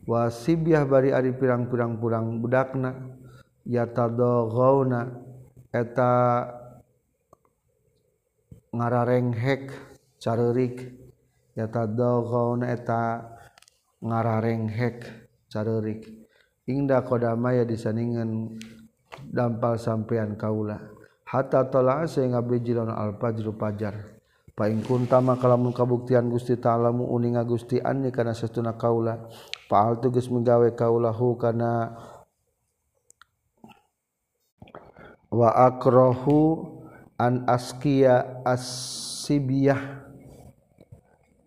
Wa 0.05 0.29
sibyah 0.29 0.85
bari 0.85 1.13
ari 1.13 1.33
pirang-pirang 1.33 2.01
purang 2.01 2.41
budakna 2.41 3.17
yatadaghauna 3.65 5.13
eta 5.69 6.13
ngararenghek 8.73 9.69
carerik 10.17 11.00
yata 11.55 11.87
dogon 11.87 12.63
eta 12.63 13.23
ngararenghek 14.01 15.05
carerik. 15.51 16.07
Indah 16.69 17.03
kodama 17.03 17.51
ya 17.51 17.67
disaningan 17.67 18.57
dampal 19.27 19.75
sampeyan 19.75 20.39
kaula. 20.39 20.79
Hatta 21.27 21.67
tola 21.67 22.07
sehingga 22.07 22.43
bijilon 22.43 22.91
al 22.91 23.15
fajru 23.19 23.55
pajar. 23.55 24.19
Paing 24.51 24.83
kuntama 24.83 25.39
kalamun 25.39 25.71
kabuktian 25.71 26.27
Gusti 26.27 26.59
ta'alamu 26.59 27.07
uninga 27.07 27.47
Gusti 27.47 27.79
anni 27.79 28.11
kana 28.11 28.35
sastuna 28.35 28.75
kaula. 28.75 29.31
Paal 29.71 30.03
tugas 30.03 30.27
menggawe 30.27 30.75
kaulahu 30.75 31.39
kana 31.39 31.95
wa 35.31 35.49
akrahu 35.55 36.67
an 37.15 37.47
askiya 37.47 38.43
asibiyah 38.43 40.10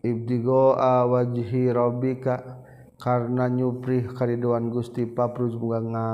ibtigoa 0.05 1.09
wajhi 1.09 1.73
rabbika 1.73 2.61
karena 3.01 3.49
nyupri 3.49 4.05
kariduan 4.05 4.69
Gusti 4.69 5.09
paprus 5.09 5.57
bunga 5.57 5.81
nga 5.81 6.07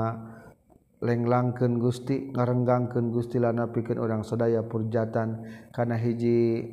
lenglangkeun 1.02 1.82
Gusti 1.82 2.30
ngarenggangkeun 2.30 3.10
Gusti 3.10 3.36
lana 3.42 3.68
pikeun 3.68 3.98
urang 4.00 4.22
sadaya 4.22 4.64
purjatan. 4.64 5.44
Kana 5.74 5.98
hiji 5.98 6.72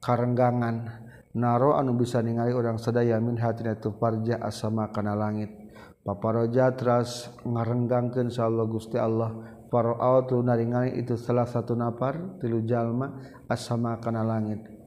karenggangan 0.00 1.06
naro 1.36 1.76
anu 1.76 1.94
bisa 1.94 2.24
ningali 2.24 2.56
urang 2.56 2.80
sadaya 2.80 3.20
min 3.20 3.38
hatina 3.38 3.76
tu 3.78 3.94
farja 3.94 4.40
asama 4.42 4.90
kana 4.90 5.14
langit. 5.14 5.52
Paparoja 6.00 6.72
teras 6.74 7.28
ngarenggangkeun 7.44 8.32
insyaallah 8.32 8.66
Gusti 8.66 8.96
Allah. 8.96 9.60
Faro 9.70 9.94
tu 10.26 10.42
naringali 10.42 10.98
itu 10.98 11.14
salah 11.14 11.46
satu 11.46 11.78
napar 11.78 12.42
tilu 12.42 12.66
jalma 12.66 13.22
asama 13.46 14.02
kana 14.02 14.26
langit. 14.26 14.79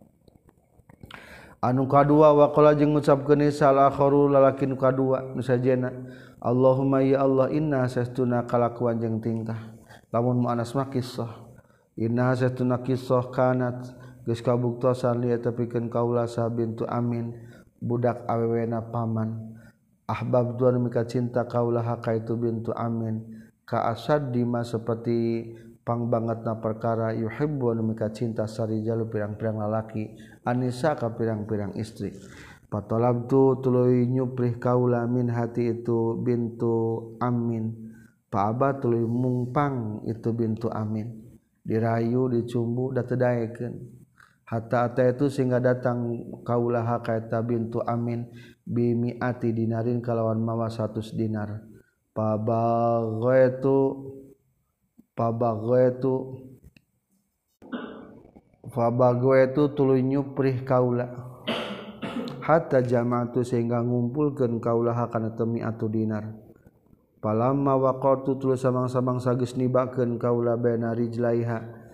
anu 1.64 1.88
kadua 1.88 2.36
wakola 2.36 2.76
ngucap 2.76 3.24
ngucapkeun 3.24 3.47
salahkhoru 3.47 4.28
lalaki 4.28 4.68
nu 4.68 4.76
kadua 4.76 5.32
nu 5.32 5.39
sajena 5.39 5.89
Allahumma 6.43 6.99
ya 6.99 7.24
Allah 7.24 7.47
inna 7.55 7.88
sastuna 7.88 8.43
kalakuan 8.43 8.99
jeung 8.99 9.24
tingkah. 9.24 9.80
Lamun 10.11 10.43
muanas 10.43 10.76
anas 10.76 10.91
kisah. 10.91 11.32
Inna 11.95 12.36
sastuna 12.36 12.84
kisah 12.84 13.32
kanat 13.32 13.95
geus 14.28 14.43
kabuktosan 14.43 15.24
lieu 15.24 15.39
tepikeun 15.39 15.88
kaula 15.88 16.28
sa 16.28 16.51
bintu 16.51 16.84
amin 16.84 17.32
budak 17.80 18.28
awewena 18.28 18.84
paman. 18.84 19.55
Ahbab 20.03 20.59
tuan 20.59 20.84
mika 20.84 21.07
cinta 21.07 21.47
kaula 21.47 21.80
haka 21.80 22.20
itu 22.20 22.36
bintu 22.36 22.76
amin 22.76 23.24
ka 23.64 23.88
asad 23.88 24.36
dima 24.36 24.68
seperti 24.68 25.47
pang 25.84 26.08
banget 26.08 26.48
na 26.48 26.58
perkara 26.64 27.12
yuhibbu 27.12 27.76
anu 27.76 27.92
mika 27.92 28.08
cinta 28.16 28.48
sarijalu 28.48 29.12
pirang-pirang 29.12 29.60
lalaki 29.60 30.16
anisa 30.48 30.96
ka 30.96 31.12
pirang-pirang 31.12 31.76
istri. 31.76 32.16
Patolabtu 32.72 33.62
tuluy 33.62 34.10
nyuprih 34.10 34.58
kaula 34.58 35.06
min 35.06 35.30
hati 35.30 35.78
itu 35.78 36.18
bintu 36.18 37.14
amin. 37.22 37.70
Paaba 38.34 38.82
tuluy 38.82 39.06
mungpang 39.06 40.02
itu 40.10 40.34
bintu 40.34 40.74
amin. 40.74 41.22
Dirayu 41.62 42.34
dicumbu 42.34 42.90
da 42.90 43.06
tedaekeun 43.06 44.04
hatta 44.50 44.90
ata 44.90 45.06
itu 45.06 45.30
sehingga 45.30 45.62
datang 45.62 46.18
kaulaha 46.42 47.06
kaita 47.06 47.46
bintu 47.46 47.80
amin 47.86 48.26
bimi 48.66 49.22
ati 49.22 49.54
dinarin 49.54 50.02
kalawan 50.02 50.42
mawa 50.42 50.66
100 50.72 51.14
dinar. 51.14 51.62
Pabagaitu 52.14 53.78
itu 55.14 56.14
itu 59.38 59.64
tulu 59.78 59.93
nyuprih 60.01 60.66
kaula. 60.66 61.07
Hatta 62.43 62.84
jamaatu 62.84 63.45
sehingga 63.45 63.80
ngumpulkan 63.86 64.59
kaula 64.59 64.91
hakana 64.91 65.32
temi 65.38 65.64
atau 65.64 65.88
dinar. 65.88 66.34
Palama 67.24 67.80
waqatu 67.80 68.36
tulu 68.36 68.57
samang-samang 68.59 69.24
sagis 69.24 69.55
nibakeun 69.55 70.20
kaula 70.20 70.59
baina 70.59 70.91
rijlaiha. 70.91 71.86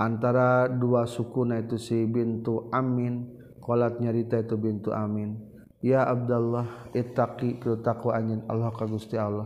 Antara 0.00 0.68
dua 0.68 1.04
sukuna 1.04 1.60
itu 1.60 1.76
si 1.76 2.08
bintu 2.08 2.72
amin 2.72 3.36
qalat 3.60 4.00
nyarita 4.00 4.40
itu 4.40 4.56
bintu 4.56 4.94
amin. 4.96 5.36
Ya 5.84 6.08
abdallah 6.08 6.88
ittaqi 6.96 7.60
tu 7.60 7.76
taqwa 7.84 8.16
anjeun 8.16 8.48
Allah 8.48 8.72
ka 8.72 8.88
Gusti 8.88 9.20
Allah. 9.20 9.44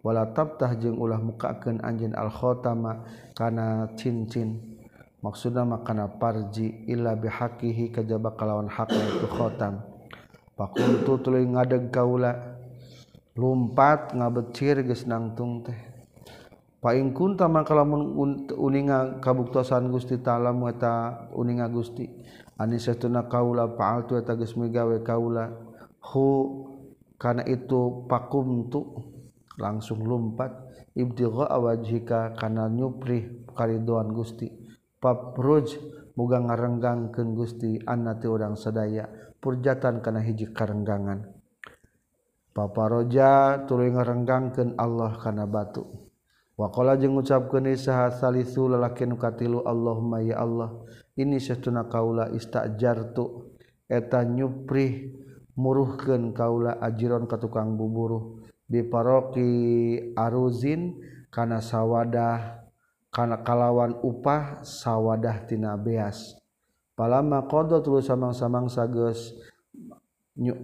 wala 0.00 0.32
tabtah 0.32 0.76
jeung 0.80 0.96
ulah 0.96 1.20
mukakeun 1.20 1.80
anjeun 1.84 2.16
al 2.16 2.32
khatama 2.32 3.04
kana 3.36 3.92
cincin. 3.96 4.80
Maksudna 5.20 5.68
makana 5.68 6.08
parji 6.08 6.88
illa 6.88 7.12
bihaqihi 7.12 7.92
kajaba 7.92 8.32
kalawan 8.40 8.72
hak 8.72 8.88
itu 8.88 9.28
khatam 9.28 9.84
pakuntu 10.56 11.20
tuluy 11.20 11.44
ngadeg 11.44 11.92
kaula 11.92 12.56
lumpat 13.36 14.16
ngabecir 14.16 14.80
geus 14.80 15.04
nangtung 15.04 15.60
teh. 15.60 15.76
Paing 16.80 17.12
kunta 17.12 17.44
maka 17.52 17.76
lamun 17.76 18.16
uninga 18.48 19.20
kabuktosan 19.20 19.92
Gusti 19.92 20.16
taala 20.24 20.56
eta 20.72 21.28
uninga 21.36 21.68
Gusti. 21.68 22.08
Anisatuna 22.56 23.28
kaula 23.28 23.68
faaltu 23.76 24.16
eta 24.16 24.32
geus 24.40 24.56
migawe 24.56 25.04
kaula. 25.04 25.52
Hu 26.00 26.28
kana 27.20 27.44
itu 27.44 28.08
pakumtu. 28.08 29.04
langsung 29.60 30.02
lumpat 30.02 30.50
ibtigha 30.96 31.46
awajhika 31.52 32.34
kana 32.34 32.66
nyupri 32.72 33.44
karidoan 33.52 34.10
Gusti. 34.16 34.48
Papruj 35.00 35.76
muga 36.16 36.40
ngarenggangkeun 36.40 37.36
Gusti 37.36 37.76
annati 37.84 38.26
urang 38.28 38.56
sadaya 38.56 39.06
purjatan 39.38 40.00
kana 40.00 40.24
hiji 40.24 40.50
karenggangan. 40.52 41.28
Papa 42.50 42.90
Roja 42.90 43.62
tuluy 43.68 43.92
ngarenggangkeun 43.94 44.74
Allah 44.80 45.14
kana 45.20 45.46
batu. 45.46 46.10
Waqala 46.60 47.00
jeung 47.00 47.16
ngucapkeun 47.16 47.72
saha 47.72 48.12
salisu 48.12 48.68
lalaki 48.68 49.08
nu 49.08 49.16
katilu 49.16 49.64
Allahumma 49.64 50.20
ya 50.20 50.44
Allah 50.44 50.84
ini 51.16 51.40
satuna 51.40 51.88
kaula 51.88 52.28
istajartu 52.36 53.48
eta 53.88 54.28
nyuprih 54.28 55.08
muruhkeun 55.56 56.36
kaula 56.36 56.76
ajiron 56.84 57.24
ka 57.24 57.40
tukang 57.40 57.80
buburuh 57.80 58.39
di 58.70 58.86
paroki 58.86 59.50
aruzin 60.14 60.94
kana 61.26 61.58
sawadah 61.58 62.62
kana 63.10 63.42
kalawan 63.42 63.98
upah 63.98 64.62
sawadah 64.62 65.42
tina 65.50 65.74
beas. 65.74 66.38
Palama 66.94 67.50
qada 67.50 67.82
tuluy 67.82 68.06
samang-samang 68.06 68.70
sageus 68.70 69.34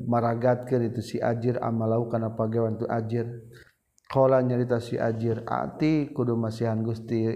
maragatkan 0.07 0.87
itu 0.87 1.03
si 1.03 1.17
ajir 1.19 1.59
amalau 1.59 2.07
karena 2.07 2.31
pagawan 2.31 2.79
itu 2.79 2.87
ajir. 2.87 3.27
Kalau 4.07 4.39
nyerita 4.39 4.79
si 4.79 4.95
ajir 4.95 5.43
ati 5.43 6.15
kudu 6.15 6.39
masihan 6.39 6.79
gusti 6.79 7.27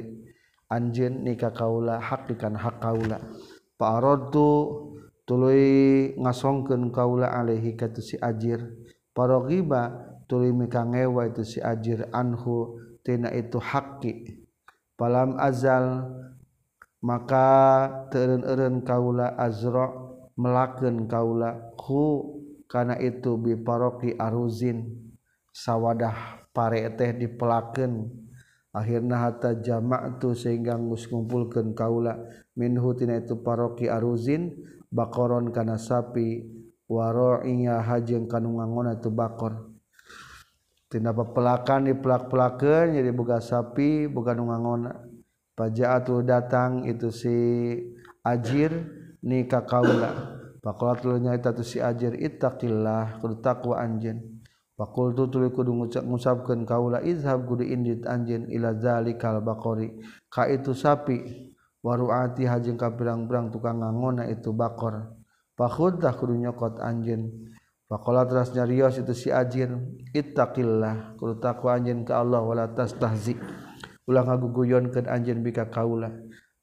anjin 0.71 1.27
nikah 1.27 1.51
kaula 1.51 1.99
hak 1.99 2.31
ikan 2.39 2.55
hak 2.55 2.79
kaula. 2.79 3.19
Pak 3.75 4.31
tu 4.31 4.49
tului 5.27 6.15
ngasongkeun 6.15 6.95
kaula 6.95 7.35
alaihi 7.35 7.75
katu 7.75 7.99
si 7.99 8.15
ajir. 8.23 8.71
Parogiba 9.11 10.10
tuluy 10.31 10.55
mikangewa 10.55 11.27
itu 11.27 11.43
si 11.43 11.59
ajir 11.59 12.07
anhu 12.15 12.79
tina 13.03 13.35
itu 13.35 13.59
haki. 13.59 14.47
Palam 14.95 15.35
azal 15.43 16.07
maka 17.03 17.49
teureun-eureun 18.15 18.87
kaula 18.87 19.35
azra 19.35 19.91
melaken 20.39 21.11
kaula 21.11 21.75
hu 21.75 22.39
karena 22.71 22.95
itu 23.03 23.35
biparoki 23.35 24.15
aruzin 24.15 25.11
sawadah 25.51 26.47
pare 26.55 26.87
teh 26.95 27.11
dipelaken 27.17 28.07
akhirna 28.71 29.27
hatta 29.27 29.59
jamak 29.59 30.23
tu 30.23 30.31
sehingga 30.37 30.79
ngus 30.79 31.11
ngumpulkan 31.11 31.75
kaula 31.75 32.15
minhu 32.55 32.95
tina 32.95 33.19
itu 33.19 33.43
paroki 33.43 33.91
aruzin 33.91 34.55
bakoron 34.93 35.51
kana 35.51 35.75
sapi 35.75 36.47
waro'iya 36.87 37.83
hajeng 37.83 38.31
kanungangona 38.31 38.99
tu 38.99 39.11
bakor. 39.11 39.70
tina 40.91 41.15
pepelakan 41.15 41.87
dipelak-pelakeun 41.87 42.99
jadi 42.99 43.11
boga 43.15 43.39
sapi 43.39 44.11
boga 44.11 44.35
nu 44.35 44.51
ngangona 44.51 45.07
faja'atul 45.55 46.27
datang 46.27 46.85
itu 46.91 47.15
si 47.15 47.39
ajir 48.27 48.75
ni 49.23 49.47
ka 49.47 49.63
kaula 49.63 50.41
faqalat 50.61 51.01
lu 51.09 51.17
nyaita 51.17 51.57
tu 51.57 51.65
si 51.65 51.81
ajir 51.81 52.17
ittaqillah 52.17 53.21
kudu 53.21 53.41
takwa 53.41 53.81
anjeun. 53.81 54.41
Faqultu 54.81 55.29
tuli 55.29 55.53
kudu 55.53 55.77
ngucap 55.77 56.09
ngusapkeun 56.09 56.65
kaula 56.65 57.05
izhab 57.05 57.45
kudu 57.45 57.69
indit 57.69 58.09
anjeun 58.09 58.49
ila 58.49 58.73
zalikal 58.81 59.45
baqari. 59.45 59.93
Ka 60.33 60.49
itu 60.49 60.73
sapi. 60.73 61.49
Waruati 61.81 62.45
hajing 62.45 62.77
ka 62.77 62.93
pirang-pirang 62.93 63.49
tukang 63.49 63.81
ngangona 63.81 64.29
itu 64.29 64.53
bakor. 64.53 65.17
Fakhudh 65.57 66.01
kudu 66.01 66.37
nyokot 66.37 66.81
anjeun. 66.81 67.53
Pakola 67.91 68.23
teras 68.23 68.55
nyarios 68.55 69.03
itu 69.03 69.11
si 69.19 69.35
ajin 69.35 69.99
ittaqillah 70.15 71.19
kudu 71.19 71.43
takwa 71.43 71.75
anjeun 71.75 72.07
ka 72.07 72.23
Allah 72.23 72.39
wala 72.39 72.71
tastahzi. 72.71 73.35
Ulah 74.07 74.23
ngaguguyon 74.31 74.95
ke 74.95 75.03
anjeun 75.11 75.43
bika 75.43 75.67
kaula. 75.67 76.15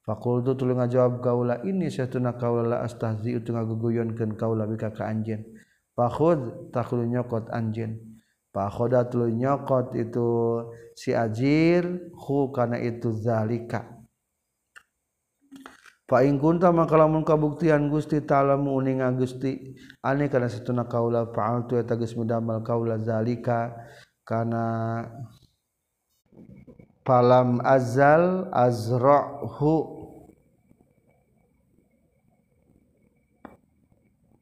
Fakultu 0.07 0.55
tuluy 0.55 0.79
ngajawab 0.79 1.19
kaula 1.19 1.59
ini 1.67 1.91
satuna 1.91 2.39
kaula 2.39 2.63
la 2.63 2.77
astahzi 2.87 3.35
utu 3.35 3.51
ngaguguyonkeun 3.51 4.39
kaula 4.39 4.63
bika 4.71 4.95
ka 4.95 5.03
anjeun. 5.03 5.43
Fakhud 5.91 6.71
takulu 6.71 7.03
nyokot 7.03 7.51
anjeun. 7.51 7.99
Fakhoda 8.55 9.03
tuluy 9.11 9.35
nyokot 9.35 9.99
itu 9.99 10.63
si 10.95 11.11
ajir 11.11 12.07
hu 12.15 12.55
kana 12.55 12.79
itu 12.79 13.11
zalika. 13.11 13.96
Paing 16.07 16.39
kunta 16.39 16.71
maka 16.71 16.95
lamun 16.95 17.27
kabuktian 17.27 17.91
Gusti 17.91 18.23
ta'lamu 18.23 18.79
uning 18.79 19.03
Gusti. 19.19 19.75
Ane 19.99 20.31
kana 20.31 20.47
satuna 20.47 20.87
kaula 20.87 21.27
fa'altu 21.35 21.75
eta 21.75 21.99
geus 21.99 22.15
midamal 22.15 22.63
kaula 22.63 22.95
zalika. 22.95 23.75
Kana 24.23 25.03
palam 27.03 27.59
azal 27.59 28.47
azrahu 28.55 29.97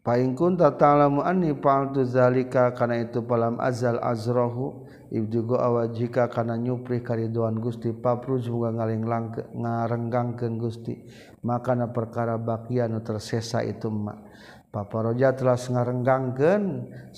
Paing 0.05 0.37
kunta 0.37 0.69
ta'lamu 0.69 1.25
anni 1.25 1.49
fa'altu 1.57 2.05
zalika 2.05 2.69
kana 2.77 3.01
itu 3.01 3.25
palam 3.25 3.57
azal 3.57 3.97
azrahu 3.97 4.84
Ijugo 5.15 5.55
awajika 5.55 6.27
kana 6.27 6.59
nyupri 6.59 6.99
kariduan 6.99 7.55
Gusti 7.63 7.95
papruj 7.95 8.51
muga 8.51 8.75
ngaling 8.75 9.07
ngarenggangkeun 9.55 10.59
Gusti 10.59 11.07
makana 11.47 11.87
perkara 11.95 12.35
bakian 12.35 12.99
tersesa 12.99 13.63
itu 13.63 13.87
mak 13.87 14.27
Papa 14.75 15.07
Roja 15.07 15.31
telah 15.31 15.55
ngarenggangkeun 15.55 16.63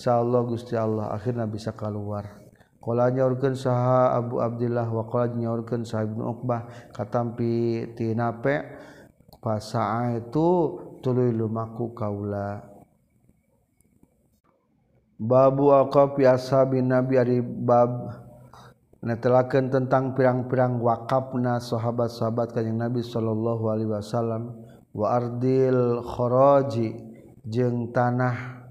Allah 0.05 0.41
Gusti 0.45 0.77
Allah 0.77 1.09
akhirnya 1.09 1.49
bisa 1.49 1.73
keluar 1.73 2.37
qala 2.77 3.09
nyaurkeun 3.09 3.57
saha 3.57 4.13
Abu 4.13 4.45
Abdullah 4.45 4.85
wa 4.85 5.09
qala 5.09 5.33
nyaurkeun 5.33 5.81
saha 5.81 6.05
Ibnu 6.05 6.23
Uqbah 6.37 6.93
katampi 6.93 7.97
tinape 7.97 8.61
pasaa 9.41 10.21
itu 10.21 10.47
tuluy 11.01 11.33
lumaku 11.33 11.97
kaula. 11.97 12.76
Babu 15.17 15.73
waqafi 15.73 16.29
ashabin 16.29 16.93
Nabi 16.93 17.17
ari 17.17 17.41
bab 17.41 18.13
netelakeun 19.01 19.73
tentang 19.73 20.13
pirang-pirang 20.13 20.77
wakafna 20.77 21.57
sahabat-sahabat 21.57 22.53
kanjeng 22.53 22.77
Nabi 22.77 23.01
sallallahu 23.01 23.65
alaihi 23.65 23.89
wasallam. 23.89 24.53
Wa 24.93 25.17
ardil 25.17 26.05
Khoroji 26.05 26.93
jeng 27.49 27.89
tanah 27.89 28.61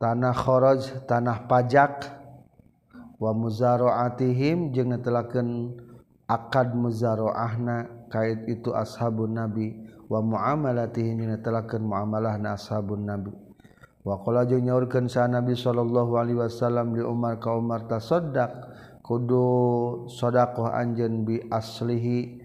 tanah 0.00 0.32
khoroj 0.36 0.80
tanah 1.04 1.44
pajak. 1.44 2.08
Wa 3.20 3.36
muzaraatihim 3.36 4.72
jeng 4.72 4.96
netelakeun 4.96 5.76
akad 6.24 6.72
muzaraahna 6.72 8.08
kait 8.08 8.48
itu 8.48 8.72
ashabun 8.72 9.36
nabi. 9.36 9.76
Wa 10.08 10.24
muamalatihim 10.24 11.20
jeng 11.20 11.36
netelakeun 11.36 11.84
muamalah 11.84 12.40
ashabun 12.40 13.04
nabi. 13.04 13.45
Wakola 14.06 14.46
jeung 14.46 14.62
nyaurkeun 14.62 15.10
sa 15.10 15.26
Nabi 15.26 15.58
sallallahu 15.58 16.14
alaihi 16.14 16.38
wasallam 16.38 16.94
di 16.94 17.02
Umar 17.02 17.42
ka 17.42 17.58
Umar 17.58 17.90
tasaddaq 17.90 18.54
kudu 19.02 20.06
sedekah 20.06 20.78
anjeun 20.78 21.26
bi 21.26 21.42
aslihi 21.50 22.38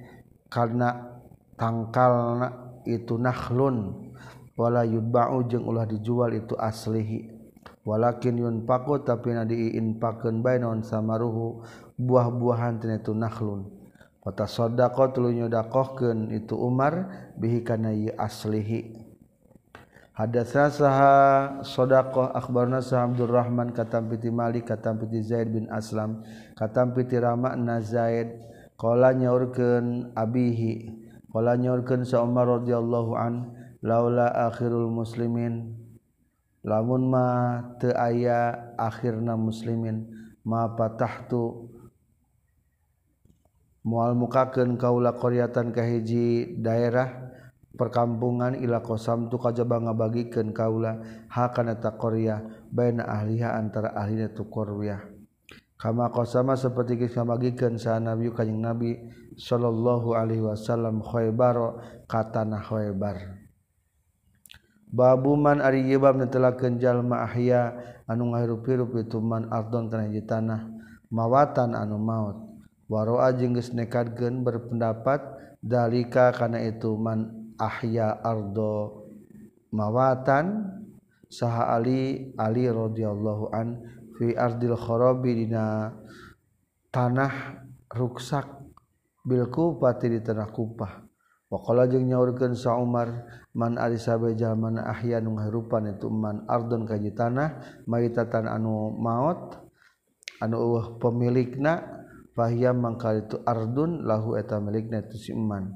karena 0.49 1.21
tangkalna 1.61 2.81
itu 2.89 3.13
nakhlun 3.13 3.93
wala 4.57 4.81
yudba'u 4.81 5.45
jeung 5.45 5.69
ulah 5.69 5.85
dijual 5.85 6.33
itu 6.33 6.57
aslihi 6.57 7.29
walakin 7.85 8.41
yunfaqu 8.41 9.05
tapi 9.05 9.37
na 9.37 9.45
diinfaqkeun 9.45 10.41
bae 10.41 10.57
naon 10.57 10.81
samaruhu 10.81 11.61
buah-buahan 12.01 12.81
tina 12.81 12.97
itu 12.97 13.13
nakhlun 13.13 13.69
Kota 14.21 14.45
sodako 14.45 15.17
tulunya 15.17 15.49
dakohkan 15.49 16.29
itu 16.29 16.53
Umar 16.53 17.09
bihi 17.41 17.65
kana 17.65 17.89
aslihi. 18.21 19.10
Hadas 20.21 20.53
rasaha 20.53 21.13
sodaqoh 21.65 22.29
akbar 22.37 22.69
nasa 22.69 23.01
Abdurrahman 23.01 23.73
katampiti 23.73 24.29
Malik 24.29 24.69
katampiti 24.69 25.25
Zaid 25.25 25.49
bin 25.49 25.65
Aslam 25.73 26.21
katampiti 26.53 27.17
Ramak 27.17 27.57
na 27.57 27.81
Zaid 27.81 28.37
qala 28.77 29.17
nyaurkeun 29.17 30.13
abihi 30.13 30.93
qala 31.33 31.57
nyaurkeun 31.57 32.05
sa 32.05 32.21
Umar 32.21 32.61
radhiyallahu 32.61 33.17
an 33.17 33.33
laula 33.81 34.29
akhirul 34.45 34.93
muslimin. 34.93 35.73
Lamun 36.61 37.09
ma 37.09 37.57
teu 37.81 37.89
aya 37.97 38.53
akhirna 38.77 39.33
muslimin 39.33 40.05
ma 40.45 40.69
patahtu 40.77 41.73
mual 43.81 44.13
mukakeun 44.13 44.77
kaula 44.77 45.17
qaryatan 45.17 45.73
kahiji 45.73 46.61
daerah 46.61 47.30
perkampungan 47.75 48.59
ila 48.59 48.83
kosam 48.83 49.31
tu 49.31 49.39
kajaba 49.39 49.79
ngabagikeun 49.79 50.51
kaula 50.51 50.99
hakana 51.31 51.79
taqriyah 51.79 52.67
baina 52.67 53.07
ahliha 53.07 53.55
antara 53.55 53.95
ahlina 53.95 54.27
tu 54.31 54.43
qaryah 54.47 55.01
kama 55.81 56.13
qasama 56.13 56.53
seperti 56.53 56.93
geus 56.99 57.17
ngabagikeun 57.17 57.81
sa 57.81 57.97
nabi 57.97 58.29
kanjing 58.29 58.61
nabi 58.61 59.01
sallallahu 59.33 60.13
alaihi 60.13 60.45
wasallam 60.45 61.01
khaybar 61.01 61.57
ka 62.05 62.29
tanah 62.29 62.61
khaybar. 62.61 63.17
Babuman 64.91 65.63
ari 65.63 65.87
yebab 65.87 66.19
netelakeun 66.19 66.77
jalma 66.77 67.25
ahya 67.25 67.73
anu 68.05 68.35
ngahirup-hirup 68.35 68.91
itu 68.99 69.23
man 69.23 69.47
ardon 69.49 69.89
kana 69.89 70.05
tanah 70.21 70.69
mawatan 71.09 71.73
anu 71.73 71.97
maut. 71.97 72.37
Waroa 72.91 73.31
jeung 73.33 73.55
geus 73.55 73.71
nekadkeun 73.71 74.43
berpendapat 74.43 75.23
dalika 75.63 76.35
kana 76.35 76.59
itu 76.61 76.93
man 76.99 77.40
ahya 77.61 78.17
ardo 78.25 79.05
mawatan 79.69 80.65
saha 81.29 81.77
Ali 81.77 82.33
Ali 82.41 82.65
radhiyallahu 82.65 83.53
an 83.53 83.77
fi 84.17 84.33
ardil 84.33 84.73
kharabi 84.73 85.45
dina 85.45 85.93
tanah 86.89 87.61
ruksak 87.93 88.49
bil 89.21 89.45
kufati 89.53 90.09
di 90.09 90.19
tanah 90.25 90.49
kupah 90.49 91.11
Wakala 91.51 91.83
jeung 91.83 92.07
nyaurkeun 92.07 92.55
sa 92.55 92.79
Umar 92.79 93.27
man 93.51 93.75
ari 93.75 93.99
sabe 93.99 94.39
jalma 94.39 94.71
ahya 94.87 95.19
nu 95.19 95.35
ngahirupan 95.35 95.83
itu 95.99 96.07
man 96.07 96.47
ardon 96.47 96.87
ka 96.87 96.95
tanah 96.95 97.83
maitatan 97.83 98.47
anu 98.47 98.95
maot 98.95 99.59
anu 100.39 100.55
eueuh 100.55 100.95
pemilikna 100.95 102.07
fahiya 102.39 102.71
mangkal 102.71 103.27
itu 103.27 103.35
ardun 103.43 104.07
lahu 104.07 104.39
eta 104.39 104.63
milikna 104.63 105.03
itu 105.03 105.19
si 105.19 105.31
man 105.35 105.75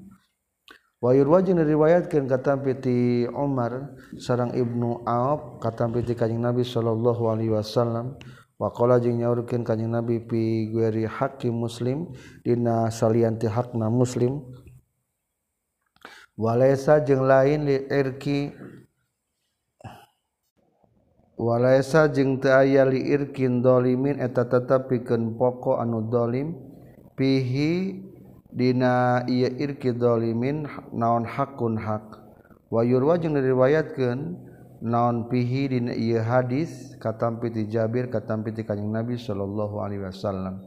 Wahirwajin 1.04 1.60
diriwayatkan 1.60 2.24
katampiti 2.26 3.28
Omar 3.28 3.94
sarang 4.16 4.56
Ibnu 4.56 5.04
Aab 5.04 5.60
kata 5.60 5.92
piti 5.92 6.16
Kanjeng 6.16 6.40
Nabi 6.40 6.64
sallallahu 6.64 7.28
alaihi 7.28 7.52
wasallam. 7.52 8.16
Waqala 8.56 9.04
jeung 9.04 9.20
nyaurkeun 9.20 9.68
Kanjeng 9.68 9.92
Nabi 9.92 10.24
pi 10.24 10.72
gueri 10.72 11.04
hakim 11.04 11.60
Muslim 11.60 12.16
dina 12.48 12.88
salianti 12.88 13.52
hakna 13.52 13.92
Muslim. 13.92 14.40
Walaisa 16.40 17.04
jeung 17.04 17.28
lain 17.28 17.68
li 17.68 17.84
irki 17.92 18.56
walaisa 21.36 22.08
jeung 22.08 22.40
teu 22.40 22.56
aya 22.56 22.88
li 22.88 23.12
irkin 23.12 23.60
dolimin 23.60 24.24
eta 24.24 24.48
tetep 24.48 24.88
pikeun 24.88 25.36
pokok 25.36 25.84
anu 25.84 26.08
dolim. 26.08 26.56
Pihi 27.20 28.00
Dina 28.56 29.28
ia 29.28 29.52
irkidholimin 29.52 30.64
naon 30.96 31.28
hakun 31.28 31.76
hak. 31.76 32.24
Wayurwa 32.72 33.20
jeung 33.20 33.36
diriwayatkeun 33.36 34.40
naon 34.80 35.28
pihi 35.28 35.76
dina 35.76 35.92
ieu 35.92 36.24
hadis 36.24 36.96
katampi 37.04 37.52
ti 37.52 37.68
Jabir 37.68 38.08
katampi 38.08 38.56
ti 38.56 38.64
Kanjeng 38.64 38.96
Nabi 38.96 39.20
sallallahu 39.20 39.84
alaihi 39.84 40.08
wasallam. 40.08 40.64